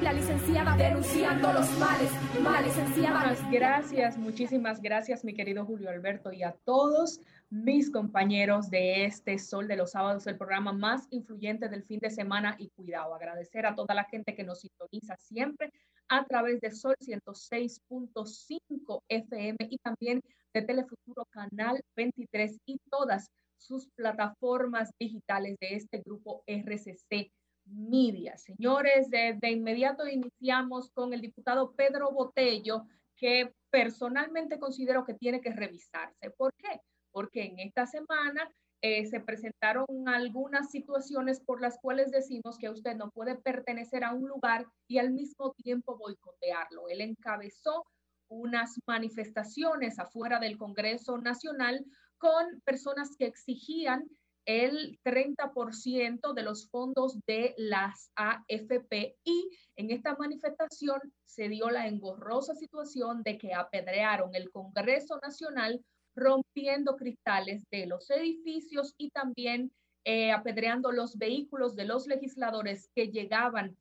[0.01, 2.11] la licenciada denunciando los males,
[2.43, 3.29] la licenciada.
[3.29, 9.39] Muchísimas gracias, muchísimas gracias, mi querido Julio Alberto, y a todos mis compañeros de este
[9.39, 12.57] Sol de los Sábados, el programa más influyente del fin de semana.
[12.59, 15.71] Y cuidado, agradecer a toda la gente que nos sintoniza siempre
[16.09, 20.23] a través de Sol 106.5 FM y también
[20.57, 27.31] de Telefuturo Canal 23 y todas sus plataformas digitales de este grupo RCC
[27.67, 28.39] Media.
[28.39, 35.53] Señores, de, inmediato iniciamos con el diputado Pedro Botello, que personalmente considero que tiene que
[35.53, 36.31] revisarse.
[36.31, 36.81] ¿Por qué?
[37.11, 38.51] Porque en esta semana
[38.81, 44.15] eh, se presentaron algunas situaciones por las cuales decimos que usted no puede pertenecer a
[44.15, 46.89] un lugar y al mismo tiempo boicotearlo.
[46.89, 47.85] Él encabezó
[48.29, 51.85] unas manifestaciones afuera del Congreso Nacional
[52.19, 54.09] con personas que exigían
[54.47, 61.89] el 30% de los fondos de las AFP y en esta manifestación se dio la
[61.89, 65.85] engorrosa situación de que apedrearon el Congreso Nacional
[66.15, 69.73] rompiendo cristales de los edificios y también
[70.05, 73.77] eh, apedreando los vehículos de los legisladores que llegaban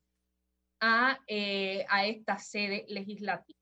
[0.80, 3.55] a, eh, a esta sede legislativa.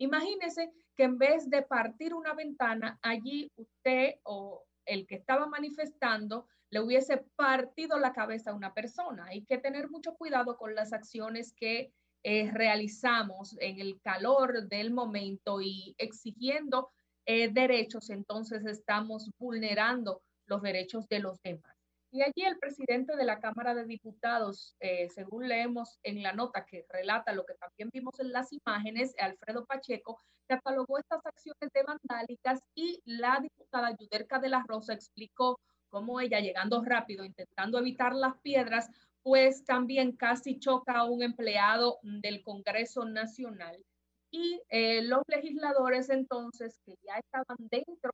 [0.00, 6.46] Imagínese que en vez de partir una ventana, allí usted o el que estaba manifestando
[6.70, 9.26] le hubiese partido la cabeza a una persona.
[9.26, 14.90] Hay que tener mucho cuidado con las acciones que eh, realizamos en el calor del
[14.90, 16.90] momento y exigiendo
[17.26, 21.69] eh, derechos, entonces estamos vulnerando los derechos de los demás.
[22.12, 26.64] Y allí el presidente de la Cámara de Diputados, eh, según leemos en la nota
[26.64, 31.84] que relata lo que también vimos en las imágenes, Alfredo Pacheco, catalogó estas acciones de
[31.84, 38.14] vandálicas y la diputada Yuderca de la Rosa explicó cómo ella, llegando rápido, intentando evitar
[38.14, 38.88] las piedras,
[39.22, 43.84] pues también casi choca a un empleado del Congreso Nacional.
[44.32, 48.12] Y eh, los legisladores entonces, que ya estaban dentro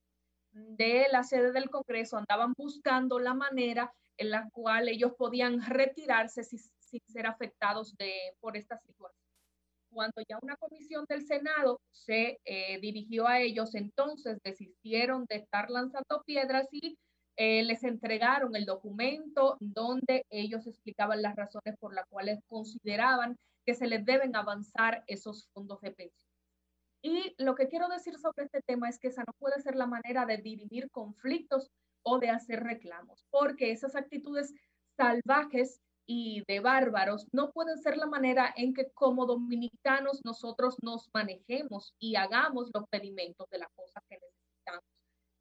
[0.56, 6.44] de la sede del Congreso andaban buscando la manera en la cual ellos podían retirarse
[6.44, 6.60] sin,
[7.06, 9.20] ser afectados de, por esta situación.
[9.90, 15.70] Cuando ya una comisión del Senado se eh, dirigió a ellos, entonces desistieron de estar
[15.70, 16.96] lanzando piedras y
[17.36, 23.74] eh, les entregaron el documento donde ellos explicaban las razones por las cuales consideraban que
[23.74, 26.25] se les deben avanzar esos fondos de pensión.
[27.06, 29.86] Y lo que quiero decir sobre este tema es que esa no puede ser la
[29.86, 31.70] manera de dirimir conflictos
[32.02, 34.52] o de hacer reclamos, porque esas actitudes
[34.96, 41.08] salvajes y de bárbaros no pueden ser la manera en que como dominicanos nosotros nos
[41.14, 44.84] manejemos y hagamos los pedimentos de las cosas que necesitamos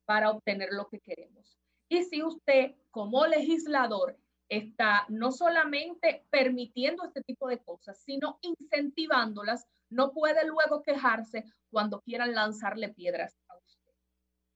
[0.06, 1.58] para obtener lo que queremos.
[1.90, 4.20] Y si usted como legislador
[4.50, 12.02] está no solamente permitiendo este tipo de cosas, sino incentivándolas, no puede luego quejarse cuando
[12.02, 13.94] quieran lanzarle piedras a usted.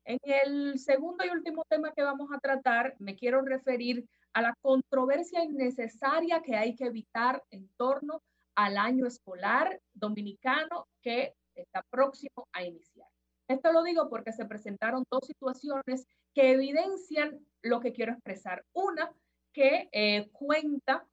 [0.06, 4.56] En el segundo y último tema que vamos a tratar, me quiero referir a la
[4.62, 8.22] controversia innecesaria que hay que evitar en torno
[8.56, 13.08] al año escolar dominicano que está próximo a iniciar.
[13.48, 18.64] Esto lo digo porque se presentaron dos situaciones que evidencian lo que quiero expresar.
[18.74, 19.12] Una
[19.54, 21.08] que eh, cuenta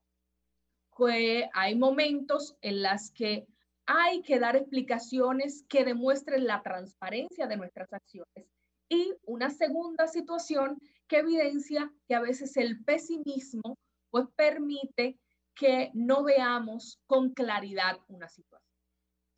[0.96, 3.46] que hay momentos en las que
[3.86, 8.46] hay que dar explicaciones que demuestren la transparencia de nuestras acciones.
[8.88, 13.78] Y una segunda situación que evidencia que a veces el pesimismo
[14.10, 15.18] pues permite
[15.54, 18.66] que no veamos con claridad una situación.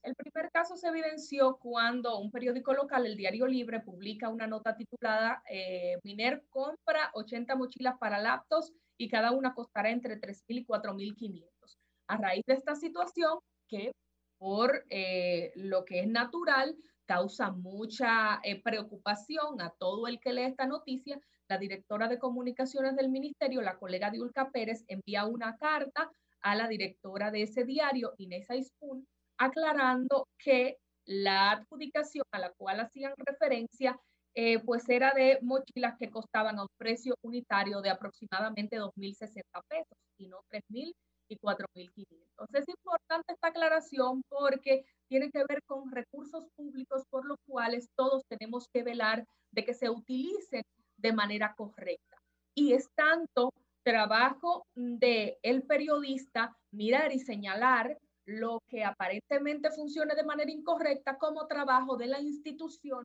[0.02, 4.76] El primer caso se evidenció cuando un periódico local, el Diario Libre, publica una nota
[4.76, 10.64] titulada eh, Miner compra 80 mochilas para laptops y cada una costará entre 3.000 y
[10.64, 11.78] 4.500.
[12.08, 13.38] A raíz de esta situación,
[13.68, 13.92] que
[14.38, 20.42] por eh, lo que es natural, causa mucha eh, preocupación a todo el que lee
[20.42, 26.10] esta noticia, la directora de comunicaciones del ministerio, la colega Diulca Pérez, envía una carta
[26.42, 29.06] a la directora de ese diario, Inés Aispun,
[29.38, 33.98] aclarando que la adjudicación a la cual hacían referencia
[34.34, 39.98] eh, pues era de mochilas que costaban a un precio unitario de aproximadamente 2.060 pesos
[40.18, 40.92] y no 3.000
[41.28, 42.06] y 4.500.
[42.30, 47.88] Entonces es importante esta aclaración porque tiene que ver con recursos públicos por los cuales
[47.96, 50.62] todos tenemos que velar de que se utilicen
[50.96, 52.16] de manera correcta.
[52.54, 53.52] Y es tanto
[53.82, 57.96] trabajo de el periodista mirar y señalar
[58.26, 63.02] lo que aparentemente funcione de manera incorrecta como trabajo de la institución,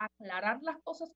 [0.00, 1.10] aclarar las cosas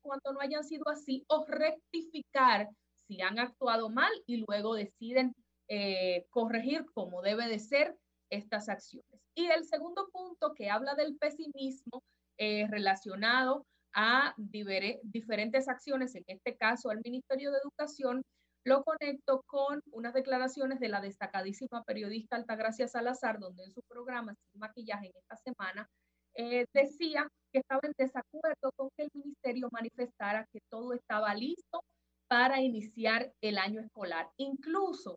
[0.00, 2.68] cuando no hayan sido así o rectificar
[3.08, 5.34] si han actuado mal y luego deciden
[5.72, 7.96] eh, corregir como debe de ser
[8.28, 9.22] estas acciones.
[9.36, 12.02] Y el segundo punto que habla del pesimismo
[12.38, 13.64] eh, relacionado
[13.94, 18.22] a diferentes acciones, en este caso al Ministerio de Educación,
[18.64, 24.34] lo conecto con unas declaraciones de la destacadísima periodista Altagracia Salazar, donde en su programa
[24.34, 25.88] Sin Maquillaje en esta semana
[26.34, 31.84] eh, decía que estaba en desacuerdo con que el ministerio manifestara que todo estaba listo
[32.28, 34.30] para iniciar el año escolar.
[34.36, 35.16] Incluso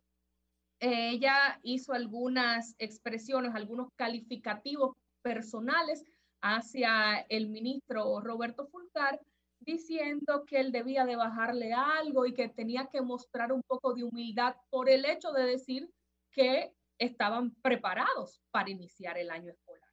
[0.84, 4.92] ella hizo algunas expresiones, algunos calificativos
[5.22, 6.04] personales
[6.42, 9.20] hacia el ministro Roberto Fulcar,
[9.60, 14.04] diciendo que él debía de bajarle algo y que tenía que mostrar un poco de
[14.04, 15.90] humildad por el hecho de decir
[16.30, 19.90] que estaban preparados para iniciar el año escolar.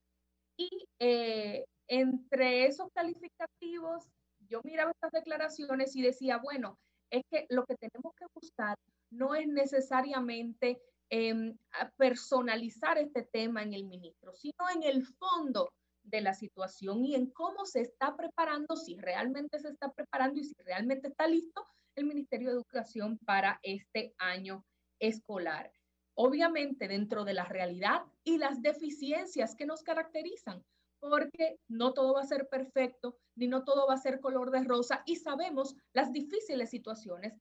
[0.57, 0.69] Y
[0.99, 4.09] eh, entre esos calificativos,
[4.39, 6.77] yo miraba estas declaraciones y decía, bueno,
[7.09, 8.77] es que lo que tenemos que buscar
[9.11, 11.57] no es necesariamente em,
[11.97, 15.71] personalizar este tema en el ministro, sino en el fondo
[16.03, 20.45] de la situación y en cómo se está preparando, si realmente se está preparando y
[20.45, 21.65] si realmente está listo
[21.95, 24.65] el Ministerio de Educación para este año
[24.99, 25.71] escolar.
[26.15, 30.63] Obviamente dentro de la realidad y las deficiencias que nos caracterizan,
[30.99, 34.63] porque no todo va a ser perfecto, ni no todo va a ser color de
[34.63, 37.33] rosa, y sabemos las difíciles situaciones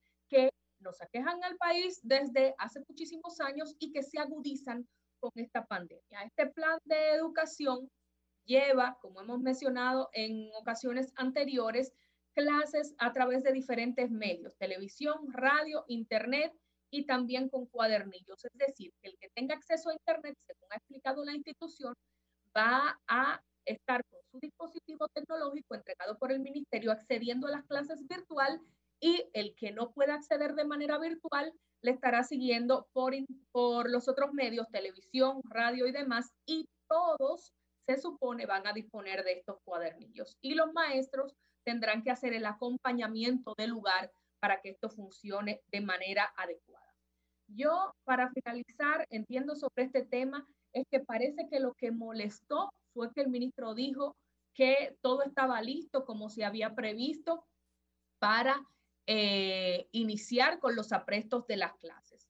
[0.80, 4.86] nos aquejan al país desde hace muchísimos años y que se agudizan
[5.20, 6.22] con esta pandemia.
[6.24, 7.88] Este plan de educación
[8.44, 11.92] lleva, como hemos mencionado en ocasiones anteriores,
[12.32, 16.52] clases a través de diferentes medios, televisión, radio, internet
[16.90, 18.44] y también con cuadernillos.
[18.44, 21.94] Es decir, que el que tenga acceso a internet, según ha explicado la institución,
[22.56, 28.06] va a estar con su dispositivo tecnológico entregado por el ministerio accediendo a las clases
[28.08, 28.60] virtual
[29.00, 31.52] y el que no pueda acceder de manera virtual
[31.82, 33.14] le estará siguiendo por,
[33.50, 37.54] por los otros medios, televisión, radio y demás, y todos
[37.86, 40.36] se supone van a disponer de estos cuadernillos.
[40.42, 45.80] Y los maestros tendrán que hacer el acompañamiento del lugar para que esto funcione de
[45.80, 46.86] manera adecuada.
[47.46, 53.12] Yo, para finalizar, entiendo sobre este tema, es que parece que lo que molestó fue
[53.12, 54.16] que el ministro dijo
[54.54, 57.44] que todo estaba listo como se había previsto
[58.18, 58.62] para
[59.06, 62.28] eh, iniciar con los aprestos de las clases.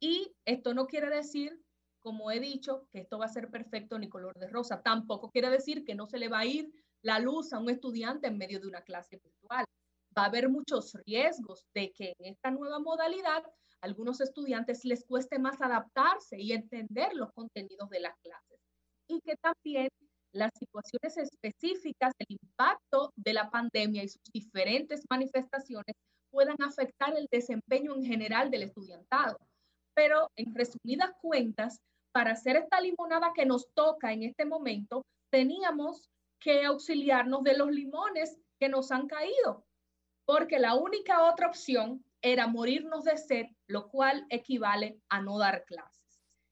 [0.00, 1.60] Y esto no quiere decir,
[2.00, 4.82] como he dicho, que esto va a ser perfecto ni color de rosa.
[4.82, 6.70] Tampoco quiere decir que no se le va a ir
[7.02, 9.64] la luz a un estudiante en medio de una clase virtual.
[10.16, 13.42] Va a haber muchos riesgos de que en esta nueva modalidad
[13.80, 18.58] algunos estudiantes les cueste más adaptarse y entender los contenidos de las clases.
[19.06, 19.88] Y que también
[20.32, 25.96] las situaciones específicas, el impacto de la pandemia y sus diferentes manifestaciones
[26.30, 29.38] puedan afectar el desempeño en general del estudiantado.
[29.94, 31.80] Pero en resumidas cuentas,
[32.12, 36.08] para hacer esta limonada que nos toca en este momento, teníamos
[36.40, 39.64] que auxiliarnos de los limones que nos han caído,
[40.24, 45.64] porque la única otra opción era morirnos de sed, lo cual equivale a no dar
[45.64, 45.97] clases.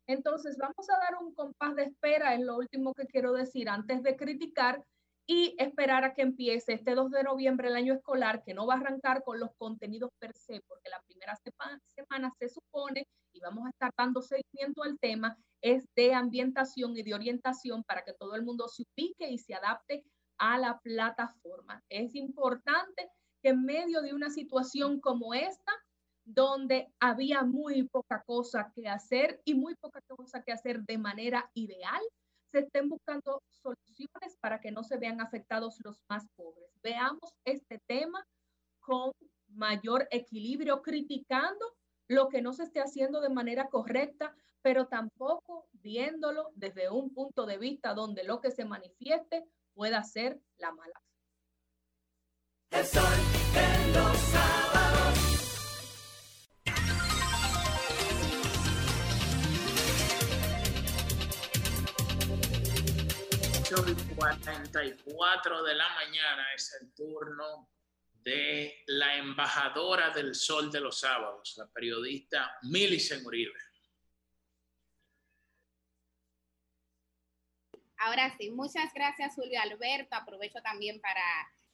[0.06, 4.02] Entonces, vamos a dar un compás de espera, es lo último que quiero decir antes
[4.02, 4.84] de criticar
[5.28, 8.74] y esperar a que empiece este 2 de noviembre el año escolar, que no va
[8.74, 13.66] a arrancar con los contenidos per se, porque la primera semana se supone, y vamos
[13.66, 18.36] a estar dando seguimiento al tema, es de ambientación y de orientación para que todo
[18.36, 20.04] el mundo se ubique y se adapte
[20.38, 21.82] a la plataforma.
[21.88, 23.10] Es importante
[23.42, 25.72] que en medio de una situación como esta,
[26.26, 31.48] donde había muy poca cosa que hacer y muy poca cosa que hacer de manera
[31.54, 32.02] ideal,
[32.50, 36.68] se estén buscando soluciones para que no se vean afectados los más pobres.
[36.82, 38.26] Veamos este tema
[38.80, 39.12] con
[39.48, 41.74] mayor equilibrio, criticando
[42.08, 47.46] lo que no se esté haciendo de manera correcta, pero tampoco viéndolo desde un punto
[47.46, 49.44] de vista donde lo que se manifieste
[49.74, 51.00] pueda ser la mala.
[63.78, 67.68] 8 44 de la mañana es el turno
[68.22, 73.58] de la embajadora del Sol de los Sábados, la periodista Milicen Uribe.
[77.98, 80.16] Ahora sí, muchas gracias Julio Alberto.
[80.16, 81.22] Aprovecho también para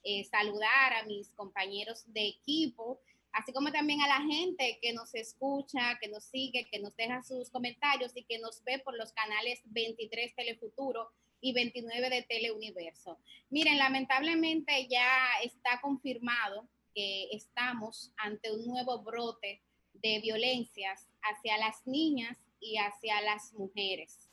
[0.02, 3.00] eh, saludar a mis compañeros de equipo,
[3.30, 7.22] así como también a la gente que nos escucha, que nos sigue, que nos deja
[7.22, 11.12] sus comentarios y que nos ve por los canales 23 Telefuturo
[11.42, 13.18] y 29 de Teleuniverso.
[13.50, 19.60] Miren, lamentablemente ya está confirmado que estamos ante un nuevo brote
[19.94, 24.30] de violencias hacia las niñas y hacia las mujeres.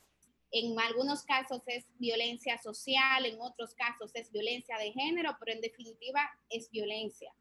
[0.52, 5.62] En algunos casos es violencia social, en otros casos es violencia de género, pero en
[5.62, 7.32] definitiva es violencia.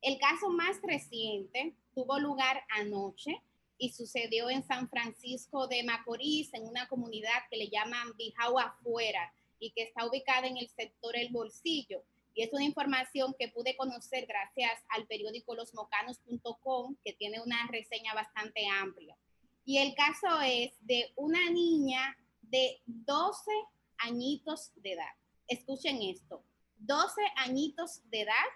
[0.00, 3.40] El caso más reciente tuvo lugar anoche
[3.82, 9.34] y sucedió en San Francisco de Macorís, en una comunidad que le llaman Bijau Afuera
[9.58, 12.04] y que está ubicada en el sector El Bolsillo.
[12.32, 18.14] Y es una información que pude conocer gracias al periódico losmocanos.com, que tiene una reseña
[18.14, 19.16] bastante amplia.
[19.64, 23.50] Y el caso es de una niña de 12
[23.98, 25.12] añitos de edad.
[25.48, 26.44] Escuchen esto,
[26.78, 28.46] 12 añitos de edad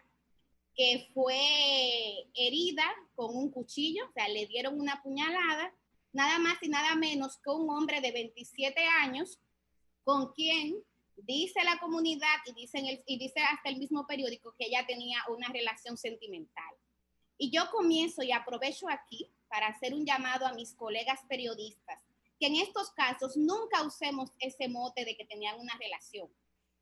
[0.76, 1.40] que fue
[2.34, 2.84] herida
[3.14, 5.74] con un cuchillo, o sea, le dieron una puñalada,
[6.12, 9.38] nada más y nada menos que un hombre de 27 años
[10.04, 10.76] con quien
[11.16, 15.18] dice la comunidad y, dicen el, y dice hasta el mismo periódico que ella tenía
[15.28, 16.74] una relación sentimental.
[17.38, 22.00] Y yo comienzo y aprovecho aquí para hacer un llamado a mis colegas periodistas,
[22.38, 26.28] que en estos casos nunca usemos ese mote de que tenían una relación.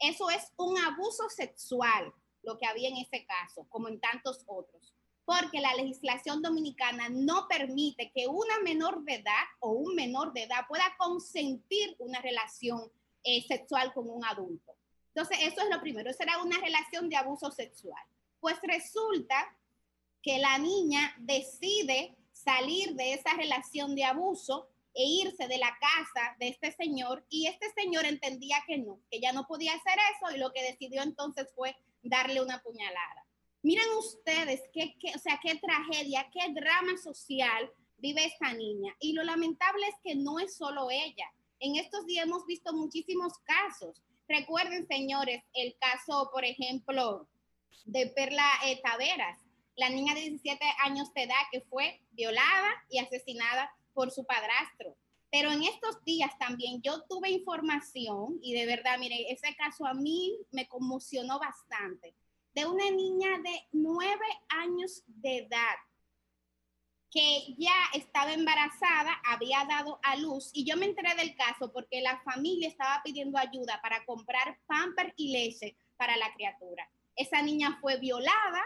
[0.00, 2.12] Eso es un abuso sexual
[2.44, 4.94] lo que había en ese caso, como en tantos otros,
[5.24, 10.42] porque la legislación dominicana no permite que una menor de edad o un menor de
[10.42, 12.90] edad pueda consentir una relación
[13.22, 14.76] eh, sexual con un adulto.
[15.14, 18.02] Entonces, eso es lo primero, esa era una relación de abuso sexual.
[18.40, 19.56] Pues resulta
[20.22, 26.36] que la niña decide salir de esa relación de abuso e irse de la casa
[26.38, 30.34] de este señor y este señor entendía que no, que ya no podía hacer eso
[30.34, 33.26] y lo que decidió entonces fue darle una puñalada.
[33.62, 38.94] Miren ustedes qué, o sea, qué tragedia, qué drama social vive esta niña.
[39.00, 41.32] Y lo lamentable es que no es solo ella.
[41.60, 44.02] En estos días hemos visto muchísimos casos.
[44.28, 47.26] Recuerden, señores, el caso, por ejemplo,
[47.84, 49.38] de Perla eh, Taveras,
[49.76, 54.96] la niña de 17 años de edad que fue violada y asesinada por su padrastro.
[55.34, 59.92] Pero en estos días también yo tuve información y de verdad, mire, ese caso a
[59.92, 62.14] mí me conmocionó bastante,
[62.54, 65.74] de una niña de nueve años de edad
[67.10, 72.00] que ya estaba embarazada, había dado a luz y yo me enteré del caso porque
[72.00, 76.88] la familia estaba pidiendo ayuda para comprar pamper y leche para la criatura.
[77.16, 78.62] Esa niña fue violada,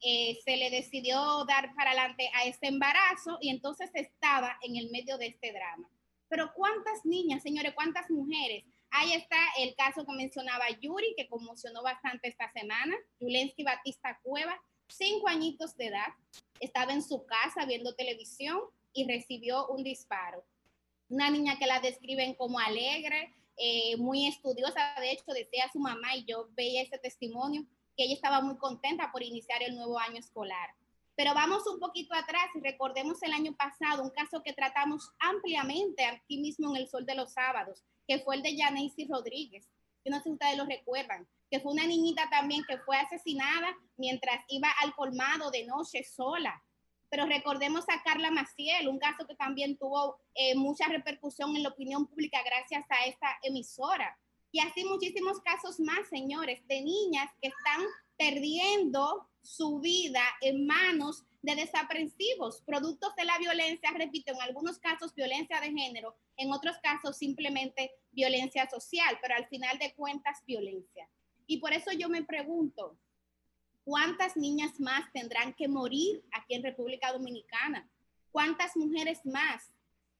[0.00, 4.90] eh, se le decidió dar para adelante a este embarazo y entonces estaba en el
[4.90, 5.90] medio de este drama.
[6.28, 8.64] Pero ¿cuántas niñas, señores, cuántas mujeres?
[8.90, 12.96] Ahí está el caso que mencionaba Yuri, que conmocionó bastante esta semana.
[13.20, 16.08] Yulensky Batista Cueva, cinco añitos de edad,
[16.60, 18.60] estaba en su casa viendo televisión
[18.92, 20.44] y recibió un disparo.
[21.08, 26.16] Una niña que la describen como alegre, eh, muy estudiosa, de hecho, decía su mamá
[26.16, 27.64] y yo veía ese testimonio,
[27.96, 30.70] que ella estaba muy contenta por iniciar el nuevo año escolar.
[31.16, 36.04] Pero vamos un poquito atrás y recordemos el año pasado un caso que tratamos ampliamente
[36.04, 39.66] aquí mismo en el Sol de los Sábados, que fue el de Janacy Rodríguez.
[40.04, 43.74] Yo no sé si ustedes lo recuerdan, que fue una niñita también que fue asesinada
[43.96, 46.62] mientras iba al colmado de noche sola.
[47.08, 51.70] Pero recordemos a Carla Maciel, un caso que también tuvo eh, mucha repercusión en la
[51.70, 54.18] opinión pública gracias a esta emisora.
[54.52, 57.86] Y así muchísimos casos más, señores, de niñas que están
[58.18, 65.14] perdiendo su vida en manos de desaprensivos, productos de la violencia, repito, en algunos casos
[65.14, 71.08] violencia de género, en otros casos simplemente violencia social, pero al final de cuentas violencia.
[71.46, 72.98] Y por eso yo me pregunto,
[73.84, 77.88] ¿cuántas niñas más tendrán que morir aquí en República Dominicana?
[78.32, 79.70] ¿Cuántas mujeres más?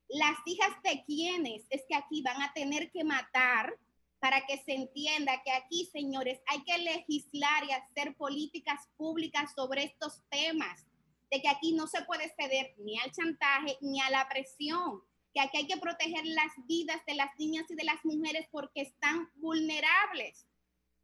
[0.09, 3.77] Las hijas de quienes es que aquí van a tener que matar
[4.19, 9.85] para que se entienda que aquí, señores, hay que legislar y hacer políticas públicas sobre
[9.85, 10.87] estos temas,
[11.31, 15.03] de que aquí no se puede ceder ni al chantaje ni a la presión,
[15.35, 18.83] que aquí hay que proteger las vidas de las niñas y de las mujeres porque
[18.83, 20.47] están vulnerables.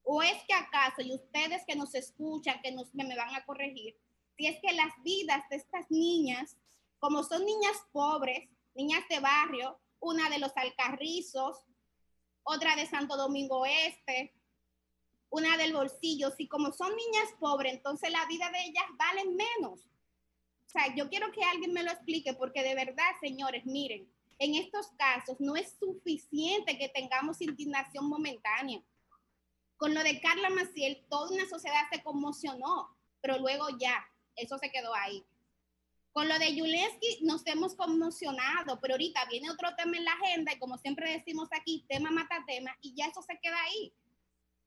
[0.05, 3.97] ¿O es que acaso, y ustedes que nos escuchan, que nos, me van a corregir,
[4.37, 6.57] si es que las vidas de estas niñas,
[6.99, 11.59] como son niñas pobres, niñas de barrio, una de los alcarrizos,
[12.45, 14.35] otra de Santo Domingo Este,
[15.31, 16.31] una del bolsillo.
[16.31, 19.81] Si como son niñas pobres, entonces la vida de ellas vale menos.
[20.67, 24.09] O sea, yo quiero que alguien me lo explique porque de verdad, señores, miren,
[24.39, 28.83] en estos casos no es suficiente que tengamos indignación momentánea.
[29.77, 34.05] Con lo de Carla Maciel, toda una sociedad se conmocionó, pero luego ya,
[34.37, 35.25] eso se quedó ahí.
[36.13, 40.53] Con lo de Yulensky nos hemos conmocionado, pero ahorita viene otro tema en la agenda
[40.53, 43.95] y como siempre decimos aquí, tema mata tema y ya eso se queda ahí.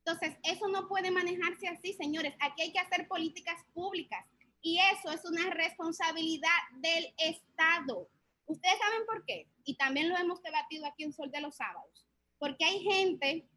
[0.04, 2.36] Entonces, eso no puede manejarse así, señores.
[2.40, 4.26] Aquí hay que hacer políticas públicas
[4.62, 8.10] y eso es una responsabilidad del Estado.
[8.48, 12.08] Ustedes saben por qué y también lo hemos debatido aquí en Sol de los Sábados.
[12.40, 13.48] Porque hay gente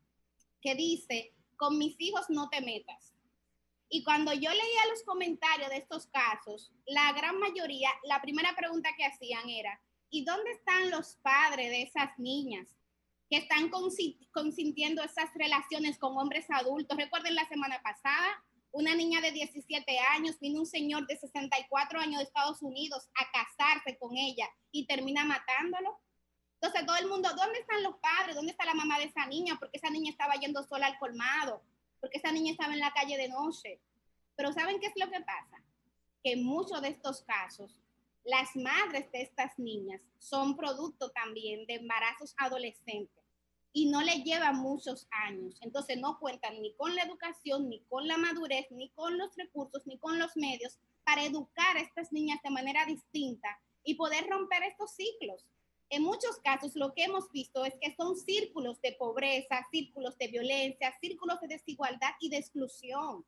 [0.61, 3.08] que dice, con mis hijos no te metas.
[3.91, 8.91] Y cuando yo leía los comentarios de estos casos, la gran mayoría, la primera pregunta
[8.97, 12.69] que hacían era, ¿y dónde están los padres de esas niñas
[13.31, 13.71] que están
[14.31, 16.99] consintiendo esas relaciones con hombres adultos?
[16.99, 22.19] Recuerden la semana pasada, una niña de 17 años, vino un señor de 64 años
[22.19, 25.99] de Estados Unidos a casarse con ella y termina matándolo.
[26.61, 28.37] Entonces todo el mundo, ¿dónde están los padres?
[28.37, 29.57] ¿Dónde está la mamá de esa niña?
[29.59, 31.63] Porque esa niña estaba yendo sola al colmado
[32.01, 33.81] porque esa niña estaba en la calle de noche.
[34.37, 35.63] Pero ¿saben qué es lo que pasa?
[36.23, 37.81] Que en muchos de estos casos,
[38.25, 43.25] las madres de estas niñas son producto también de embarazos adolescentes
[43.73, 45.57] y no le llevan muchos años.
[45.61, 49.87] Entonces no cuentan ni con la educación, ni con la madurez, ni con los recursos,
[49.87, 53.49] ni con los medios para educar a estas niñas de manera distinta
[53.85, 55.47] y poder romper estos ciclos.
[55.91, 60.29] En muchos casos lo que hemos visto es que son círculos de pobreza, círculos de
[60.29, 63.25] violencia, círculos de desigualdad y de exclusión.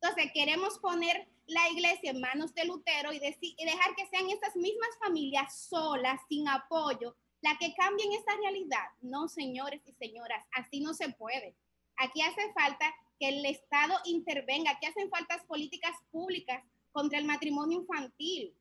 [0.00, 4.90] Entonces queremos poner la iglesia en manos de Lutero y, dejar que sean estas mismas
[5.00, 8.86] familias solas, sin apoyo, la que cambien esta realidad.
[9.00, 11.56] No, señores y señoras, así no se puede.
[11.96, 16.62] Aquí hace falta que el Estado intervenga, aquí hacen faltas políticas públicas
[16.92, 18.54] contra el matrimonio infantil,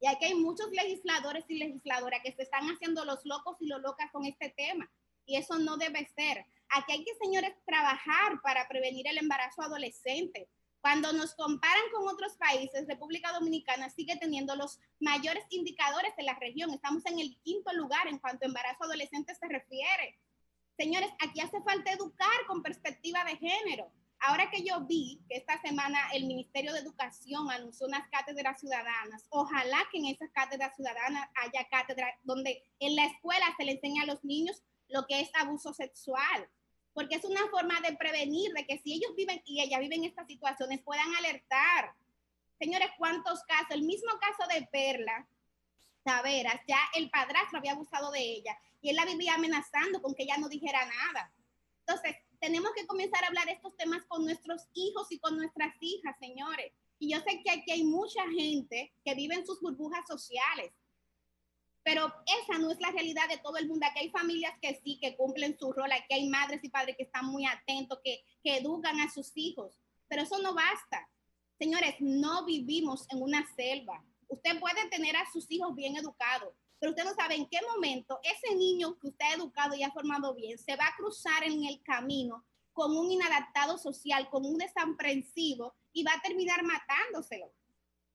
[0.00, 3.80] y aquí hay muchos legisladores y legisladoras que se están haciendo los locos y los
[3.80, 4.90] locas con este tema.
[5.26, 6.46] Y eso no debe ser.
[6.70, 10.48] Aquí hay que, señores, trabajar para prevenir el embarazo adolescente.
[10.80, 16.38] Cuando nos comparan con otros países, República Dominicana sigue teniendo los mayores indicadores de la
[16.38, 16.70] región.
[16.70, 20.18] Estamos en el quinto lugar en cuanto a embarazo adolescente se refiere.
[20.76, 23.90] Señores, aquí hace falta educar con perspectiva de género.
[24.20, 29.24] Ahora que yo vi que esta semana el Ministerio de Educación anunció unas cátedras ciudadanas,
[29.30, 34.02] ojalá que en esas cátedras ciudadanas haya cátedras donde en la escuela se le enseña
[34.02, 36.48] a los niños lo que es abuso sexual,
[36.94, 40.26] porque es una forma de prevenir de que si ellos viven y ellas viven estas
[40.26, 41.94] situaciones puedan alertar.
[42.58, 43.70] Señores, ¿cuántos casos?
[43.70, 45.28] El mismo caso de Perla
[46.02, 50.24] Taveras, ya el padrastro había abusado de ella y él la vivía amenazando con que
[50.24, 51.32] ella no dijera nada.
[51.86, 56.16] Entonces, tenemos que comenzar a hablar estos temas con nuestros hijos y con nuestras hijas,
[56.18, 56.72] señores.
[56.98, 60.72] Y yo sé que aquí hay mucha gente que vive en sus burbujas sociales,
[61.82, 62.12] pero
[62.42, 63.86] esa no es la realidad de todo el mundo.
[63.86, 67.04] Aquí hay familias que sí, que cumplen su rol, aquí hay madres y padres que
[67.04, 71.08] están muy atentos, que, que educan a sus hijos, pero eso no basta.
[71.58, 74.04] Señores, no vivimos en una selva.
[74.28, 78.20] Usted puede tener a sus hijos bien educados, pero usted no sabe en qué momento
[78.22, 81.64] ese niño que usted ha educado y ha formado bien se va a cruzar en
[81.64, 87.52] el camino con un inadaptado social, con un desaprensivo y va a terminar matándoselo.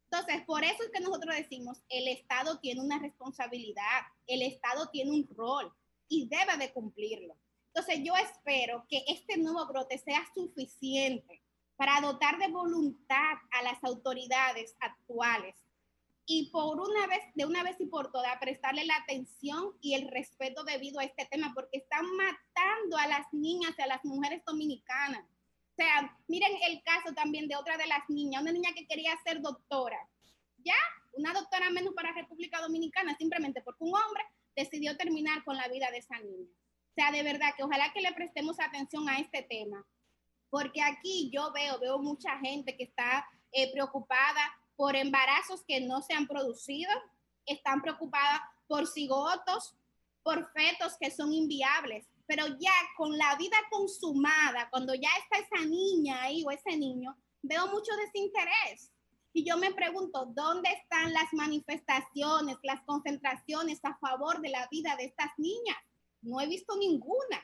[0.09, 5.11] Entonces, por eso es que nosotros decimos, el Estado tiene una responsabilidad, el Estado tiene
[5.11, 5.73] un rol
[6.07, 7.35] y debe de cumplirlo.
[7.73, 11.43] Entonces, yo espero que este nuevo brote sea suficiente
[11.75, 15.55] para dotar de voluntad a las autoridades actuales
[16.25, 20.07] y por una vez, de una vez y por todas, prestarle la atención y el
[20.09, 24.41] respeto debido a este tema, porque están matando a las niñas y a las mujeres
[24.45, 25.23] dominicanas.
[25.23, 29.11] O sea, miren el caso también de otra de las niñas, una niña que quería
[29.25, 29.97] ser doctora.
[30.59, 30.75] Ya,
[31.13, 34.23] una doctora menos para República Dominicana, simplemente porque un hombre
[34.55, 36.47] decidió terminar con la vida de esa niña.
[36.47, 39.85] O sea, de verdad que ojalá que le prestemos atención a este tema,
[40.49, 46.01] porque aquí yo veo, veo mucha gente que está eh, preocupada por embarazos que no
[46.01, 46.91] se han producido,
[47.45, 49.75] están preocupadas por cigotos,
[50.23, 55.65] por fetos que son inviables, pero ya con la vida consumada, cuando ya está esa
[55.65, 58.91] niña ahí o ese niño, veo mucho desinterés.
[59.33, 64.95] Y yo me pregunto, ¿dónde están las manifestaciones, las concentraciones a favor de la vida
[64.95, 65.77] de estas niñas?
[66.21, 67.43] No he visto ninguna,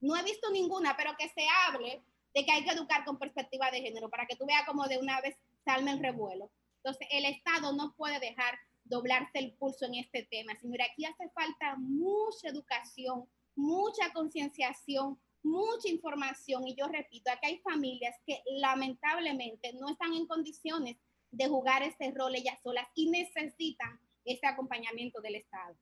[0.00, 2.02] no he visto ninguna, pero que se hable
[2.34, 4.98] de que hay que educar con perspectiva de género, para que tú veas como de
[4.98, 6.50] una vez salme el revuelo.
[6.84, 10.58] Entonces, el Estado no puede dejar doblarse el pulso en este tema.
[10.60, 16.66] Señora, aquí hace falta mucha educación, mucha concienciación, mucha información.
[16.66, 20.96] Y yo repito, aquí hay familias que lamentablemente no están en condiciones
[21.30, 25.76] de jugar ese rol ellas solas y necesitan ese acompañamiento del Estado.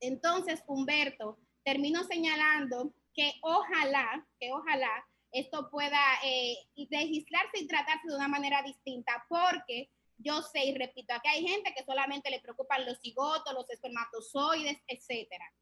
[0.00, 8.16] Entonces, Humberto, termino señalando que ojalá, que ojalá esto pueda eh, legislarse y tratarse de
[8.16, 9.90] una manera distinta, porque
[10.22, 14.78] yo sé y repito, aquí hay gente que solamente le preocupan los cigotos, los espermatozoides,
[14.86, 15.52] etcétera.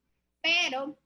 [0.40, 0.98] Pero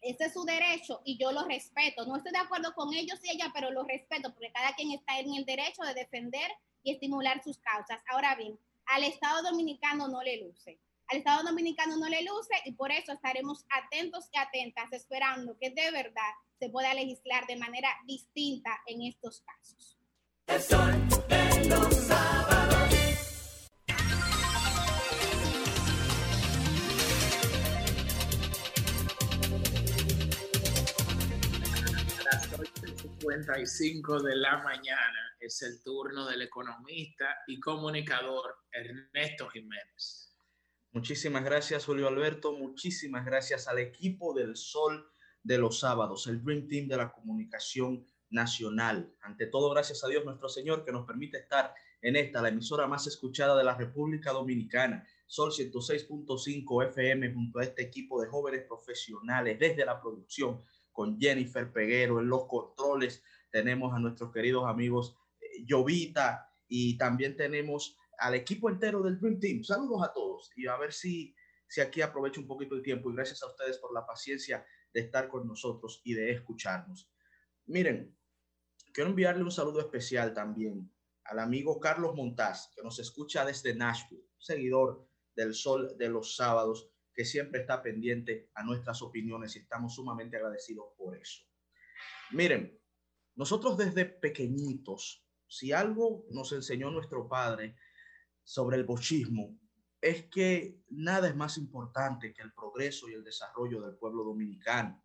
[0.00, 2.04] ese es su derecho y yo lo respeto.
[2.06, 5.18] No estoy de acuerdo con ellos y ella, pero lo respeto porque cada quien está
[5.18, 6.50] en el derecho de defender
[6.82, 8.00] y estimular sus causas.
[8.08, 10.78] Ahora bien, al Estado Dominicano no le luce.
[11.08, 15.70] Al Estado Dominicano no le luce y por eso estaremos atentos y atentas esperando que
[15.70, 19.96] de verdad se pueda legislar de manera distinta en estos casos.
[33.18, 40.36] 8.55 de la mañana es el turno del economista y comunicador Ernesto Jiménez.
[40.92, 42.52] Muchísimas gracias, Julio Alberto.
[42.52, 45.10] Muchísimas gracias al equipo del Sol
[45.42, 49.14] de los Sábados, el Dream Team de la comunicación nacional.
[49.22, 51.72] Ante todo, gracias a Dios nuestro Señor que nos permite estar
[52.02, 57.64] en esta, la emisora más escuchada de la República Dominicana, Sol 106.5 FM, junto a
[57.64, 60.62] este equipo de jóvenes profesionales desde la producción,
[60.96, 63.22] con Jennifer Peguero en los controles.
[63.50, 69.38] Tenemos a nuestros queridos amigos eh, Jovita y también tenemos al equipo entero del Dream
[69.38, 69.62] Team.
[69.62, 71.34] Saludos a todos y a ver si,
[71.68, 74.64] si aquí aprovecho un poquito el tiempo y gracias a ustedes por la paciencia
[74.94, 77.12] de estar con nosotros y de escucharnos.
[77.66, 78.16] Miren,
[78.94, 80.90] quiero enviarle un saludo especial también
[81.24, 86.88] al amigo Carlos Montaz, que nos escucha desde Nashville, seguidor del Sol de los Sábados,
[87.16, 91.42] que siempre está pendiente a nuestras opiniones y estamos sumamente agradecidos por eso.
[92.32, 92.78] Miren,
[93.34, 97.74] nosotros desde pequeñitos, si algo nos enseñó nuestro padre
[98.44, 99.58] sobre el bochismo,
[100.02, 105.02] es que nada es más importante que el progreso y el desarrollo del pueblo dominicano.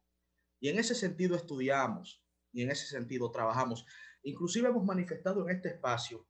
[0.59, 2.21] Y en ese sentido estudiamos
[2.51, 3.85] y en ese sentido trabajamos.
[4.23, 6.27] Inclusive hemos manifestado en este espacio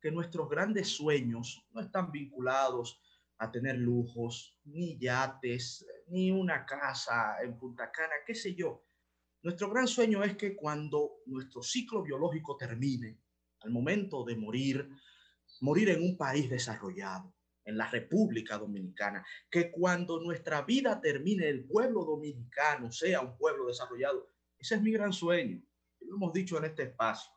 [0.00, 3.02] que nuestros grandes sueños no están vinculados
[3.38, 8.84] a tener lujos, ni yates, ni una casa en Punta Cana, qué sé yo.
[9.42, 13.20] Nuestro gran sueño es que cuando nuestro ciclo biológico termine,
[13.60, 14.88] al momento de morir,
[15.60, 17.32] morir en un país desarrollado,
[17.64, 23.66] en la República Dominicana, que cuando nuestra vida termine, el pueblo dominicano sea un pueblo
[23.66, 24.26] desarrollado.
[24.58, 25.62] Ese es mi gran sueño.
[26.00, 27.30] Lo hemos dicho en este espacio.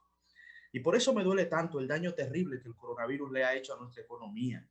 [0.72, 3.76] Y por eso me duele tanto el daño terrible que el coronavirus le ha hecho
[3.76, 4.66] a nuestra economía.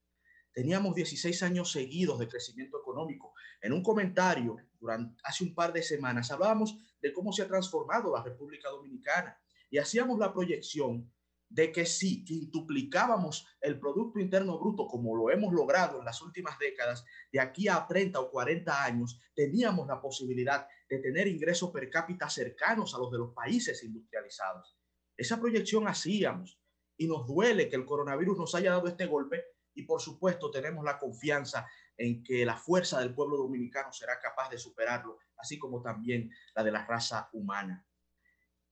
[0.52, 3.34] Teníamos 16 años seguidos de crecimiento económico.
[3.60, 8.14] En un comentario durante hace un par de semanas hablábamos de cómo se ha transformado
[8.14, 9.38] la República Dominicana
[9.70, 11.10] y hacíamos la proyección
[11.48, 16.58] de que si quintuplicábamos el Producto Interno Bruto como lo hemos logrado en las últimas
[16.58, 21.90] décadas, de aquí a 30 o 40 años, teníamos la posibilidad de tener ingresos per
[21.90, 24.76] cápita cercanos a los de los países industrializados.
[25.16, 26.60] Esa proyección hacíamos
[26.96, 29.44] y nos duele que el coronavirus nos haya dado este golpe
[29.80, 31.66] y por supuesto tenemos la confianza
[31.96, 36.62] en que la fuerza del pueblo dominicano será capaz de superarlo, así como también la
[36.62, 37.86] de la raza humana.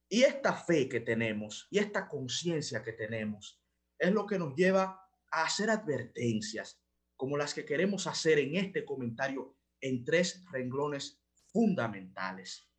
[0.09, 3.63] Y esta fe que tenemos y esta conciencia que tenemos
[3.99, 6.81] es lo que nos lleva a hacer advertencias
[7.17, 11.21] como las que queremos hacer en este comentario en tres renglones
[11.53, 12.71] fundamentales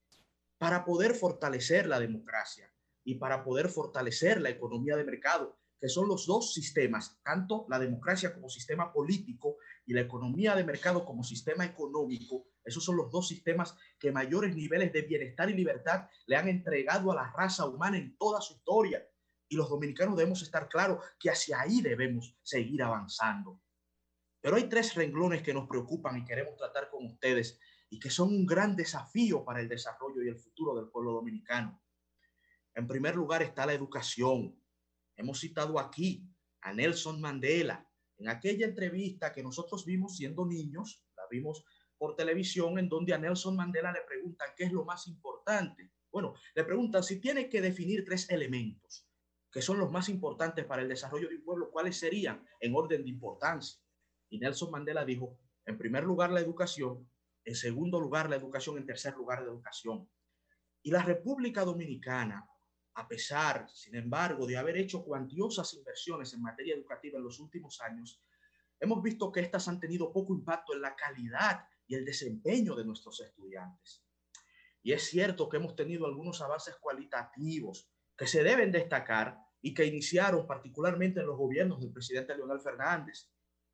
[0.57, 2.72] para poder fortalecer la democracia
[3.03, 7.80] y para poder fortalecer la economía de mercado, que son los dos sistemas, tanto la
[7.80, 13.10] democracia como sistema político y la economía de mercado como sistema económico, esos son los
[13.11, 17.65] dos sistemas que mayores niveles de bienestar y libertad le han entregado a la raza
[17.65, 19.03] humana en toda su historia.
[19.47, 23.60] Y los dominicanos debemos estar claros que hacia ahí debemos seguir avanzando.
[24.41, 28.30] Pero hay tres renglones que nos preocupan y queremos tratar con ustedes y que son
[28.30, 31.81] un gran desafío para el desarrollo y el futuro del pueblo dominicano.
[32.76, 34.59] En primer lugar está la educación.
[35.19, 36.25] Hemos citado aquí
[36.61, 37.85] a Nelson Mandela
[38.17, 41.65] en aquella entrevista que nosotros vimos siendo niños, la vimos
[41.97, 45.91] por televisión en donde a Nelson Mandela le preguntan qué es lo más importante.
[46.09, 49.05] Bueno, le preguntan si tiene que definir tres elementos
[49.51, 53.03] que son los más importantes para el desarrollo de un pueblo, ¿cuáles serían en orden
[53.03, 53.77] de importancia?
[54.29, 57.09] Y Nelson Mandela dijo, en primer lugar la educación,
[57.43, 60.09] en segundo lugar la educación, en tercer lugar la educación.
[60.81, 62.48] Y la República Dominicana,
[62.99, 67.80] a pesar, sin embargo, de haber hecho cuantiosas inversiones en materia educativa en los últimos
[67.80, 68.21] años,
[68.77, 72.84] hemos visto que estas han tenido poco impacto en la calidad y el desempeño de
[72.84, 74.03] nuestros estudiantes.
[74.84, 79.85] Y es cierto que hemos tenido algunos avances cualitativos que se deben destacar y que
[79.85, 83.30] iniciaron particularmente en los gobiernos del presidente Leonel Fernández.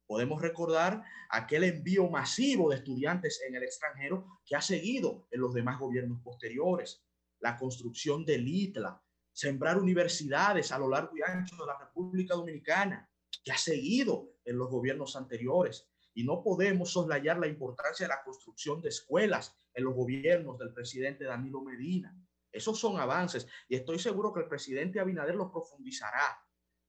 [0.05, 5.51] Podemos recordar aquel envío masivo de estudiantes en el extranjero que ha seguido en los
[5.55, 7.03] demás gobiernos posteriores,
[7.39, 9.01] la construcción del ITLA,
[9.35, 13.09] sembrar universidades a lo largo y ancho de la República Dominicana,
[13.43, 15.89] que ha seguido en los gobiernos anteriores.
[16.13, 20.73] Y no podemos soslayar la importancia de la construcción de escuelas en los gobiernos del
[20.73, 22.17] presidente Danilo Medina.
[22.49, 26.41] Esos son avances y estoy seguro que el presidente Abinader los profundizará,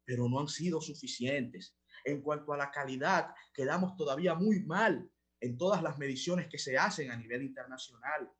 [0.04, 1.76] pero no han sido suficientes.
[2.04, 5.10] En cuanto a la calidad, quedamos todavía muy mal
[5.40, 8.30] en todas las mediciones que se hacen a nivel internacional.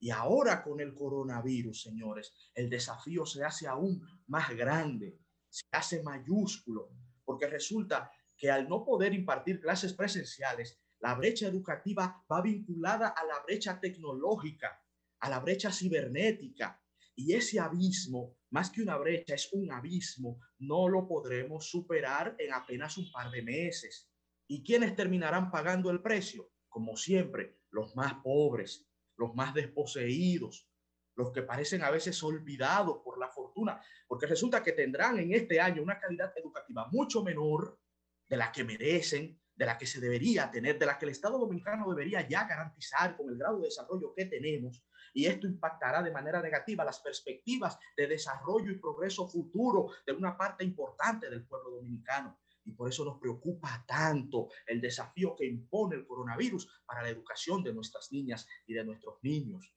[0.00, 6.02] Y ahora con el coronavirus, señores, el desafío se hace aún más grande, se hace
[6.02, 6.90] mayúsculo,
[7.24, 13.24] porque resulta que al no poder impartir clases presenciales, la brecha educativa va vinculada a
[13.24, 14.80] la brecha tecnológica
[15.20, 16.82] a la brecha cibernética.
[17.14, 22.52] Y ese abismo, más que una brecha, es un abismo, no lo podremos superar en
[22.52, 24.10] apenas un par de meses.
[24.46, 26.50] ¿Y quiénes terminarán pagando el precio?
[26.68, 28.89] Como siempre, los más pobres,
[29.20, 30.66] los más desposeídos,
[31.14, 35.60] los que parecen a veces olvidados por la fortuna, porque resulta que tendrán en este
[35.60, 37.78] año una calidad educativa mucho menor
[38.26, 41.38] de la que merecen, de la que se debería tener, de la que el Estado
[41.38, 44.82] dominicano debería ya garantizar con el grado de desarrollo que tenemos,
[45.12, 50.34] y esto impactará de manera negativa las perspectivas de desarrollo y progreso futuro de una
[50.34, 52.39] parte importante del pueblo dominicano.
[52.64, 57.62] Y por eso nos preocupa tanto el desafío que impone el coronavirus para la educación
[57.62, 59.74] de nuestras niñas y de nuestros niños.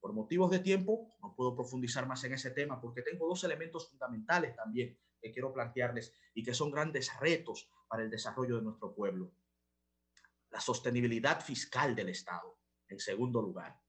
[0.00, 3.88] Por motivos de tiempo, no puedo profundizar más en ese tema porque tengo dos elementos
[3.88, 8.94] fundamentales también que quiero plantearles y que son grandes retos para el desarrollo de nuestro
[8.94, 9.32] pueblo.
[10.50, 12.58] La sostenibilidad fiscal del Estado,
[12.88, 13.80] en segundo lugar.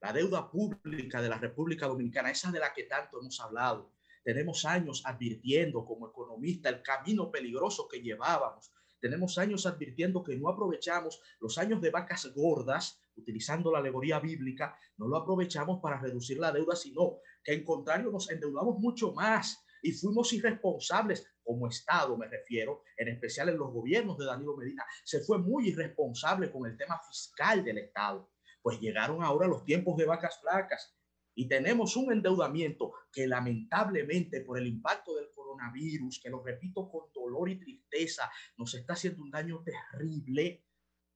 [0.00, 3.94] La deuda pública de la República Dominicana, esa de la que tanto hemos hablado.
[4.24, 8.72] Tenemos años advirtiendo como economista el camino peligroso que llevábamos.
[8.98, 14.76] Tenemos años advirtiendo que no aprovechamos los años de vacas gordas, utilizando la alegoría bíblica,
[14.96, 19.62] no lo aprovechamos para reducir la deuda, sino que en contrario nos endeudamos mucho más
[19.82, 24.84] y fuimos irresponsables como Estado, me refiero, en especial en los gobiernos de Danilo Medina.
[25.04, 28.30] Se fue muy irresponsable con el tema fiscal del Estado
[28.64, 30.96] pues llegaron ahora los tiempos de vacas flacas
[31.34, 37.12] y tenemos un endeudamiento que lamentablemente por el impacto del coronavirus, que lo repito con
[37.12, 40.64] dolor y tristeza, nos está haciendo un daño terrible.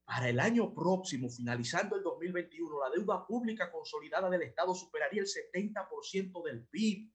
[0.05, 5.29] Para el año próximo, finalizando el 2021, la deuda pública consolidada del Estado superaría el
[5.29, 7.13] 70% del PIB.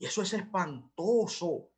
[0.00, 1.70] Y eso es espantoso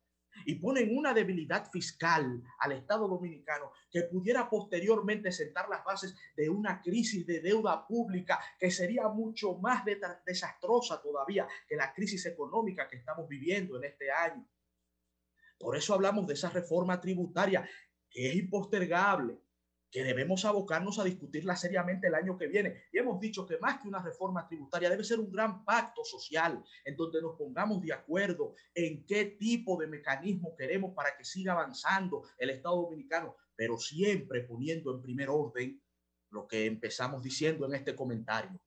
[0.45, 6.49] y ponen una debilidad fiscal al Estado dominicano que pudiera posteriormente sentar las bases de
[6.49, 9.83] una crisis de deuda pública que sería mucho más
[10.25, 14.47] desastrosa todavía que la crisis económica que estamos viviendo en este año.
[15.59, 17.67] Por eso hablamos de esa reforma tributaria
[18.09, 19.39] que es impostergable,
[19.91, 22.85] que debemos abocarnos a discutirla seriamente el año que viene.
[22.93, 26.63] Y hemos dicho que más que una reforma tributaria debe ser un gran pacto social
[26.85, 31.51] en donde nos pongamos de acuerdo en qué tipo de mecanismo queremos para que siga
[31.51, 35.81] avanzando el Estado dominicano, pero siempre poniendo en primer orden
[36.29, 38.61] lo que empezamos diciendo en este comentario,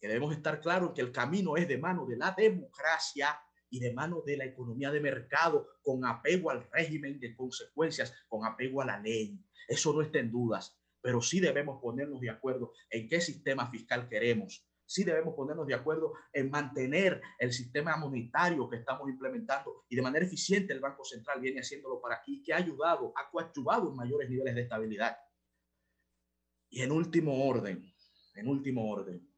[0.00, 3.40] que debemos estar claros que el camino es de mano de la democracia
[3.74, 8.46] y de mano de la economía de mercado con apego al régimen de consecuencias, con
[8.46, 9.36] apego a la ley.
[9.66, 14.08] Eso no está en dudas, pero sí debemos ponernos de acuerdo en qué sistema fiscal
[14.08, 14.64] queremos.
[14.86, 20.02] Sí debemos ponernos de acuerdo en mantener el sistema monetario que estamos implementando y de
[20.02, 23.96] manera eficiente el Banco Central viene haciéndolo para aquí, que ha ayudado, ha coadyuvado en
[23.96, 25.16] mayores niveles de estabilidad.
[26.70, 27.92] Y en último orden,
[28.36, 29.28] en último orden,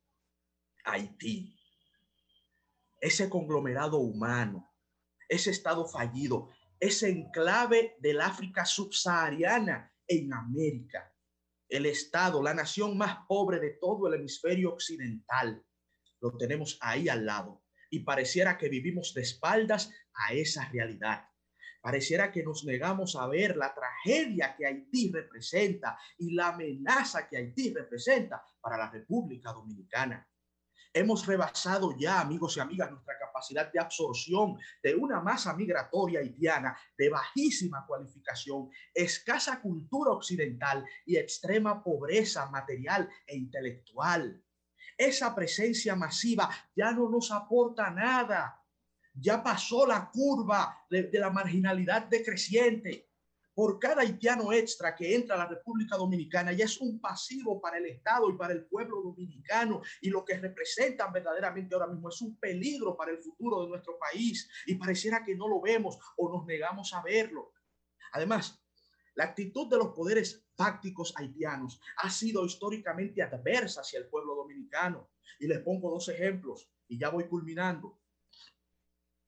[0.85, 1.56] Haití.
[3.07, 4.69] Ese conglomerado humano,
[5.29, 6.49] ese estado fallido,
[6.81, 11.15] ese enclave del África subsahariana en América,
[11.69, 15.65] el estado, la nación más pobre de todo el hemisferio occidental,
[16.21, 21.29] lo tenemos ahí al lado y pareciera que vivimos de espaldas a esa realidad.
[21.81, 27.37] Pareciera que nos negamos a ver la tragedia que Haití representa y la amenaza que
[27.37, 30.29] Haití representa para la República Dominicana.
[30.97, 36.75] Hemos rebasado ya, amigos y amigas, nuestra capacidad de absorción de una masa migratoria haitiana
[36.97, 44.43] de bajísima cualificación, escasa cultura occidental y extrema pobreza material e intelectual.
[44.97, 48.59] Esa presencia masiva ya no nos aporta nada.
[49.13, 53.06] Ya pasó la curva de, la marginalidad decreciente
[53.57, 57.79] por cada haitiano extra que entra a la República Dominicana ya es un pasivo para
[57.79, 62.21] el Estado y para el pueblo dominicano y lo que representan verdaderamente ahora mismo es
[62.21, 66.31] un peligro para el futuro de nuestro país y pareciera que no lo vemos o
[66.31, 67.55] nos negamos a verlo.
[68.13, 68.63] Además,
[69.15, 75.13] la actitud de los poderes fácticos haitianos ha sido históricamente adversa hacia el pueblo dominicano
[75.41, 78.03] y les pongo dos ejemplos y ya voy culminando.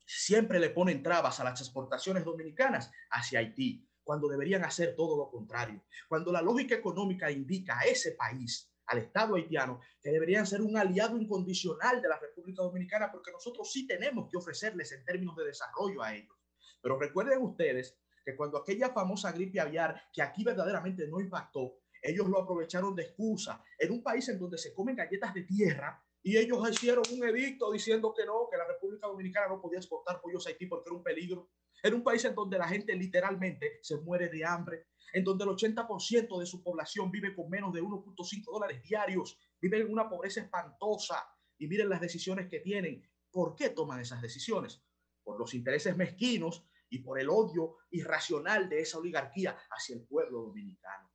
[0.04, 5.28] Siempre le ponen trabas a las exportaciones dominicanas hacia Haití cuando deberían hacer todo lo
[5.28, 5.82] contrario.
[6.08, 10.78] Cuando la lógica económica indica a ese país, al Estado haitiano, que deberían ser un
[10.78, 15.44] aliado incondicional de la República Dominicana, porque nosotros sí tenemos que ofrecerles en términos de
[15.44, 16.34] desarrollo a ellos.
[16.80, 22.26] Pero recuerden ustedes que cuando aquella famosa gripe aviar, que aquí verdaderamente no impactó, ellos
[22.28, 26.36] lo aprovecharon de excusa en un país en donde se comen galletas de tierra y
[26.36, 30.46] ellos hicieron un edicto diciendo que no, que la República Dominicana no podía exportar pollos
[30.46, 31.48] a Haití porque era un peligro.
[31.82, 35.50] En un país en donde la gente literalmente se muere de hambre, en donde el
[35.52, 40.42] 80% de su población vive con menos de 1.5 dólares diarios, vive en una pobreza
[40.42, 41.26] espantosa
[41.56, 43.02] y miren las decisiones que tienen.
[43.30, 44.82] ¿Por qué toman esas decisiones?
[45.24, 50.42] Por los intereses mezquinos y por el odio irracional de esa oligarquía hacia el pueblo
[50.42, 51.10] dominicano.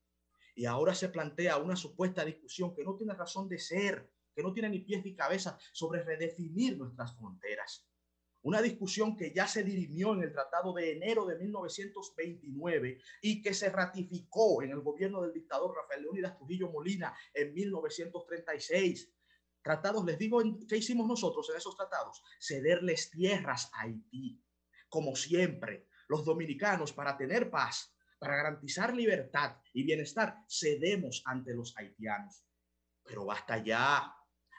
[0.55, 4.53] Y ahora se plantea una supuesta discusión que no tiene razón de ser, que no
[4.53, 7.87] tiene ni pies ni cabeza sobre redefinir nuestras fronteras
[8.43, 13.53] una discusión que ya se dirimió en el Tratado de enero de 1929 y que
[13.53, 19.11] se ratificó en el gobierno del dictador Rafael Leónidas Trujillo Molina en 1936.
[19.61, 22.21] Tratados, les digo, ¿qué hicimos nosotros en esos tratados?
[22.37, 24.43] Cederles tierras a Haití.
[24.89, 31.73] Como siempre, los dominicanos, para tener paz, para garantizar libertad y bienestar, cedemos ante los
[31.77, 32.43] haitianos.
[33.05, 34.13] Pero basta ya,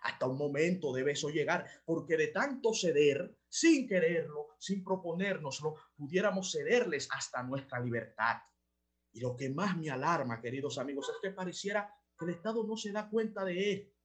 [0.05, 6.53] hasta un momento debe eso llegar, porque de tanto ceder, sin quererlo, sin proponérnoslo, pudiéramos
[6.53, 8.37] cederles hasta nuestra libertad.
[9.13, 12.77] Y lo que más me alarma, queridos amigos, es que pareciera que el Estado no
[12.77, 13.97] se da cuenta de esto.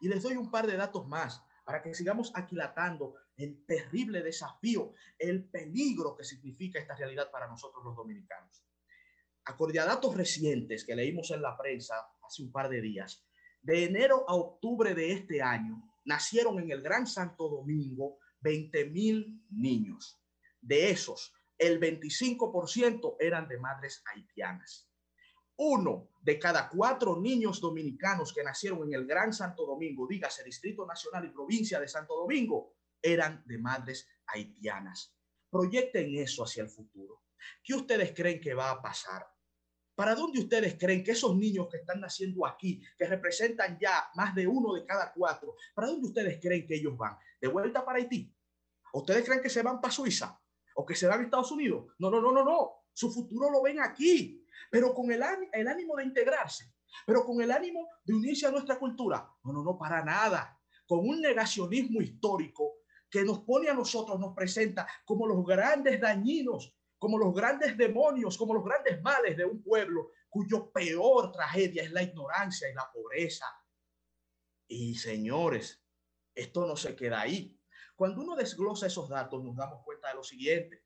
[0.00, 4.94] Y les doy un par de datos más para que sigamos aquilatando el terrible desafío,
[5.18, 8.64] el peligro que significa esta realidad para nosotros los dominicanos.
[9.44, 13.26] Acorde a datos recientes que leímos en la prensa hace un par de días,
[13.62, 19.40] de enero a octubre de este año, nacieron en el Gran Santo Domingo 20 mil
[19.50, 20.20] niños.
[20.60, 24.88] De esos, el 25% eran de madres haitianas.
[25.56, 30.84] Uno de cada cuatro niños dominicanos que nacieron en el Gran Santo Domingo, dígase Distrito
[30.86, 35.14] Nacional y Provincia de Santo Domingo, eran de madres haitianas.
[35.50, 37.22] Proyecten eso hacia el futuro.
[37.62, 39.26] ¿Qué ustedes creen que va a pasar?
[39.94, 44.34] ¿Para dónde ustedes creen que esos niños que están naciendo aquí, que representan ya más
[44.34, 47.16] de uno de cada cuatro, ¿para dónde ustedes creen que ellos van?
[47.40, 48.34] ¿De vuelta para Haití?
[48.94, 50.40] ¿Ustedes creen que se van para Suiza?
[50.74, 51.92] ¿O que se van a Estados Unidos?
[51.98, 52.70] No, no, no, no, no.
[52.92, 56.72] Su futuro lo ven aquí, pero con el, el ánimo de integrarse,
[57.06, 59.28] pero con el ánimo de unirse a nuestra cultura.
[59.44, 60.58] No, no, no, para nada.
[60.86, 62.76] Con un negacionismo histórico
[63.10, 68.38] que nos pone a nosotros, nos presenta como los grandes dañinos como los grandes demonios,
[68.38, 72.88] como los grandes males de un pueblo cuyo peor tragedia es la ignorancia y la
[72.92, 73.44] pobreza.
[74.68, 75.84] Y señores,
[76.32, 77.60] esto no se queda ahí.
[77.96, 80.84] Cuando uno desglosa esos datos, nos damos cuenta de lo siguiente.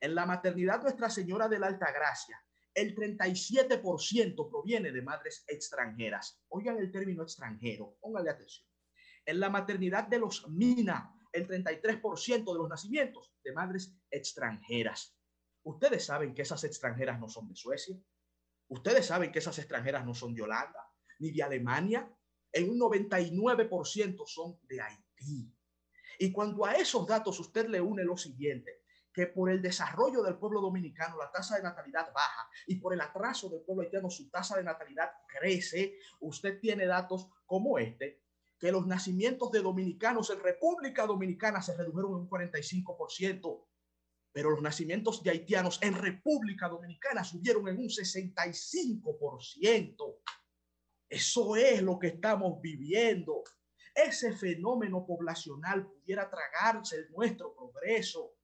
[0.00, 2.42] En la maternidad Nuestra Señora de la Alta Gracia,
[2.72, 6.42] el 37% proviene de madres extranjeras.
[6.48, 8.66] Oigan el término extranjero, pónganle atención.
[9.26, 15.17] En la maternidad de los Mina, el 33% de los nacimientos de madres extranjeras.
[15.68, 17.94] Ustedes saben que esas extranjeras no son de Suecia.
[18.68, 22.10] Ustedes saben que esas extranjeras no son de Holanda ni de Alemania.
[22.50, 25.54] En un 99% son de Haití.
[26.20, 28.80] Y cuando a esos datos usted le une lo siguiente,
[29.12, 33.00] que por el desarrollo del pueblo dominicano la tasa de natalidad baja y por el
[33.02, 38.22] atraso del pueblo haitiano su tasa de natalidad crece, usted tiene datos como este,
[38.58, 43.66] que los nacimientos de dominicanos en República Dominicana se redujeron en un 45%,
[44.32, 50.16] pero los nacimientos de haitianos en República Dominicana subieron en un 65%.
[51.08, 53.42] Eso es lo que estamos viviendo.
[53.94, 58.34] Ese fenómeno poblacional pudiera tragarse nuestro progreso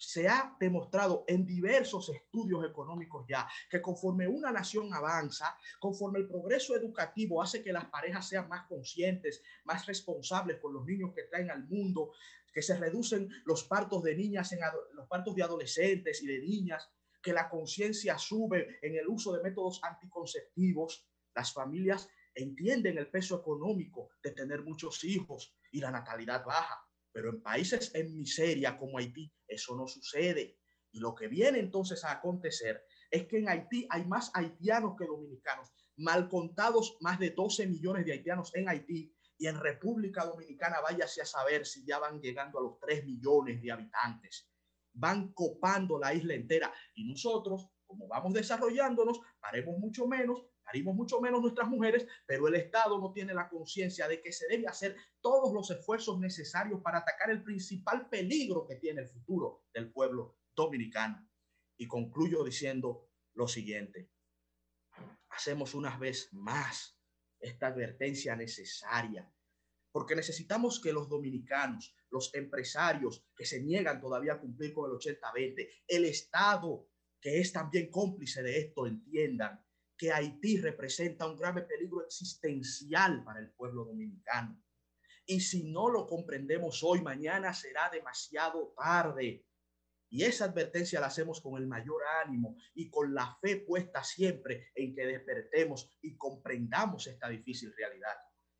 [0.00, 6.26] se ha demostrado en diversos estudios económicos ya que conforme una nación avanza, conforme el
[6.26, 11.24] progreso educativo hace que las parejas sean más conscientes, más responsables con los niños que
[11.24, 12.12] traen al mundo,
[12.52, 14.60] que se reducen los partos de niñas en
[14.94, 16.90] los partos de adolescentes y de niñas,
[17.22, 23.38] que la conciencia sube en el uso de métodos anticonceptivos, las familias entienden el peso
[23.38, 26.86] económico de tener muchos hijos y la natalidad baja.
[27.12, 30.58] Pero en países en miseria como Haití, eso no sucede.
[30.92, 35.06] Y lo que viene entonces a acontecer es que en Haití hay más haitianos que
[35.06, 40.82] dominicanos, mal contados más de 12 millones de haitianos en Haití y en República Dominicana
[40.82, 44.46] váyase a saber si ya van llegando a los 3 millones de habitantes.
[44.92, 51.22] Van copando la isla entera y nosotros, como vamos desarrollándonos, haremos mucho menos, harimos mucho
[51.22, 54.94] menos nuestras mujeres, pero el Estado no tiene la conciencia de que se debe hacer
[55.22, 60.36] todos los esfuerzos necesarios para atacar el principal peligro que tiene el futuro del pueblo
[60.54, 61.26] dominicano.
[61.78, 64.10] Y concluyo diciendo lo siguiente.
[65.30, 66.99] Hacemos una vez más
[67.40, 69.30] esta advertencia necesaria,
[69.92, 74.96] porque necesitamos que los dominicanos, los empresarios que se niegan todavía a cumplir con el
[74.96, 76.90] 80-20, el Estado
[77.20, 79.62] que es también cómplice de esto, entiendan
[79.96, 84.62] que Haití representa un grave peligro existencial para el pueblo dominicano.
[85.26, 89.44] Y si no lo comprendemos hoy, mañana será demasiado tarde.
[90.12, 94.70] Y esa advertencia la hacemos con el mayor ánimo y con la fe puesta siempre
[94.74, 98.16] en que despertemos y comprendamos esta difícil realidad.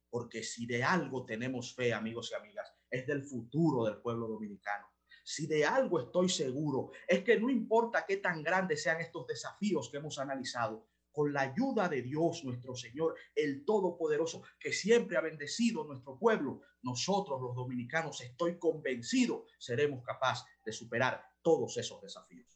[0.08, 4.86] Porque si de algo tenemos fe, amigos y amigas, es del futuro del pueblo dominicano.
[5.24, 9.90] Si de algo estoy seguro, es que no importa qué tan grandes sean estos desafíos
[9.90, 15.20] que hemos analizado, con la ayuda de Dios nuestro Señor, el Todopoderoso, que siempre ha
[15.20, 22.46] bendecido nuestro pueblo, nosotros los dominicanos, estoy convencido, seremos capaces de superar todos esos desafíos.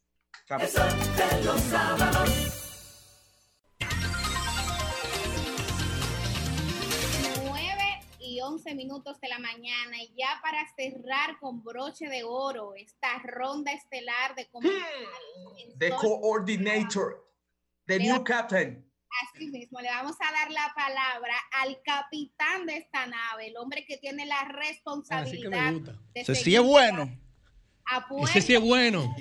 [0.60, 2.30] Eso de los sábados.
[7.44, 12.74] 9 y 11 minutos de la mañana y ya para cerrar con broche de oro
[12.74, 14.48] esta ronda estelar de
[15.78, 17.26] The Sol- coordinator,
[17.86, 18.90] the new captain.
[19.32, 23.84] Así mismo, le vamos a dar la palabra al capitán de esta nave, el hombre
[23.86, 25.92] que tiene la Así que me responsabilidad gusta.
[26.14, 27.16] de Ese sí es bueno.
[28.24, 29.14] Ese sí es bueno.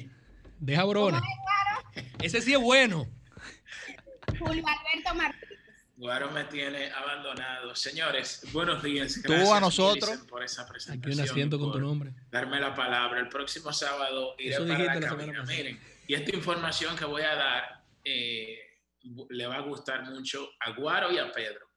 [0.59, 1.21] Deja brona.
[2.21, 3.07] Ese sí es bueno.
[4.39, 5.59] Julio Alberto Martínez.
[5.95, 7.75] Guaro me tiene abandonado.
[7.75, 9.21] Señores, buenos días.
[9.23, 10.17] Tú a Gracias, nosotros.
[10.29, 11.19] Por esa Aquí presentación.
[11.19, 12.13] un asiento con tu nombre.
[12.31, 13.19] Darme la palabra.
[13.19, 15.43] El próximo sábado iré Eso para dijiste la la semana cabina.
[15.43, 18.59] Miren, y esta información que voy a dar eh,
[19.29, 21.67] le va a gustar mucho a Guaro y a Pedro.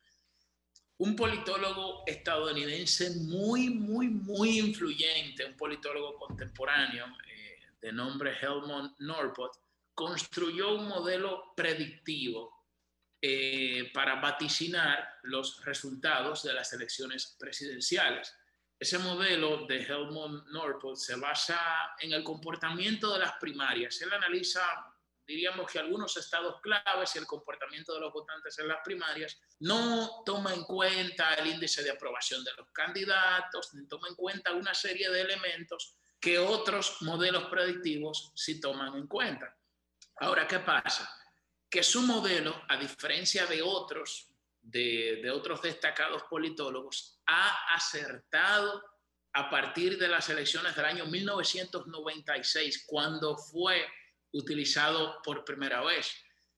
[0.98, 9.52] Un politólogo estadounidense muy, muy, muy influyente, un politólogo contemporáneo eh, de nombre Helmut Norpot,
[9.94, 12.56] construyó un modelo predictivo
[13.20, 18.35] eh, para vaticinar los resultados de las elecciones presidenciales.
[18.78, 21.59] Ese modelo de Helmut Norpot se basa
[21.98, 24.01] en el comportamiento de las primarias.
[24.02, 24.60] Él analiza,
[25.27, 29.39] diríamos que algunos estados claves y el comportamiento de los votantes en las primarias.
[29.61, 34.53] No toma en cuenta el índice de aprobación de los candidatos, ni toma en cuenta
[34.53, 39.55] una serie de elementos que otros modelos predictivos sí toman en cuenta.
[40.19, 41.12] Ahora, ¿qué pasa?
[41.69, 44.28] Que su modelo, a diferencia de otros,
[44.62, 48.82] de, de otros destacados politólogos, ha acertado
[49.35, 53.86] a partir de las elecciones del año 1996, cuando fue
[54.32, 56.12] utilizado por primera vez.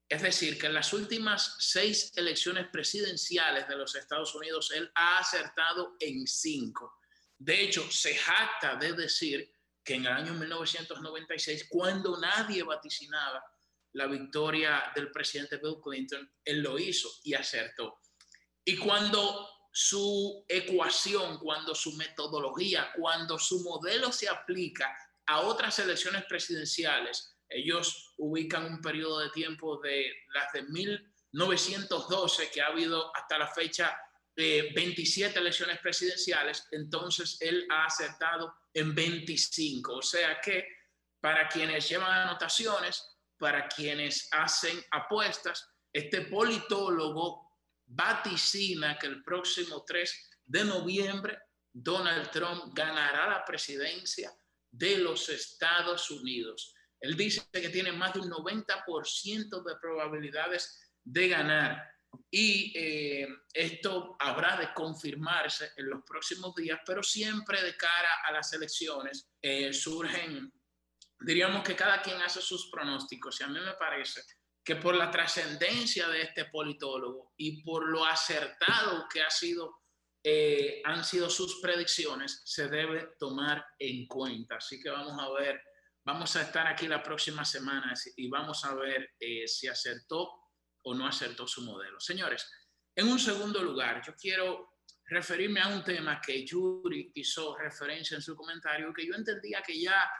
[0.09, 5.19] Es decir, que en las últimas seis elecciones presidenciales de los Estados Unidos, él ha
[5.19, 6.99] acertado en cinco.
[7.36, 9.53] De hecho, se jacta de decir
[9.85, 13.45] que en el año 1996, cuando nadie vaticinaba
[13.93, 18.01] la victoria del presidente Bill Clinton, él lo hizo y acertó.
[18.65, 24.95] Y cuando su ecuación, cuando su metodología, cuando su modelo se aplica
[25.27, 32.60] a otras elecciones presidenciales, ellos ubican un periodo de tiempo de las de 1912, que
[32.60, 33.98] ha habido hasta la fecha
[34.36, 39.96] eh, 27 elecciones presidenciales, entonces él ha acertado en 25.
[39.96, 40.66] O sea que
[41.20, 47.48] para quienes llevan anotaciones, para quienes hacen apuestas, este politólogo
[47.86, 51.38] vaticina que el próximo 3 de noviembre
[51.72, 54.32] Donald Trump ganará la presidencia
[54.70, 56.74] de los Estados Unidos.
[57.00, 61.98] Él dice que tiene más de un 90% de probabilidades de ganar
[62.30, 68.32] y eh, esto habrá de confirmarse en los próximos días, pero siempre de cara a
[68.32, 70.52] las elecciones eh, surgen,
[71.20, 74.22] diríamos que cada quien hace sus pronósticos y a mí me parece
[74.62, 79.22] que por la trascendencia de este politólogo y por lo acertado que
[80.24, 84.56] eh, han sido sus predicciones, se debe tomar en cuenta.
[84.56, 85.62] Así que vamos a ver
[86.09, 90.55] Vamos a estar aquí la próxima semana y vamos a ver eh, si acertó
[90.85, 92.01] o no acertó su modelo.
[92.01, 92.51] Señores,
[92.97, 98.22] en un segundo lugar, yo quiero referirme a un tema que Yuri hizo referencia en
[98.22, 100.10] su comentario, que yo entendía que ya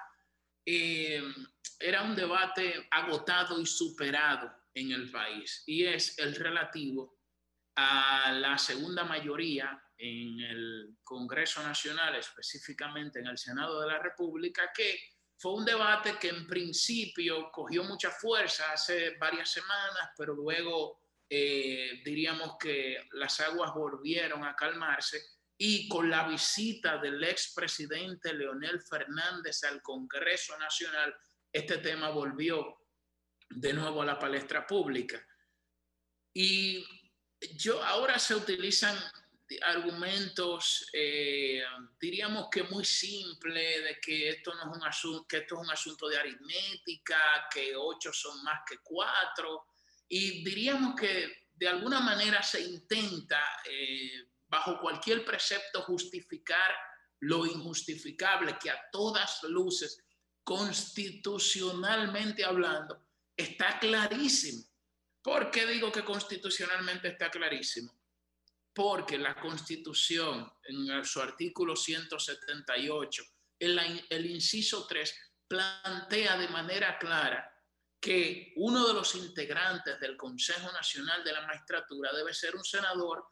[0.67, 1.23] eh,
[1.81, 7.19] era un debate agotado y superado en el país, y es el relativo
[7.77, 14.71] a la segunda mayoría en el Congreso Nacional, específicamente en el Senado de la República,
[14.77, 15.01] que
[15.39, 21.01] fue un debate que en principio cogió mucha fuerza hace varias semanas, pero luego
[21.31, 25.21] eh, diríamos que las aguas volvieron a calmarse
[25.57, 31.15] y con la visita del expresidente Leonel Fernández al Congreso Nacional,
[31.53, 32.79] este tema volvió
[33.49, 35.25] de nuevo a la palestra pública.
[36.35, 36.85] Y
[37.57, 38.97] yo ahora se utilizan
[39.63, 41.63] argumentos, eh,
[42.01, 45.71] diríamos que muy simple, de que esto, no es un asunto, que esto es un
[45.71, 49.67] asunto de aritmética, que ocho son más que cuatro,
[50.09, 56.75] y diríamos que de alguna manera se intenta, eh, bajo cualquier precepto, justificar
[57.21, 60.03] lo injustificable, que a todas luces,
[60.45, 63.07] constitucionalmente hablando,
[63.37, 64.65] está clarísimo.
[65.23, 67.98] ¿Por qué digo que constitucionalmente está clarísimo?
[68.79, 73.25] Porque la Constitución, en su artículo 178,
[73.59, 77.53] el, el inciso 3, plantea de manera clara
[78.01, 83.25] que uno de los integrantes del Consejo Nacional de la Magistratura debe ser un senador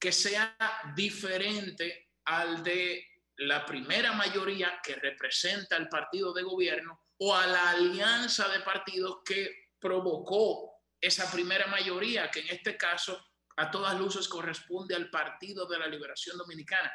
[0.00, 0.56] que sea
[0.96, 3.06] diferente al de
[3.36, 9.18] la primera mayoría que representa el partido de gobierno o a la alianza de partidos
[9.22, 13.22] que provocó esa primera mayoría, que en este caso
[13.56, 16.92] a todas luces corresponde al Partido de la Liberación Dominicana.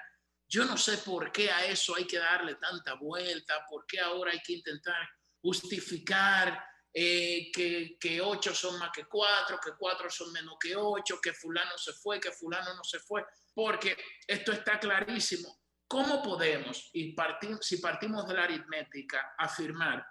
[0.48, 4.32] Yo no sé por qué a eso hay que darle tanta vuelta, por qué ahora
[4.32, 5.08] hay que intentar
[5.42, 11.22] justificar eh, que, que, ocho son más que cuatro, que cuatro son menos que ocho,
[11.22, 13.24] que fulano se fue, que fulano no se fue,
[13.54, 13.96] porque
[14.28, 15.60] esto está clarísimo.
[15.88, 20.06] ¿Cómo podemos, si partimos de la aritmética, afirmar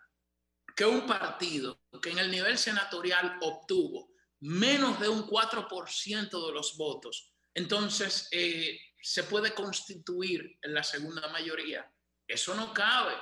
[0.74, 4.10] que un partido que en el nivel senatorial obtuvo
[4.40, 11.28] menos de un 4% de los votos, entonces eh, se puede constituir en la segunda
[11.28, 11.90] mayoría.
[12.26, 13.14] Eso no cabe.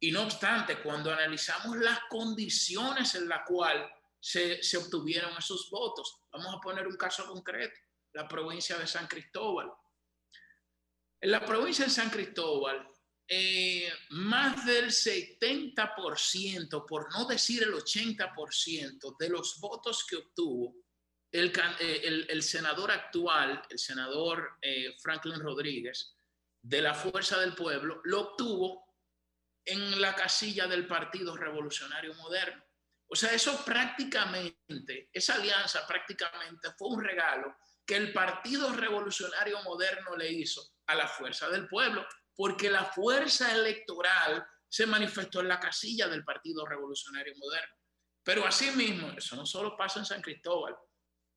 [0.00, 3.88] Y no obstante, cuando analizamos las condiciones en las cuales
[4.18, 7.78] se, se obtuvieron esos votos, vamos a poner un caso concreto,
[8.12, 9.70] la provincia de San Cristóbal.
[11.20, 12.88] En la provincia de San Cristóbal,
[13.32, 20.74] eh, más del 70%, por no decir el 80% de los votos que obtuvo
[21.30, 26.16] el, eh, senador actual, el senador eh, Franklin Rodríguez,
[26.60, 28.84] de la Fuerza del Pueblo, lo obtuvo
[29.64, 32.64] en la casilla del Partido Revolucionario Moderno.
[33.06, 40.16] O sea, eso prácticamente, esa alianza prácticamente fue un regalo que el Partido Revolucionario Moderno
[40.16, 42.04] le hizo a la Fuerza del Pueblo
[42.40, 47.74] porque la fuerza electoral se manifestó en la casilla del Partido Revolucionario Moderno.
[48.22, 50.74] Pero asimismo, eso no solo pasa en San Cristóbal,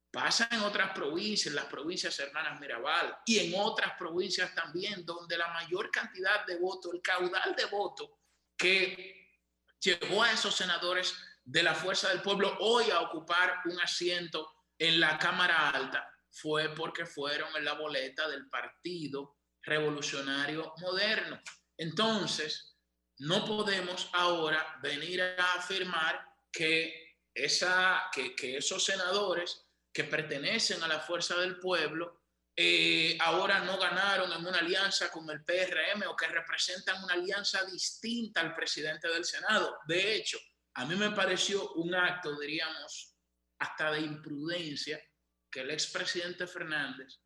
[0.09, 5.49] pasa en otras provincias, las provincias hermanas Mirabal y en otras provincias también, donde la
[5.49, 8.09] mayor cantidad de votos, el caudal de votos
[8.55, 9.41] que
[9.81, 11.13] llevó a esos senadores
[11.43, 16.73] de la Fuerza del Pueblo hoy a ocupar un asiento en la Cámara Alta fue
[16.73, 21.41] porque fueron en la boleta del Partido Revolucionario Moderno.
[21.77, 22.77] Entonces,
[23.19, 30.99] no podemos ahora venir a afirmar que, esa, que, esos senadores que pertenecen a la
[30.99, 32.21] Fuerza del Pueblo
[32.55, 37.63] eh, ahora no ganaron en una alianza con el PRM o que representan una alianza
[37.65, 39.79] distinta al presidente del Senado.
[39.87, 40.37] De hecho,
[40.75, 43.15] a mí me pareció un acto, diríamos,
[43.59, 45.01] hasta de imprudencia,
[45.49, 47.19] que el expresidente Fernández,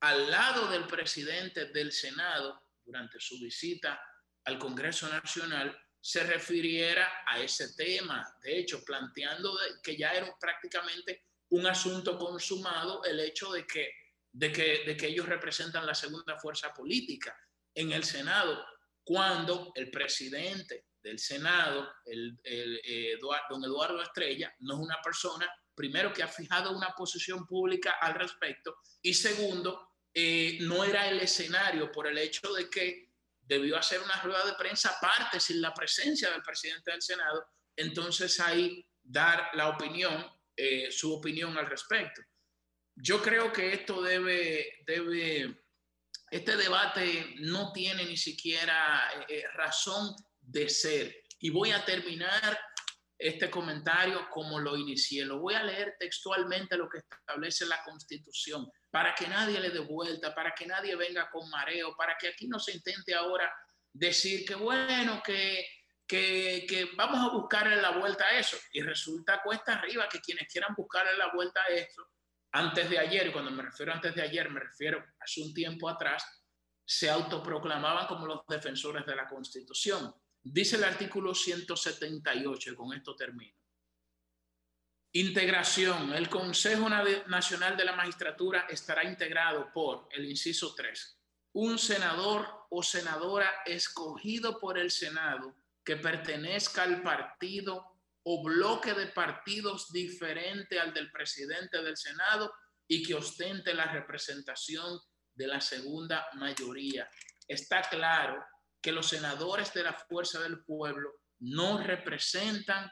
[0.00, 4.00] al lado del presidente del Senado, durante su visita
[4.44, 8.24] al Congreso Nacional, se refiriera a ese tema.
[8.42, 13.90] De hecho, planteando que ya era prácticamente un asunto consumado el hecho de que
[14.36, 17.34] de que, de que ellos representan la segunda fuerza política
[17.74, 18.64] en el Senado,
[19.02, 23.18] cuando el presidente del Senado, el, el eh,
[23.48, 28.14] don Eduardo Estrella, no es una persona, primero, que ha fijado una posición pública al
[28.14, 33.12] respecto, y segundo, eh, no era el escenario por el hecho de que
[33.42, 37.46] debió hacer una rueda de prensa aparte, sin la presencia del presidente del Senado,
[37.76, 40.26] entonces ahí dar la opinión,
[40.56, 42.22] eh, su opinión al respecto
[42.96, 45.62] yo creo que esto debe, debe,
[46.30, 51.24] este debate no tiene ni siquiera eh, eh, razón de ser.
[51.40, 52.58] Y voy a terminar
[53.18, 55.24] este comentario como lo inicié.
[55.24, 59.80] Lo voy a leer textualmente lo que establece la Constitución, para que nadie le dé
[59.80, 63.52] vuelta, para que nadie venga con mareo, para que aquí no se intente ahora
[63.92, 65.66] decir que bueno, que,
[66.06, 68.56] que, que vamos a buscarle la vuelta a eso.
[68.72, 72.06] Y resulta cuesta arriba que quienes quieran buscarle la vuelta a eso
[72.56, 75.88] antes de ayer, y cuando me refiero antes de ayer, me refiero hace un tiempo
[75.90, 76.24] atrás,
[76.84, 80.14] se autoproclamaban como los defensores de la Constitución.
[80.48, 83.52] Dice el artículo 178, y con esto termino.
[85.10, 86.12] Integración.
[86.12, 91.20] El Consejo Nacional de la Magistratura estará integrado por el inciso 3.
[91.54, 97.84] Un senador o senadora escogido por el Senado que pertenezca al partido
[98.22, 102.52] o bloque de partidos diferente al del presidente del Senado
[102.86, 105.00] y que ostente la representación
[105.34, 107.10] de la segunda mayoría.
[107.48, 108.44] Está claro
[108.86, 111.10] que los senadores de la Fuerza del Pueblo
[111.40, 112.88] no representan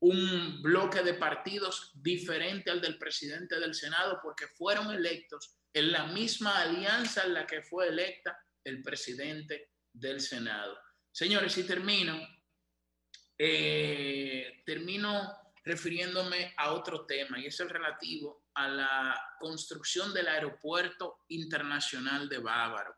[0.00, 6.06] un bloque de partidos diferente al del presidente del Senado porque fueron electos en la
[6.06, 8.34] misma alianza en la que fue electa
[8.64, 10.78] el presidente del Senado.
[11.12, 12.18] Señores, y termino
[13.36, 21.18] eh, termino refiriéndome a otro tema y es el relativo a la construcción del aeropuerto
[21.28, 22.96] internacional de Bávaro.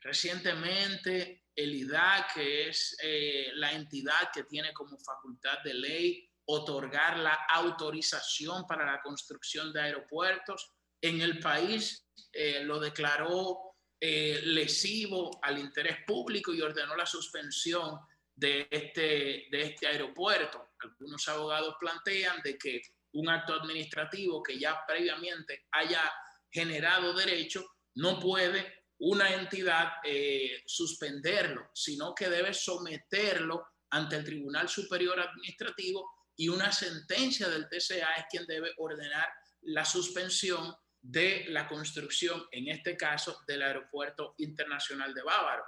[0.00, 7.18] Recientemente, el IDA, que es eh, la entidad que tiene como facultad de ley otorgar
[7.18, 13.68] la autorización para la construcción de aeropuertos, en el país eh, lo declaró
[14.04, 18.00] lesivo al interés público y ordenó la suspensión
[18.34, 20.70] de este, de este aeropuerto.
[20.80, 26.12] Algunos abogados plantean de que un acto administrativo que ya previamente haya
[26.50, 27.64] generado derecho
[27.94, 36.08] no puede una entidad eh, suspenderlo, sino que debe someterlo ante el Tribunal Superior Administrativo
[36.36, 39.28] y una sentencia del TCA es quien debe ordenar
[39.62, 45.64] la suspensión de la construcción, en este caso, del Aeropuerto Internacional de Bávaro.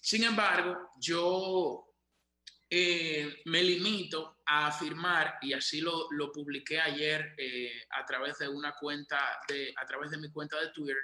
[0.00, 1.91] Sin embargo, yo
[2.74, 8.48] eh, me limito a afirmar, y así lo, lo publiqué ayer eh, a través de
[8.48, 10.96] una cuenta, de, a través de mi cuenta de Twitter,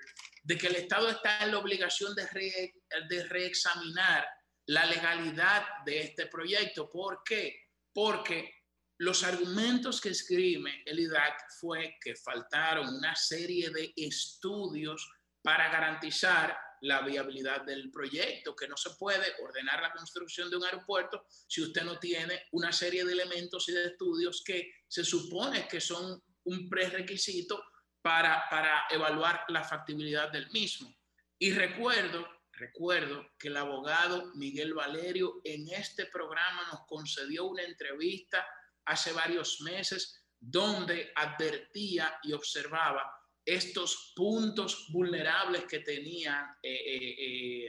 [0.42, 2.72] de que el Estado está en la obligación de,
[3.10, 4.26] de reexaminar
[4.64, 6.88] la legalidad de este proyecto.
[6.88, 7.68] ¿Por qué?
[7.92, 8.50] Porque
[8.96, 15.06] los argumentos que escribe el IDAC fue que faltaron una serie de estudios
[15.42, 20.64] para garantizar la viabilidad del proyecto, que no se puede ordenar la construcción de un
[20.64, 25.66] aeropuerto si usted no tiene una serie de elementos y de estudios que se supone
[25.68, 27.62] que son un prerequisito
[28.00, 30.94] para, para evaluar la factibilidad del mismo.
[31.38, 38.46] Y recuerdo, recuerdo que el abogado Miguel Valerio en este programa nos concedió una entrevista
[38.84, 43.17] hace varios meses donde advertía y observaba
[43.48, 47.66] estos puntos vulnerables que tenían eh, eh,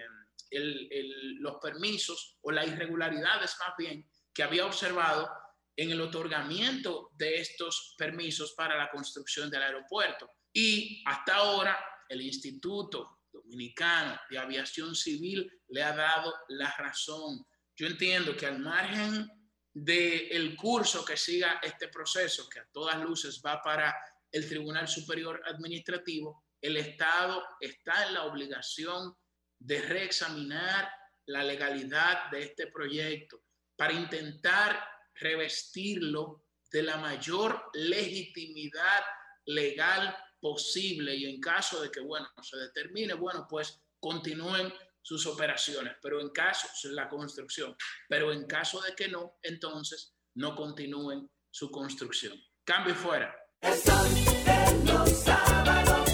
[0.52, 1.04] eh,
[1.40, 5.30] los permisos o las irregularidades más bien que había observado
[5.78, 10.30] en el otorgamiento de estos permisos para la construcción del aeropuerto.
[10.52, 11.80] Y hasta ahora
[12.10, 17.46] el Instituto Dominicano de Aviación Civil le ha dado la razón.
[17.78, 19.30] Yo entiendo que al margen
[19.74, 23.96] del curso que siga este proceso, que a todas luces va para
[24.32, 29.16] el Tribunal Superior Administrativo, el Estado está en la obligación
[29.60, 30.92] de reexaminar
[31.26, 33.44] la legalidad de este proyecto
[33.76, 34.84] para intentar
[35.16, 39.04] revestirlo de la mayor legitimidad
[39.46, 45.96] legal posible y en caso de que, bueno, se determine, bueno, pues continúen sus operaciones,
[46.02, 47.76] pero en caso, la construcción,
[48.08, 52.40] pero en caso de que no, entonces no continúen su construcción.
[52.64, 53.36] Cambio fuera.
[53.62, 54.08] El sol
[54.46, 56.10] de los sábados.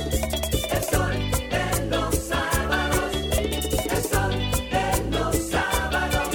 [0.72, 1.16] El sol
[1.52, 3.12] de los sábados.
[3.92, 4.36] El sol
[4.72, 6.30] de los sábados.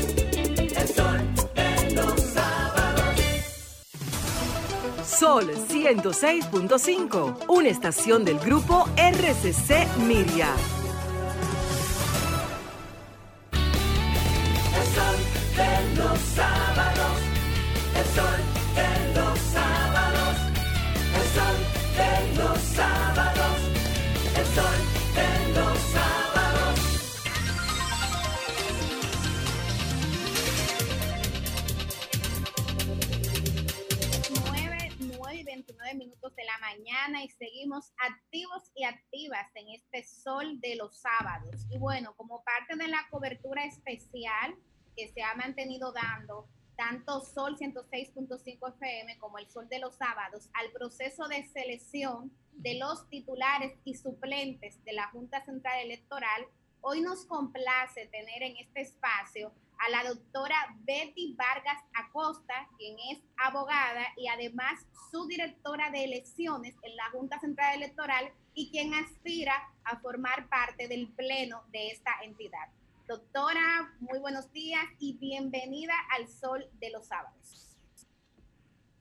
[0.77, 3.19] El sol de los sábados.
[5.05, 10.55] Sol 106.5, una estación del grupo RCC Miria.
[36.41, 41.67] De la mañana y seguimos activos y activas en este sol de los sábados.
[41.69, 44.57] Y bueno, como parte de la cobertura especial
[44.97, 50.49] que se ha mantenido dando tanto Sol 106.5 FM como el Sol de los sábados
[50.55, 56.47] al proceso de selección de los titulares y suplentes de la Junta Central Electoral,
[56.81, 60.55] hoy nos complace tener en este espacio a la doctora
[60.85, 67.41] Betty Vargas Acosta, quien es abogada y además su directora de elecciones en la Junta
[67.41, 69.55] Central Electoral y quien aspira
[69.85, 72.69] a formar parte del pleno de esta entidad.
[73.09, 77.77] Doctora, muy buenos días y bienvenida al Sol de los Sábados.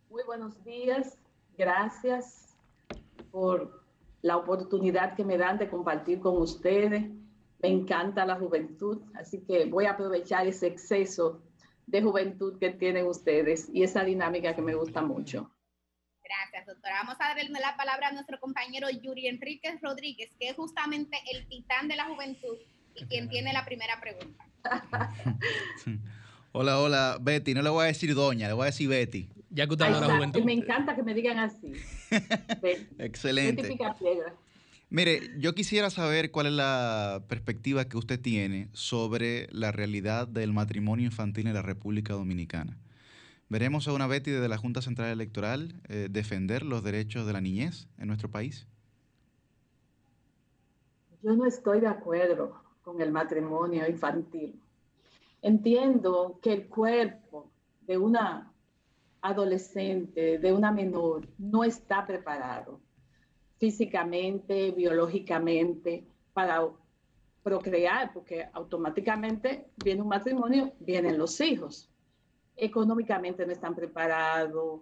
[0.10, 1.18] Muy buenos días,
[1.58, 2.58] gracias
[3.32, 3.84] por
[4.22, 7.19] la oportunidad que me dan de compartir con ustedes.
[7.62, 11.42] Me encanta la juventud, así que voy a aprovechar ese exceso
[11.88, 15.52] de juventud que tienen ustedes y esa dinámica que me gusta mucho.
[16.24, 17.02] Gracias, doctora.
[17.02, 21.48] Vamos a darle la palabra a nuestro compañero Yuri Enríquez Rodríguez, que es justamente el
[21.48, 22.58] titán de la juventud
[22.96, 24.46] y quien tiene la primera pregunta.
[26.52, 27.54] Hola, hola, Betty.
[27.54, 29.30] No le voy a decir doña, le voy a decir Betty.
[29.52, 30.40] Ya que usted de la juventud.
[30.40, 31.74] y me encanta que me digan así.
[32.98, 33.62] Excelente.
[33.62, 34.36] Betty Picapiedra.
[34.92, 40.52] Mire, yo quisiera saber cuál es la perspectiva que usted tiene sobre la realidad del
[40.52, 42.76] matrimonio infantil en la República Dominicana.
[43.50, 47.40] ¿Veremos a una Betty desde la Junta Central Electoral eh, defender los derechos de la
[47.40, 48.66] niñez en nuestro país?
[51.22, 54.60] Yo no estoy de acuerdo con el matrimonio infantil.
[55.44, 57.52] Entiendo que el cuerpo
[57.86, 58.52] de una
[59.22, 62.80] adolescente, de una menor, no está preparado
[63.60, 66.68] físicamente, biológicamente, para
[67.44, 71.90] procrear, porque automáticamente viene un matrimonio, vienen los hijos.
[72.56, 74.82] Económicamente no están preparados,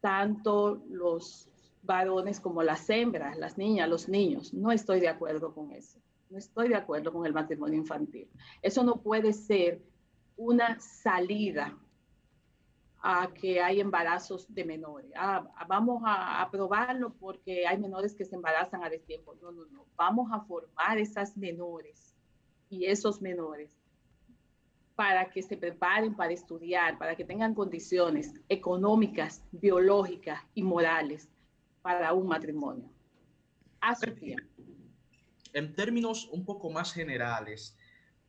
[0.00, 1.48] tanto los
[1.82, 4.52] varones como las hembras, las niñas, los niños.
[4.52, 5.98] No estoy de acuerdo con eso.
[6.30, 8.28] No estoy de acuerdo con el matrimonio infantil.
[8.60, 9.82] Eso no puede ser
[10.36, 11.78] una salida
[13.06, 15.12] a que hay embarazos de menores.
[15.14, 19.34] Ah, vamos a aprobarlo porque hay menores que se embarazan a destiempo.
[19.42, 19.84] No, no, no.
[19.94, 22.16] Vamos a formar esas menores
[22.70, 23.70] y esos menores
[24.96, 31.28] para que se preparen para estudiar, para que tengan condiciones económicas, biológicas y morales
[31.82, 32.90] para un matrimonio.
[33.82, 34.48] A su tiempo.
[35.52, 37.76] En términos un poco más generales,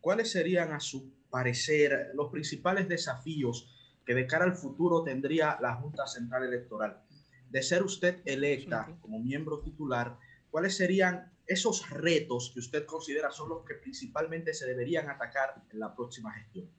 [0.02, 3.72] ¿cuáles serían a su parecer los principales desafíos
[4.06, 7.02] que de cara al futuro tendría la Junta Central Electoral?
[7.50, 10.18] De ser usted electa como miembro titular,
[10.50, 15.80] ¿cuáles serían esos retos que usted considera son los que principalmente se deberían atacar en
[15.80, 16.70] la próxima gestión?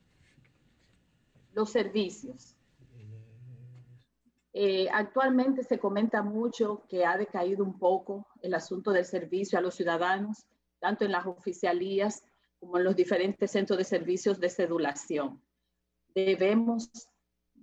[1.52, 2.56] Los servicios.
[4.52, 9.62] Eh, actualmente se comenta mucho que ha decaído un poco el asunto del servicio a
[9.62, 10.46] los ciudadanos,
[10.78, 12.24] tanto en las oficialías
[12.58, 15.42] como en los diferentes centros de servicios de cedulación.
[16.14, 16.90] Debemos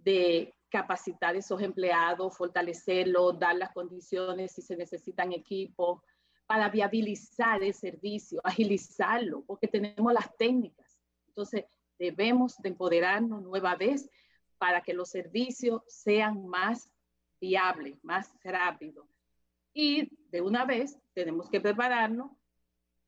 [0.03, 6.01] de capacitar esos empleados, fortalecerlos, dar las condiciones si se necesitan equipos
[6.45, 10.99] para viabilizar el servicio, agilizarlo, porque tenemos las técnicas.
[11.27, 11.65] Entonces,
[11.98, 14.09] debemos de empoderarnos nueva vez
[14.57, 16.90] para que los servicios sean más
[17.40, 19.07] viables, más rápidos.
[19.73, 22.32] Y de una vez tenemos que prepararnos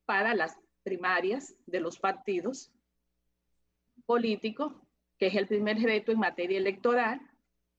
[0.05, 2.71] para las primarias de los partidos
[4.05, 4.73] políticos
[5.25, 7.19] que es el primer reto en materia electoral,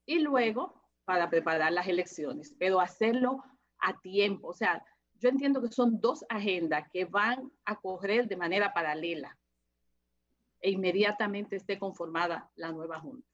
[0.05, 3.41] y luego para preparar las elecciones, pero hacerlo
[3.78, 4.49] a tiempo.
[4.49, 4.84] O sea,
[5.20, 9.39] yo entiendo que son dos agendas que van a correr de manera paralela
[10.60, 13.28] e inmediatamente esté conformada la nueva Junta.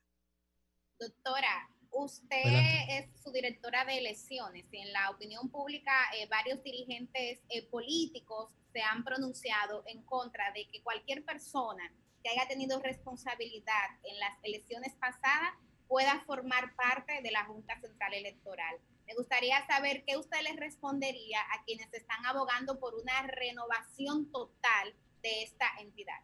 [1.00, 2.98] Doctora, usted Adelante.
[2.98, 8.50] es su directora de elecciones y en la opinión pública eh, varios dirigentes eh, políticos
[8.74, 11.90] se han pronunciado en contra de que cualquier persona
[12.22, 15.54] que haya tenido responsabilidad en las elecciones pasadas
[15.88, 18.76] pueda formar parte de la Junta Central Electoral.
[19.06, 24.94] Me gustaría saber qué usted les respondería a quienes están abogando por una renovación total
[25.22, 26.20] de esta entidad.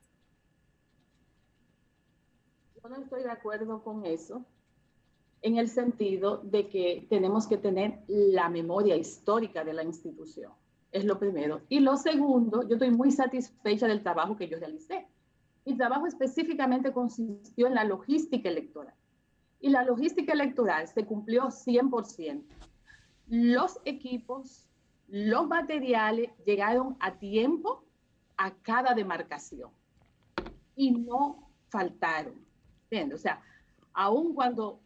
[2.83, 4.45] Yo no estoy de acuerdo con eso,
[5.43, 10.53] en el sentido de que tenemos que tener la memoria histórica de la institución.
[10.91, 11.61] Es lo primero.
[11.69, 15.07] Y lo segundo, yo estoy muy satisfecha del trabajo que yo realicé.
[15.69, 18.95] Mi trabajo específicamente consistió en la logística electoral.
[19.61, 22.43] Y la logística electoral se cumplió 100%.
[23.27, 24.67] Los equipos,
[25.09, 27.85] los materiales llegaron a tiempo
[28.39, 29.71] a cada demarcación
[30.75, 32.43] y no faltaron.
[32.85, 33.19] ¿Entiendes?
[33.19, 33.43] O sea,
[33.93, 34.81] aun cuando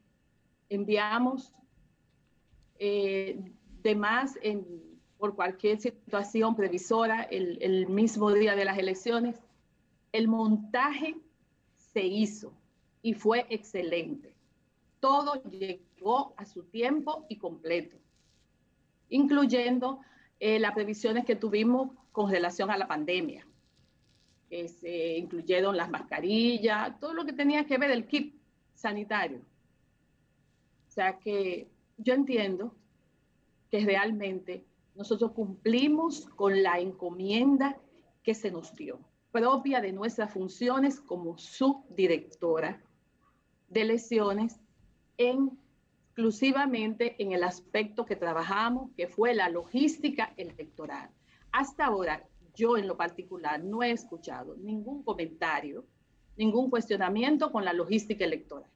[0.68, 1.54] enviamos
[2.80, 3.52] eh,
[3.84, 4.66] de más en,
[5.16, 9.40] por cualquier situación previsora el, el mismo día de las elecciones,
[10.12, 11.16] el montaje
[11.76, 12.52] se hizo
[13.02, 14.34] y fue excelente.
[15.00, 17.96] Todo llegó a su tiempo y completo,
[19.08, 20.00] incluyendo
[20.38, 23.46] eh, las previsiones que tuvimos con relación a la pandemia.
[24.48, 28.34] Que se incluyeron las mascarillas, todo lo que tenía que ver el kit
[28.74, 29.40] sanitario.
[30.88, 32.74] O sea que yo entiendo
[33.70, 37.78] que realmente nosotros cumplimos con la encomienda
[38.22, 39.00] que se nos dio,
[39.32, 42.80] propia de nuestras funciones como subdirectora
[43.68, 44.60] de elecciones,
[45.16, 45.58] en,
[46.08, 51.10] exclusivamente en el aspecto que trabajamos, que fue la logística electoral.
[51.50, 55.86] Hasta ahora, yo en lo particular no he escuchado ningún comentario,
[56.36, 58.70] ningún cuestionamiento con la logística electoral.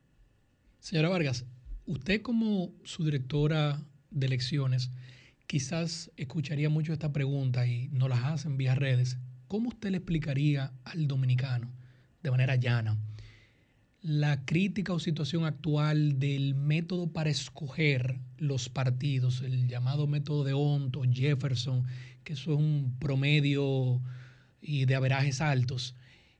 [0.79, 1.45] Señora Vargas,
[1.87, 4.91] usted como su directora de elecciones,
[5.47, 9.19] quizás escucharía mucho esta pregunta y nos las hacen vía redes.
[9.49, 11.71] ¿Cómo usted le explicaría al dominicano,
[12.23, 12.99] de manera llana,
[14.03, 20.53] la crítica o situación actual del método para escoger los partidos, el llamado método de
[20.53, 21.85] Onto, Jefferson,
[22.25, 24.01] que eso es un promedio
[24.61, 25.95] y de averajes altos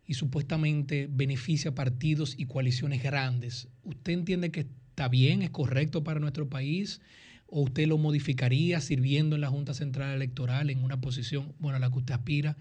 [0.05, 3.69] y supuestamente beneficia partidos y coaliciones grandes.
[3.85, 7.01] ¿Usted entiende que está bien, es correcto para nuestro país?
[7.47, 11.81] ¿O usted lo modificaría sirviendo en la Junta Central Electoral en una posición, bueno, a
[11.81, 12.57] la que usted aspira?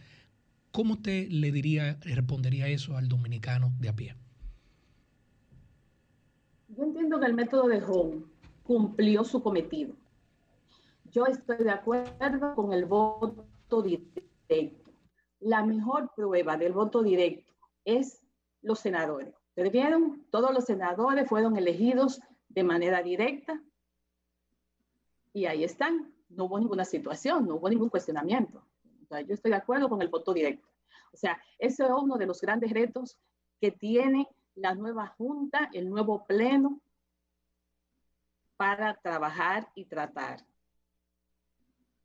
[0.75, 4.13] ¿Cómo usted le diría, respondería eso al dominicano de a pie?
[6.67, 8.25] Yo entiendo que el método de Home
[8.61, 9.95] cumplió su cometido.
[11.13, 14.91] Yo estoy de acuerdo con el voto directo.
[15.39, 17.53] La mejor prueba del voto directo
[17.85, 18.21] es
[18.61, 19.33] los senadores.
[19.51, 20.25] ¿Ustedes vieron?
[20.29, 23.63] Todos los senadores fueron elegidos de manera directa
[25.31, 26.13] y ahí están.
[26.27, 28.61] No hubo ninguna situación, no hubo ningún cuestionamiento.
[29.06, 30.67] O sea, yo estoy de acuerdo con el voto directo.
[31.14, 33.17] O sea, ese es uno de los grandes retos
[33.61, 36.82] que tiene la nueva Junta, el nuevo Pleno,
[38.58, 40.45] para trabajar y tratar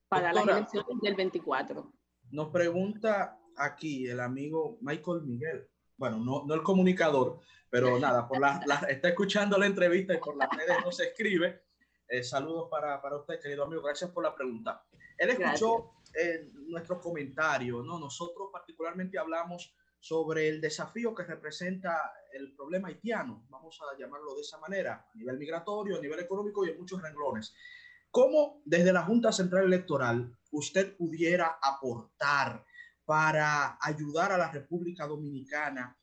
[0.08, 0.46] para Doctora.
[0.60, 1.92] las elecciones del 24.
[2.32, 5.68] Nos pregunta aquí el amigo Michael Miguel.
[5.96, 10.18] Bueno, no, no el comunicador, pero nada, por la, la- está escuchando la entrevista y
[10.18, 11.62] por las redes no se escribe.
[12.08, 13.82] Eh, saludos para, para usted, querido amigo.
[13.82, 14.84] Gracias por la pregunta.
[15.16, 17.98] Él escuchó eh, nuestro comentario, ¿no?
[17.98, 24.40] Nosotros particularmente hablamos sobre el desafío que representa el problema haitiano, vamos a llamarlo de
[24.40, 27.54] esa manera, a nivel migratorio, a nivel económico y en muchos renglones.
[28.10, 32.64] ¿Cómo desde la Junta Central Electoral usted pudiera aportar
[33.04, 35.96] para ayudar a la República Dominicana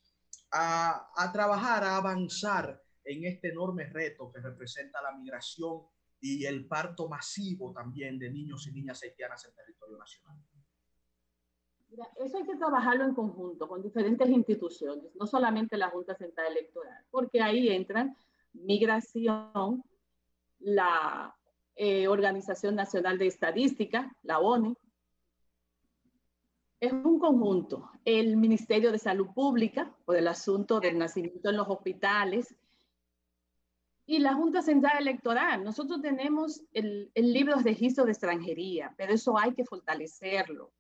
[0.52, 5.82] a, a trabajar, a avanzar en este enorme reto que representa la migración
[6.20, 10.38] y el parto masivo también de niños y niñas haitianas en territorio nacional?
[11.90, 16.52] Mira, eso hay que trabajarlo en conjunto con diferentes instituciones, no solamente la Junta Central
[16.52, 18.16] Electoral, porque ahí entran
[18.54, 19.84] migración,
[20.60, 21.36] la
[21.76, 24.76] eh, Organización Nacional de Estadística, la ONE.
[26.80, 27.90] Es un conjunto.
[28.04, 32.56] El Ministerio de Salud Pública, por el asunto del nacimiento en los hospitales,
[34.10, 35.64] y la Junta Central Electoral.
[35.64, 40.72] Nosotros tenemos el, el libro de registro de extranjería, pero eso hay que fortalecerlo.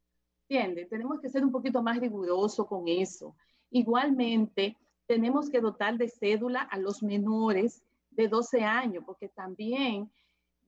[0.47, 0.89] ¿Entiendes?
[0.89, 3.35] Tenemos que ser un poquito más riguroso con eso.
[3.69, 10.09] Igualmente, tenemos que dotar de cédula a los menores de 12 años, porque también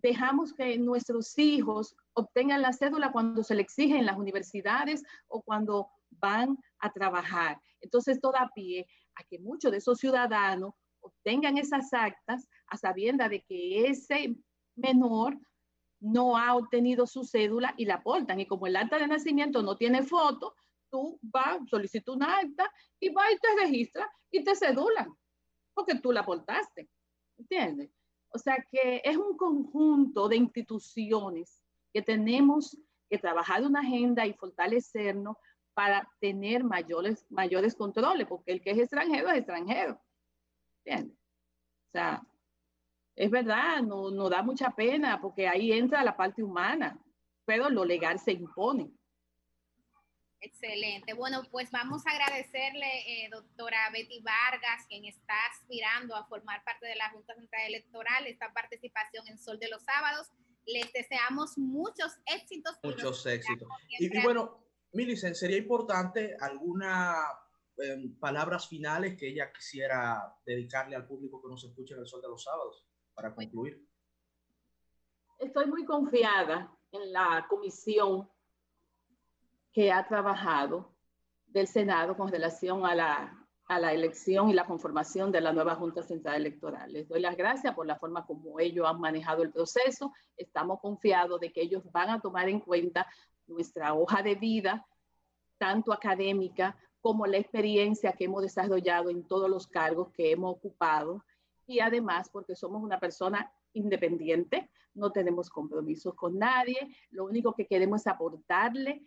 [0.01, 5.41] dejamos que nuestros hijos obtengan la cédula cuando se le exige en las universidades o
[5.41, 7.61] cuando van a trabajar.
[7.79, 8.19] Entonces,
[8.53, 14.35] pie a que muchos de esos ciudadanos obtengan esas actas a sabienda de que ese
[14.75, 15.37] menor
[15.99, 18.39] no ha obtenido su cédula y la aportan.
[18.39, 20.55] Y como el acta de nacimiento no tiene foto,
[20.89, 22.69] tú vas, solicitas una acta
[22.99, 25.13] y vas y te registras y te cedulan,
[25.73, 26.89] porque tú la aportaste.
[27.37, 27.91] ¿Entiendes?
[28.31, 31.63] O sea que es un conjunto de instituciones
[31.93, 32.77] que tenemos
[33.09, 35.35] que trabajar una agenda y fortalecernos
[35.73, 39.99] para tener mayores, mayores controles, porque el que es extranjero es extranjero.
[40.89, 41.17] ¿Entiendes?
[41.87, 42.21] O sea,
[43.15, 46.99] es verdad, no, no da mucha pena porque ahí entra la parte humana,
[47.45, 48.91] pero lo legal se impone.
[50.41, 51.13] Excelente.
[51.13, 56.87] Bueno, pues vamos a agradecerle, eh, doctora Betty Vargas, quien está aspirando a formar parte
[56.87, 60.31] de la Junta Central Electoral, esta participación en Sol de los Sábados.
[60.65, 62.77] Les deseamos muchos éxitos.
[62.83, 63.67] Muchos éxitos.
[63.89, 67.15] Y, bueno, Milicen, sería importante alguna
[67.81, 72.21] em, palabras finales que ella quisiera dedicarle al público que nos escucha en el Sol
[72.21, 73.85] de los Sábados para concluir.
[75.37, 78.29] Estoy muy confiada en la comisión
[79.71, 80.93] que ha trabajado
[81.47, 85.75] del Senado con relación a la, a la elección y la conformación de la nueva
[85.75, 86.91] Junta Central Electoral.
[86.91, 90.11] Les doy las gracias por la forma como ellos han manejado el proceso.
[90.35, 93.07] Estamos confiados de que ellos van a tomar en cuenta
[93.47, 94.85] nuestra hoja de vida,
[95.57, 101.23] tanto académica como la experiencia que hemos desarrollado en todos los cargos que hemos ocupado
[101.65, 106.77] y además porque somos una persona independiente, no tenemos compromisos con nadie,
[107.11, 109.03] lo único que queremos es aportarle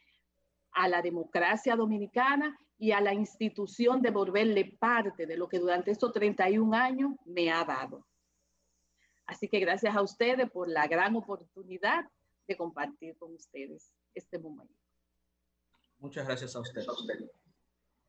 [0.72, 6.12] a la democracia dominicana y a la institución devolverle parte de lo que durante estos
[6.12, 8.06] 31 años me ha dado.
[9.26, 12.04] Así que gracias a ustedes por la gran oportunidad
[12.46, 14.74] de compartir con ustedes este momento.
[15.98, 16.84] Muchas gracias a usted.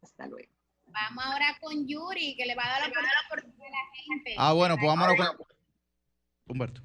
[0.04, 0.52] Hasta luego.
[0.88, 2.88] Vamos ahora con Yuri, que le va a dar la
[3.28, 4.36] oportunidad a la gente.
[4.38, 5.28] Ah, bueno, pues vámonos con...
[6.50, 6.82] Humberto.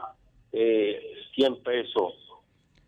[0.52, 1.00] Eh,
[1.34, 2.12] 100 pesos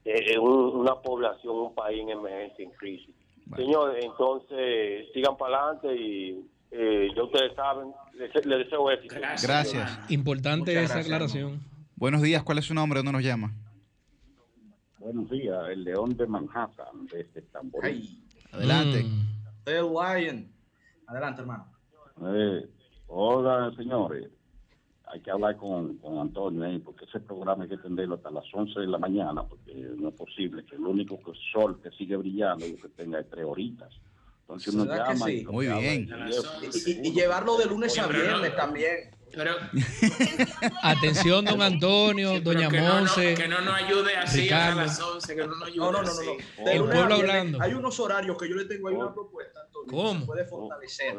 [0.04, 3.14] eh, en un- una población, un país en emergencia, en crisis.
[3.56, 9.16] Señores, entonces sigan para adelante y eh, ya ustedes saben, les, les deseo éxito.
[9.42, 10.10] Gracias.
[10.10, 11.60] Importante Muchas esa gracias, aclaración.
[11.96, 13.00] Buenos días, ¿cuál es su nombre?
[13.00, 13.52] ¿Dónde nos llama?
[14.98, 18.22] Buenos días, el León de Manhattan, desde Tamboril.
[18.52, 19.04] Adelante.
[19.70, 20.52] El Lion.
[21.06, 21.66] Adelante, hermano.
[22.22, 22.68] Eh,
[23.06, 24.28] hola, señores.
[25.12, 28.44] Hay que hablar con, con Antonio ahí, porque ese programa hay que atenderlo hasta las
[28.52, 32.16] 11 de la mañana, porque no es posible que el único que- sol que sigue
[32.16, 33.92] brillando es que tenga tres horitas.
[34.42, 35.40] Entonces uno ¿Verdad que llama sí?
[35.40, 36.08] y Muy bien.
[36.62, 39.10] Y, y- y llevarlo de lunes a viernes también.
[39.32, 39.52] Pero,
[40.82, 44.80] Atención, don Antonio, doña que, no, no, que no nos ayude así Ricardo.
[44.80, 46.10] a las 11, que no nos ayude No, no, no, no.
[46.10, 46.26] así.
[46.58, 46.64] no.
[46.64, 47.62] De El pueblo hablando.
[47.62, 49.90] Hay unos horarios que yo le tengo ahí una propuesta, Antonio.
[49.90, 50.12] ¿Cómo?
[50.12, 51.14] que se puede fortalecer.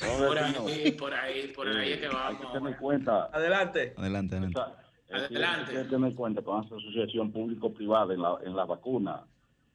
[0.00, 2.52] Por ahí, por ahí, por ahí es que Hay que vamos.
[2.52, 3.94] tener en cuenta Adelante.
[3.96, 4.60] Adelante, adelante.
[5.12, 5.70] Adelante.
[5.78, 9.22] Hay que tener en cuenta con esa asociación público-privada en la, en la vacuna.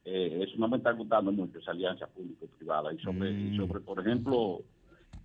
[0.04, 2.92] Eh, eso no me está gustando mucho, esa alianza público-privada.
[2.94, 4.62] Y sobre, y sobre, por ejemplo,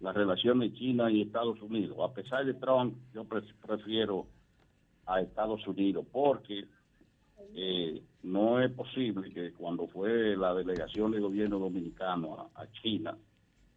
[0.03, 1.97] las relaciones China y Estados Unidos.
[2.03, 4.27] A pesar de Trump, yo pre- prefiero
[5.07, 6.65] a Estados Unidos porque
[7.55, 13.17] eh, no es posible que cuando fue la delegación del gobierno dominicano a, a China,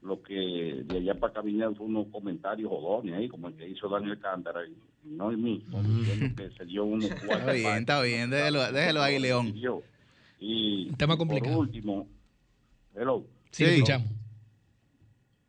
[0.02, 3.68] lo que de allá para acá vinieron fue unos comentarios jodones ahí, como el que
[3.68, 4.72] hizo Daniel Cándara y,
[5.08, 8.30] y no en mí, diciendo que se dio unos Está bien, está bien.
[8.30, 9.54] Déjelo, déjelo ahí, León.
[10.40, 11.58] Y tema por complicado.
[11.60, 12.08] último,
[12.96, 13.24] hello.
[13.52, 14.08] Sí, escuchamos.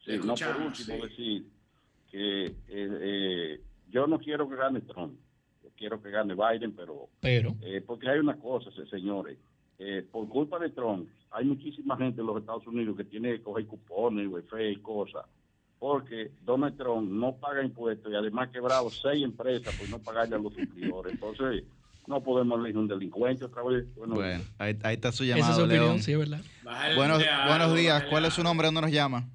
[0.06, 1.44] Sí, no por último decir
[2.10, 3.60] que eh, eh,
[3.90, 5.18] yo no quiero que gane Trump,
[5.62, 7.56] yo quiero que gane Biden, pero Pero.
[7.62, 9.36] eh, porque hay una cosa, se- señores,
[9.78, 13.42] eh, por culpa de Trump, hay muchísima gente en los Estados Unidos que tiene que
[13.42, 15.24] coger cupones, welfare y cosas,
[15.78, 20.36] porque Donald Trump no paga impuestos y además ha quebrado seis empresas por no pagarle
[20.36, 21.12] a los suplidores.
[21.14, 21.64] Entonces,
[22.06, 23.84] no podemos elegir un delincuente otra vez.
[23.96, 25.98] Bueno, Bueno, ahí, ahí está su Esa es llamado, su opinión, León.
[26.00, 26.40] sí, es verdad.
[26.94, 28.04] Buenos, buenos días.
[28.08, 28.68] ¿Cuál es su nombre?
[28.68, 29.28] ¿Dónde nos llama?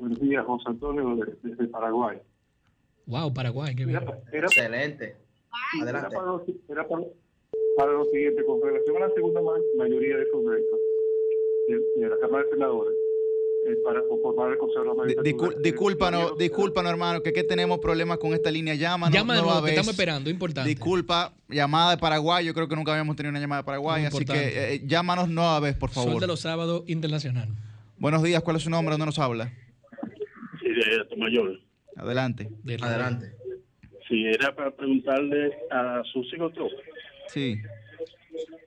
[0.00, 2.18] Buenos días, José Antonio, de- desde Paraguay.
[3.06, 3.98] Wow, Paraguay, qué bien.
[4.32, 5.16] Era, Excelente.
[5.78, 6.16] Era Adelante.
[6.16, 7.02] para, lo, era para,
[7.76, 10.76] para lo siguiente, con relación a la segunda ma- mayoría de Congreso,
[11.68, 12.94] de, de la Cámara de Senadores,
[13.66, 18.18] eh, para conformar el Consejo de la discul- discúlpanos, discúlpanos, hermano, que, que tenemos problemas
[18.18, 18.74] con esta línea.
[18.74, 19.78] Llámanos Llama de nueva nuevo, que vez.
[19.80, 20.68] estamos esperando, importante.
[20.70, 22.46] Disculpa, llamada de Paraguay.
[22.46, 24.04] Yo creo que nunca habíamos tenido una llamada de Paraguay.
[24.06, 26.12] Así que eh, llámanos nueva vez, por favor.
[26.12, 27.48] Sol de los sábados internacional.
[27.98, 28.42] Buenos días.
[28.42, 28.92] ¿Cuál es su nombre?
[28.92, 29.52] ¿Dónde nos habla?
[30.84, 31.60] De mayor.
[31.96, 32.48] Adelante.
[32.80, 33.32] Adelante.
[34.08, 36.52] Sí, era para preguntarle a sus hijos
[37.28, 37.56] Sí.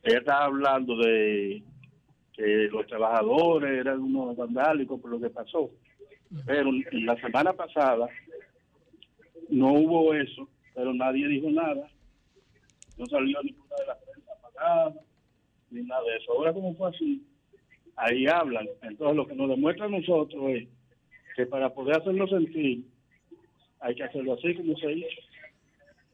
[0.04, 1.64] Ella estaba hablando de
[2.34, 5.70] que los trabajadores eran unos vandálicos por lo que pasó.
[6.46, 8.08] Pero la semana pasada
[9.50, 11.88] no hubo eso, pero nadie dijo nada.
[12.98, 14.94] No salió ninguna de las prensa apagada,
[15.72, 16.32] ni nada de eso.
[16.32, 17.26] Ahora, como fue así,
[17.96, 18.68] ahí hablan.
[18.82, 20.68] Entonces, lo que nos demuestra a nosotros es
[21.36, 22.86] que para poder hacernos sentir,
[23.80, 25.08] hay que hacerlo así como se hizo.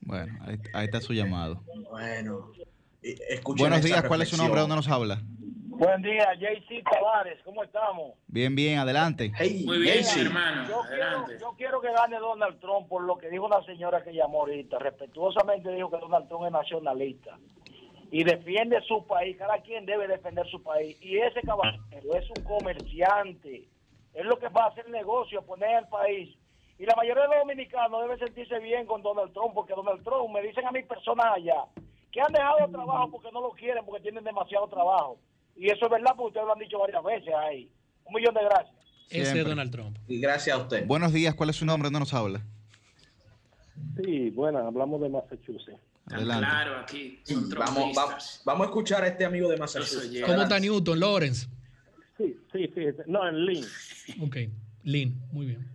[0.01, 1.61] Bueno, ahí, ahí está su llamado.
[1.89, 2.51] Bueno.
[3.57, 4.03] Buenos días.
[4.03, 4.59] ¿Cuál es su nombre?
[4.59, 5.22] ¿Dónde nos habla?
[5.80, 8.11] Buen día, JC Tavares, ¿cómo estamos?
[8.27, 8.80] Bien, bien.
[8.80, 9.31] Adelante.
[9.65, 10.67] Muy bien, hermano.
[10.67, 11.25] Yo Adelante.
[11.27, 14.41] quiero, yo quiero que gane Donald Trump por lo que dijo una señora que llamó
[14.41, 14.77] ahorita.
[14.77, 17.39] Respetuosamente dijo que Donald Trump es nacionalista
[18.11, 19.38] y defiende su país.
[19.38, 20.98] Cada quien debe defender su país.
[21.01, 23.69] Y ese caballero es un comerciante.
[24.13, 26.35] Es lo que va a hacer negocio, poner al país.
[26.77, 30.33] Y la mayoría de los dominicanos deben sentirse bien con Donald Trump, porque Donald Trump,
[30.33, 31.65] me dicen a mis personas allá,
[32.11, 35.19] que han dejado trabajo porque no lo quieren, porque tienen demasiado trabajo.
[35.55, 37.69] Y eso es verdad, porque ustedes lo han dicho varias veces ahí.
[38.05, 38.75] Un millón de gracias.
[39.09, 39.45] Ese es.
[39.45, 39.97] Donald Trump.
[40.07, 40.88] Y gracias a usted.
[40.88, 41.35] Buenos días.
[41.35, 41.88] ¿Cuál es su nombre?
[41.88, 42.41] ¿Dónde nos habla?
[44.01, 45.79] Sí, bueno, hablamos de Massachusetts.
[46.11, 46.45] Adelante.
[46.45, 47.19] Claro, aquí.
[47.23, 50.25] Son vamos, vamos, vamos a escuchar a este amigo de Massachusetts.
[50.25, 51.47] ¿Cómo está Newton, Lawrence?
[52.19, 52.81] Sí, sí, sí.
[53.07, 53.65] No, en Lynn.
[54.22, 54.38] Ok,
[54.83, 55.65] Lynn, muy bien.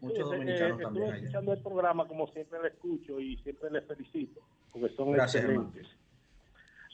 [0.00, 1.16] Muchos Sí, dominicanos eh, también Estuve allá.
[1.18, 4.40] escuchando el programa como siempre lo escucho y siempre les felicito
[4.72, 5.86] porque son Gracias, excelentes.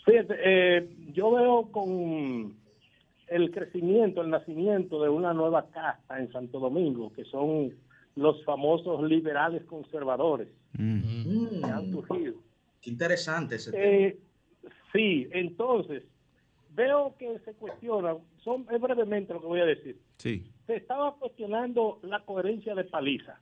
[0.05, 2.57] Fíjate, eh, yo veo con
[3.29, 7.75] el crecimiento, el nacimiento de una nueva casta en Santo Domingo, que son
[8.17, 12.35] los famosos liberales conservadores Mm, que han surgido.
[12.83, 13.83] Qué interesante ese tema.
[13.85, 14.19] Eh,
[14.93, 16.03] sí, entonces
[16.77, 19.99] veo que se cuestionan, son es brevemente lo que voy a decir.
[20.19, 23.41] Sí, Se estaba cuestionando la coherencia de Paliza.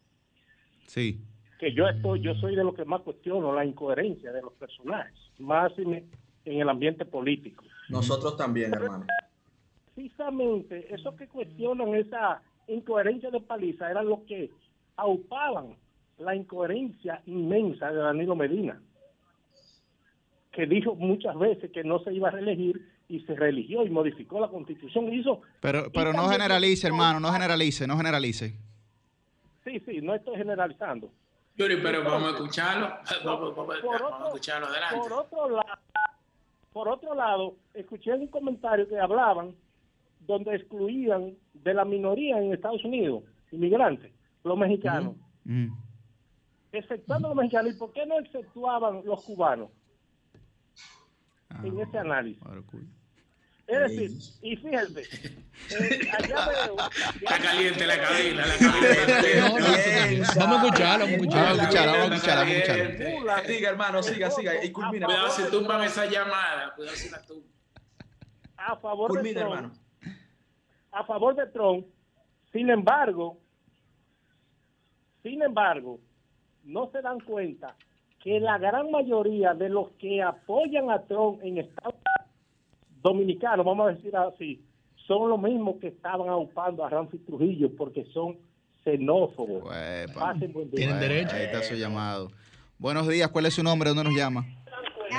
[0.86, 1.20] sí.
[1.58, 5.14] que yo estoy, yo soy de los que más cuestiono la incoherencia de los personajes,
[5.38, 5.94] más en,
[6.44, 7.64] en el ambiente político.
[7.88, 9.06] Nosotros también, hermano.
[9.94, 14.50] Precisamente esos que cuestionan esa incoherencia de Paliza eran los que
[14.96, 15.76] aupaban
[16.18, 18.80] la incoherencia inmensa de Danilo Medina,
[20.52, 24.40] que dijo muchas veces que no se iba a reelegir y se reeligió y modificó
[24.40, 27.20] la constitución y hizo Pero, pero no generalice, hermano.
[27.20, 28.54] No generalice, no generalice.
[29.64, 31.10] Sí, sí, no estoy generalizando.
[31.56, 32.88] Yuri, pero vamos a escucharlo.
[33.24, 34.66] Vamos, vamos- por vamos a escucharlo.
[34.66, 34.96] Adelante.
[34.98, 35.78] Por otro lado,
[36.72, 39.54] por otro lado, escuché un comentario que hablaban
[40.26, 44.10] donde excluían de la minoría en Estados Unidos, inmigrantes,
[44.42, 45.68] los mexicanos, Mm.
[46.72, 47.74] exceptuando los mexicanos.
[47.74, 49.70] ¿Y por qué no exceptuaban los cubanos
[51.54, 52.42] Ah, en ese análisis?
[52.70, 52.86] cool.
[53.66, 54.10] Es decir,
[54.42, 56.76] y fíjense, eh, allá veo...
[57.14, 59.48] Está caliente la cabina, la cabina.
[59.48, 59.66] No, no,
[60.36, 61.46] vamos a escucharlo, vamos a escucharlo.
[61.46, 63.46] Vamos a escucharlo, vamos a escucharlo.
[63.46, 64.64] Siga, hermano, siga, siga.
[64.64, 65.06] Y culmina.
[65.06, 66.74] Cuidado si tumban esa llamada.
[66.74, 67.50] Cuidado si la tumban.
[68.58, 69.74] a favor de Culmina, Trump, hermano.
[70.92, 71.86] a favor de Trump.
[72.52, 73.38] Sin embargo,
[75.22, 76.00] sin embargo,
[76.64, 77.74] no se dan cuenta
[78.24, 81.94] que la gran mayoría de los que apoyan a Trump en Estados
[83.02, 84.62] Dominicanos, vamos a decir así,
[85.06, 88.38] son los mismos que estaban aupando a Ramfi Trujillo porque son
[88.82, 89.62] xenófobos.
[89.64, 90.14] Uepa.
[90.32, 90.76] Pasen buen día.
[90.78, 91.36] Tienen derecho.
[91.36, 92.30] Ahí está su llamado.
[92.78, 93.28] Buenos días.
[93.28, 93.90] ¿Cuál es su nombre?
[93.90, 94.46] ¿Dónde nos llama?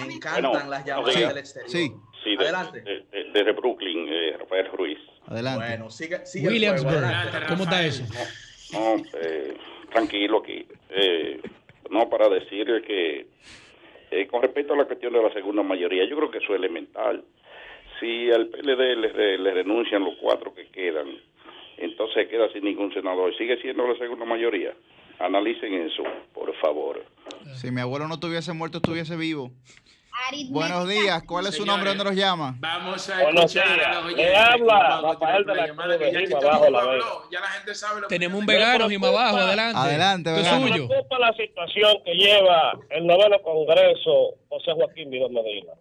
[0.07, 1.69] Me encantan Bueno, las llamadas sí, del exterior.
[1.69, 1.91] Sí,
[2.23, 2.81] Sí, de- Adelante.
[2.81, 4.97] de- de- desde Brooklyn, eh, Rafael Ruiz.
[5.27, 5.63] adelante.
[5.67, 7.03] Bueno, siga el Williamsburg.
[7.49, 8.03] ¿Cómo está eso?
[8.73, 9.55] No, eh,
[9.93, 10.67] tranquilo aquí.
[10.89, 11.39] Eh,
[11.89, 13.27] no, para decir que
[14.11, 16.59] eh, con respecto a la cuestión de la segunda mayoría, yo creo que eso es
[16.59, 17.23] elemental.
[17.99, 21.07] Si al PLD le, le renuncian los cuatro que quedan,
[21.77, 23.35] entonces queda sin ningún senador.
[23.37, 24.73] Sigue siendo la segunda mayoría.
[25.19, 27.03] Analicen eso, por favor.
[27.55, 29.51] Si mi abuelo no estuviese muerto, estuviese vivo.
[30.27, 30.53] Aritmética.
[30.53, 31.89] Buenos días, ¿cuál es su nombre?
[31.89, 32.55] ¿Dónde los llama?
[32.59, 33.87] Vamos a Buenos escuchar días.
[33.87, 34.37] a los oyentes.
[34.37, 36.77] habla Rafael de la llamada, Cruz que ya de que Lima, todo el Bajo mundo
[36.79, 39.77] la habló, Ya la gente sabe lo que Tenemos un vegano, preocupa- abajo, adelante.
[39.79, 40.59] Adelante, vegano.
[40.61, 40.87] Me suyo.
[40.87, 45.73] preocupa la situación que lleva el noveno Congreso José Joaquín Vidal Medina.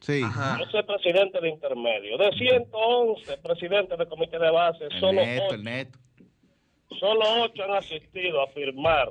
[0.00, 0.22] Sí.
[0.22, 2.16] Yo soy presidente de intermedio.
[2.16, 5.98] De 111 presidentes del comité de base, El solo neto, ocho, el neto.
[6.98, 9.10] solo ocho han asistido a firmar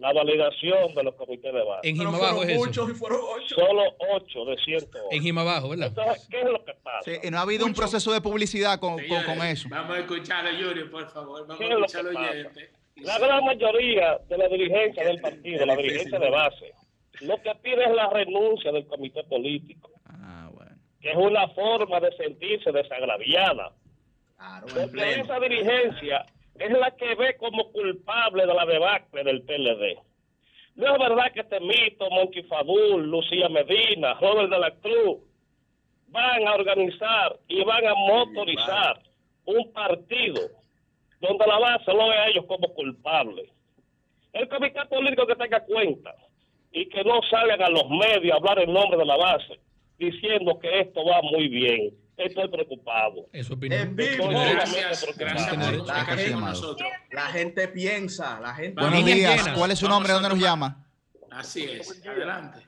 [0.00, 1.88] la validación de los comités de base.
[1.88, 2.58] En Jima abajo es eso.
[2.58, 3.54] Muchos y fueron ocho.
[3.54, 3.82] Solo
[4.14, 4.98] ocho de 111.
[5.16, 5.88] En Jima abajo, ¿verdad?
[5.88, 7.02] Entonces, ¿qué es lo que pasa?
[7.02, 9.68] Sí, y no ha habido un proceso de publicidad con, con, con eso.
[9.70, 11.42] Vamos a escuchar a Yuri, por favor.
[11.46, 12.30] Vamos ¿Qué a es lo escuchar que al pasa?
[12.30, 12.70] oyente.
[12.96, 16.72] La gran mayoría de la dirigencia del partido, la dirigencia de base,
[17.20, 19.90] lo que pide es la renuncia del comité político,
[21.00, 23.72] que es una forma de sentirse desagraviada.
[24.74, 26.24] Porque esa dirigencia
[26.60, 29.98] es la que ve como culpable de la debacle del PLD.
[30.76, 35.18] No es verdad que Temito, Monchi Fadul, Lucía Medina, Robert de la Cruz
[36.08, 39.00] van a organizar y van a motorizar
[39.46, 40.40] un partido
[41.20, 43.48] donde la base lo ve a ellos como culpables.
[44.32, 46.14] El comité político que tenga cuenta
[46.72, 49.58] y que no salgan a los medios a hablar en nombre de la base
[49.98, 51.94] diciendo que esto va muy bien.
[52.24, 53.28] Estoy preocupado.
[53.32, 53.98] Eso opinión.
[53.98, 56.88] Estoy Gracias, gracias por La gente, nosotros.
[57.12, 58.80] la gente piensa, la gente.
[58.80, 59.58] Buenos días, llenas.
[59.58, 60.12] ¿cuál es su nombre?
[60.12, 60.84] ¿Dónde nos llama?
[61.30, 62.06] Así es.
[62.06, 62.66] Adelante.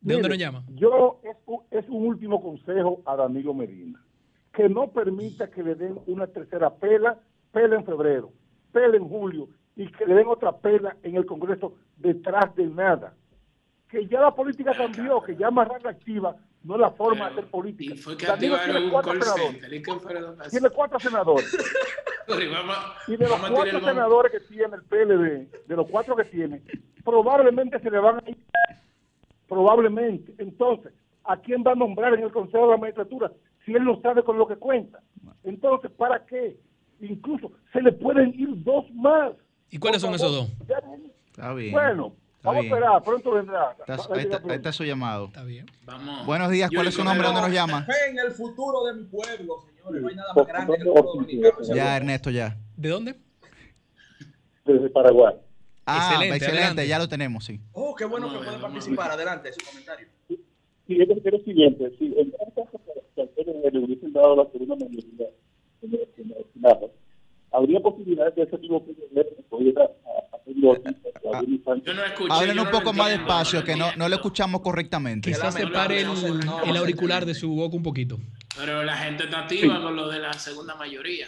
[0.00, 0.64] ¿De dónde nos llama?
[0.74, 4.04] Yo, es un, es un último consejo a Danilo Medina.
[4.52, 7.18] Que no permita que le den una tercera pela,
[7.52, 8.32] pela en febrero,
[8.72, 13.14] pela en julio, y que le den otra pela en el Congreso detrás de nada.
[13.88, 17.46] Que ya la política cambió, que ya más activa no es la forma de hacer
[17.46, 17.94] política.
[17.94, 20.50] Y fue que Danilo activaron tiene un cuatro call senadores.
[20.50, 21.58] Tiene cuatro senadores.
[22.28, 22.76] Vamos,
[23.08, 26.62] Y de los cuatro senadores que tiene el PLD, de los cuatro que tiene,
[27.04, 28.38] probablemente se le van a ir.
[29.48, 30.32] Probablemente.
[30.38, 30.92] Entonces,
[31.24, 33.32] ¿a quién va a nombrar en el Consejo de la Magistratura
[33.64, 35.00] si él no sabe con lo que cuenta?
[35.44, 36.56] Entonces, ¿para qué?
[37.00, 39.32] Incluso se le pueden ir dos más.
[39.70, 40.48] ¿Y cuáles son esos dos?
[41.26, 41.72] Está bien.
[41.72, 42.72] Bueno, vamos bien.
[42.72, 43.76] a esperar, pronto vendrá.
[43.78, 45.26] Está- ahí, está, ahí está su llamado.
[45.26, 45.66] Está bien.
[45.84, 46.26] Vamos.
[46.26, 47.26] Buenos días, ¿cuál Yuri, es su nombre?
[47.26, 47.86] ¿Dónde nos llama?
[48.08, 50.02] En el futuro de mi pueblo, señores.
[50.02, 51.56] No hay nada más grande que el pueblo dominicano.
[51.74, 52.56] Ya, Ernesto, ya.
[52.76, 53.14] ¿De dónde?
[54.64, 55.34] Desde Paraguay.
[55.84, 56.88] Ah, Excelente, excelente, adelante.
[56.88, 57.60] ya lo tenemos, sí.
[57.72, 59.10] Oh, qué bueno Vamos que pueden a participar.
[59.10, 60.06] Adelante, su comentario.
[60.28, 64.76] Sí, yo es lo siguiente, si en este caso que le hubiesen dado la segunda
[64.76, 65.26] mayoría
[65.82, 66.92] en el en el Senado,
[67.50, 69.88] habría posibilidad de que ese mismo PLD pudiera
[70.46, 71.84] a- hacer noticias a Willy Sánchez.
[71.86, 72.32] Yo no escuché.
[72.32, 75.30] Hablen yo un no poco más entiendo, despacio, no que no, no lo escuchamos correctamente.
[75.30, 76.08] Quizás separe el,
[76.66, 78.18] el auricular de su boca un poquito.
[78.56, 81.26] Pero la gente está activa con lo de la segunda mayoría.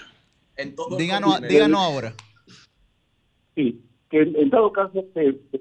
[0.56, 2.14] En todo Díganos, díganos ahora.
[3.54, 5.60] Sí, que en, en dado caso que, que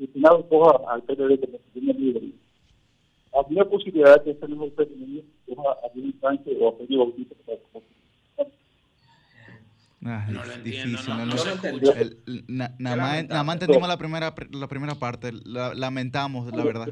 [0.00, 2.32] el Senado coja al PLD como segunda mayoría,
[3.34, 7.34] habría posibilidad de que ese mismo PLD coja a Willy Sánchez o a Félix Bautista
[7.72, 7.82] como
[10.04, 11.92] Ah, No lo entiendo, difícil, no- no no lo- se escucha.
[12.00, 13.28] el- el- na- Nada más lamentable.
[13.30, 15.32] nada más entendimos la primera, la primera parte.
[15.44, 16.88] la- lamentamos, la verdad.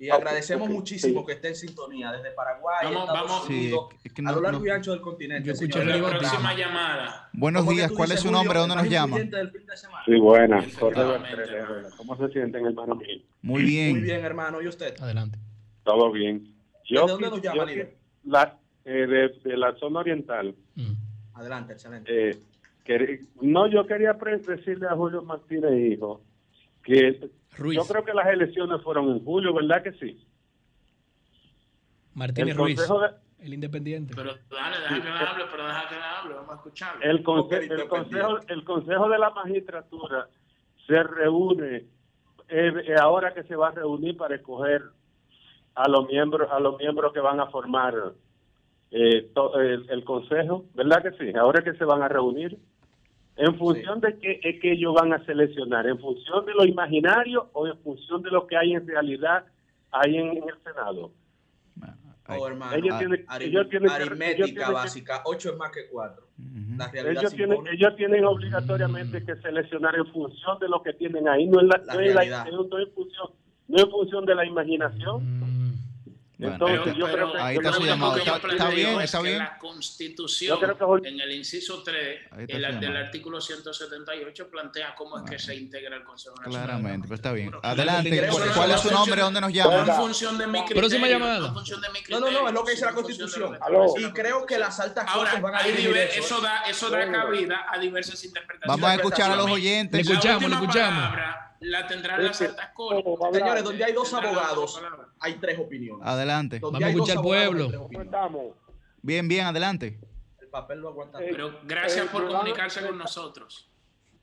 [0.00, 3.46] Y agradecemos muchísimo que esté en sintonía desde Paraguay, Vamos, Estados vamos.
[3.46, 5.46] Sí, Unidos, es que a lo largo no- y ancho del continente.
[5.46, 7.28] Yo La próxima llamada.
[7.34, 8.58] Buenos ¿Cómo que días, ¿cuál es su nombre?
[8.58, 9.18] ¿Dónde nos llama?
[10.06, 10.64] Sí, buenas.
[10.66, 11.36] Efectivamente.
[11.98, 12.94] ¿Cómo se sienten, hermano?
[12.96, 14.02] Muy Muy bien.
[14.02, 14.62] bien, hermano.
[14.62, 14.98] ¿Y usted?
[15.00, 15.38] Adelante.
[15.84, 16.52] Todo bien.
[16.88, 17.96] ¿De dónde nos llama, yo líder?
[18.24, 20.54] la, eh, de, de la zona oriental.
[20.76, 20.92] Mm.
[21.40, 22.30] Adelante, excelente.
[22.30, 22.38] Eh,
[22.84, 26.20] quer- no, yo quería decirle a Julio Martínez, hijo,
[26.84, 27.76] que Ruiz.
[27.78, 30.22] yo creo que las elecciones fueron en julio, ¿verdad que sí?
[32.14, 34.12] Martínez el Ruiz, de, el independiente.
[34.14, 36.34] Pero dale, deja que le hable, pero deja que le hable.
[36.34, 37.02] Vamos a escucharlo.
[37.02, 40.28] el, conse- el, consejo, el Consejo de la Magistratura
[40.86, 44.82] se reúne eh, eh, ahora que se va a reunir para escoger
[45.76, 47.94] a los miembros a los miembros que van a formar
[48.92, 51.36] eh, to- el, el Consejo, ¿verdad que sí?
[51.36, 52.58] Ahora que se van a reunir.
[53.36, 55.86] ¿En función de qué es que ellos van a seleccionar?
[55.86, 59.44] ¿En función de lo imaginario o en función de lo que hay en realidad
[59.92, 61.12] ahí en, en el Senado?
[62.32, 62.76] Oh, hermano.
[62.76, 65.22] ellos tienen- arim- ellos tienen que- ellos aritmética tienen básica.
[65.24, 66.26] Ocho es más que cuatro.
[66.76, 70.92] La realidad Ellos se tienen, ellos tienen obligatoriamente que seleccionar en función de lo que
[70.92, 72.46] tienen ahí, no en, la, La no en la- realidad.
[72.52, 73.28] no en función,
[73.68, 75.24] no en función de la imaginación.
[75.40, 75.69] Mm.
[76.40, 78.16] Bueno, Entonces, pero- yo pero creo que ahí está su llamado.
[78.16, 79.38] Está- bien, es está bien.
[79.38, 83.04] La Constitución, Yo creo que- en el inciso 3 Ahí está el- del llamado.
[83.04, 86.62] artículo 178, plantea cómo es que se integra el Consejo Nacional.
[86.66, 87.50] Claramente, pero está bien.
[87.62, 88.28] Adelante.
[88.54, 89.20] ¿Cuál, es su nombre?
[89.20, 89.80] ¿Dónde nos No llama?
[89.80, 90.80] en función de mi criterio.
[90.80, 91.38] Próxima llamada.
[91.40, 93.58] No No, no, no, es lo que dice la Constitución.
[93.98, 96.40] Y creo que las altas Ahora, van a eso.
[96.40, 98.80] da, eso da cabida a diversas interpretaciones.
[98.80, 100.06] Vamos a escuchar a los oyentes.
[100.06, 101.14] Le escuchamos, le escuchamos.
[101.60, 103.04] La tendrán las altas cortes.
[103.32, 104.82] Señores, donde hay dos abogados,
[105.20, 106.06] hay tres opiniones.
[106.06, 106.58] Adelante.
[106.58, 107.88] Donde Vamos a escuchar al pueblo.
[108.02, 108.46] estamos?
[109.02, 109.98] Bien, bien, adelante.
[110.40, 111.18] El papel lo aguanta.
[111.18, 113.66] Pero gracias Eh, por comunicarse con nosotros.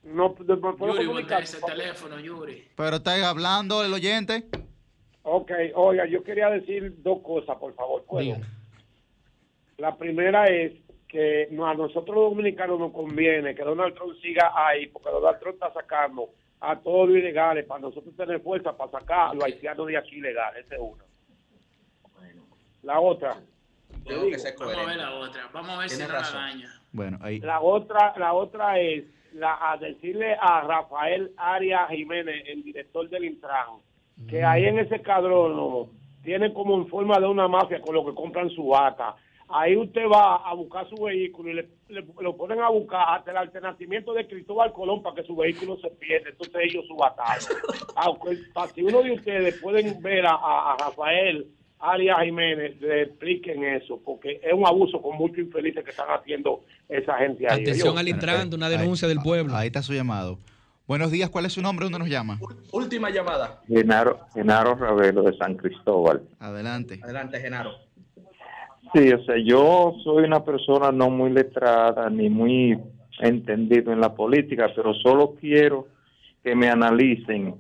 [0.04, 2.70] No, Yuri, voltea ese teléfono, Yuri.
[2.76, 4.46] Pero está hablando el oyente.
[5.24, 8.06] Ok, oiga, yo quería decir dos cosas, por favor.
[8.06, 8.38] ¿puedo?
[9.78, 10.74] La primera es
[11.10, 15.40] que no- a nosotros los dominicanos nos conviene que Donald Trump siga ahí, porque Donald
[15.40, 19.44] Trump está sacando a todos los ilegales para nosotros tener fuerza para sacar a los
[19.44, 20.66] haitianos de aquí ilegales.
[20.66, 21.03] Esa es una.
[22.84, 23.38] La otra.
[24.06, 25.50] Tengo que Vamos a ver la otra.
[25.53, 26.42] Vamos a ver si no la razón.
[26.42, 26.82] daña.
[26.92, 27.40] Bueno, ahí.
[27.40, 29.03] La otra, la otra es
[29.34, 33.80] la, a decirle a Rafael Arias Jiménez, el director del Intran,
[34.30, 35.90] que ahí en ese cadrón
[36.24, 39.16] tiene como en forma de una mafia con lo que compran su bata.
[39.50, 43.32] Ahí usted va a buscar su vehículo y le, le- lo ponen a buscar hasta
[43.32, 46.30] el alternamiento de Cristóbal Colón para que su vehículo se pierda.
[46.30, 47.48] Entonces ellos su batalla.
[47.95, 51.48] Aunque pa- si uno de ustedes pueden ver a, Rafael
[51.80, 56.61] Arias Jiménez, le expliquen eso, porque es un abuso con muchos infelices que están haciendo
[56.90, 57.61] esa gente ahí.
[57.61, 59.56] Atención al Intran, una Ahí- denuncia del pueblo.
[59.56, 60.40] Ahí está su llamado.
[60.88, 61.84] Buenos días, ¿cuál es su nombre?
[61.85, 62.40] ¿Dónde nos llama?
[62.72, 63.61] Última llamada.
[63.67, 66.22] Genaro, Genaro Ravelo de San Cristóbal.
[66.40, 67.00] Adelante.
[67.03, 67.72] Adelante, Genaro.
[68.94, 72.78] Sí, o sea, yo soy una persona no muy letrada ni muy
[73.20, 75.88] entendido en la política, pero solo quiero
[76.44, 77.56] que me analicen.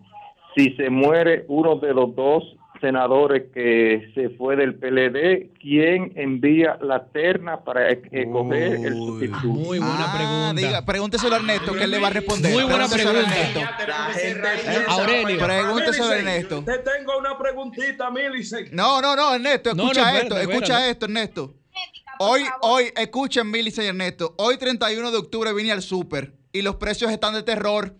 [0.55, 6.77] Si se muere uno de los dos senadores que se fue del PLD, ¿quién envía
[6.81, 9.47] la terna para e- escoger el sustituto?
[9.47, 10.61] Muy buena Ah, pregunta.
[10.67, 12.51] diga, pregúnteselo a Ernesto, que él le va a responder.
[12.53, 13.19] Muy buena a pregunta.
[14.87, 15.39] Aurelio.
[15.39, 16.63] Pregúnteselo a Ernesto.
[16.65, 18.69] Te tengo una preguntita, Milicen.
[18.71, 20.51] No, no, no, Ernesto, escucha no, esto, espérate.
[20.53, 21.53] escucha esto, Ernesto.
[22.19, 24.33] Hoy, hoy, escuchen, Millicent y Ernesto.
[24.37, 27.93] Hoy, 31 de octubre, vine al súper y los precios están de terror.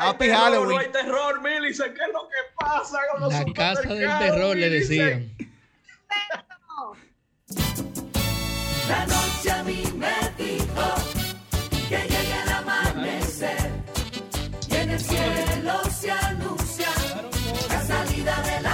[0.00, 0.70] Happy terror, Halloween.
[0.70, 1.94] No hay terror, Millicent.
[1.94, 4.60] ¿Qué es lo que pasa con los La casa del terror, Millicent?
[4.60, 5.30] le decían.
[8.88, 10.94] La noche a mí me dijo
[11.88, 13.70] que llegue el amanecer
[14.68, 16.88] y en el cielo se anuncia
[17.68, 18.69] la salida de la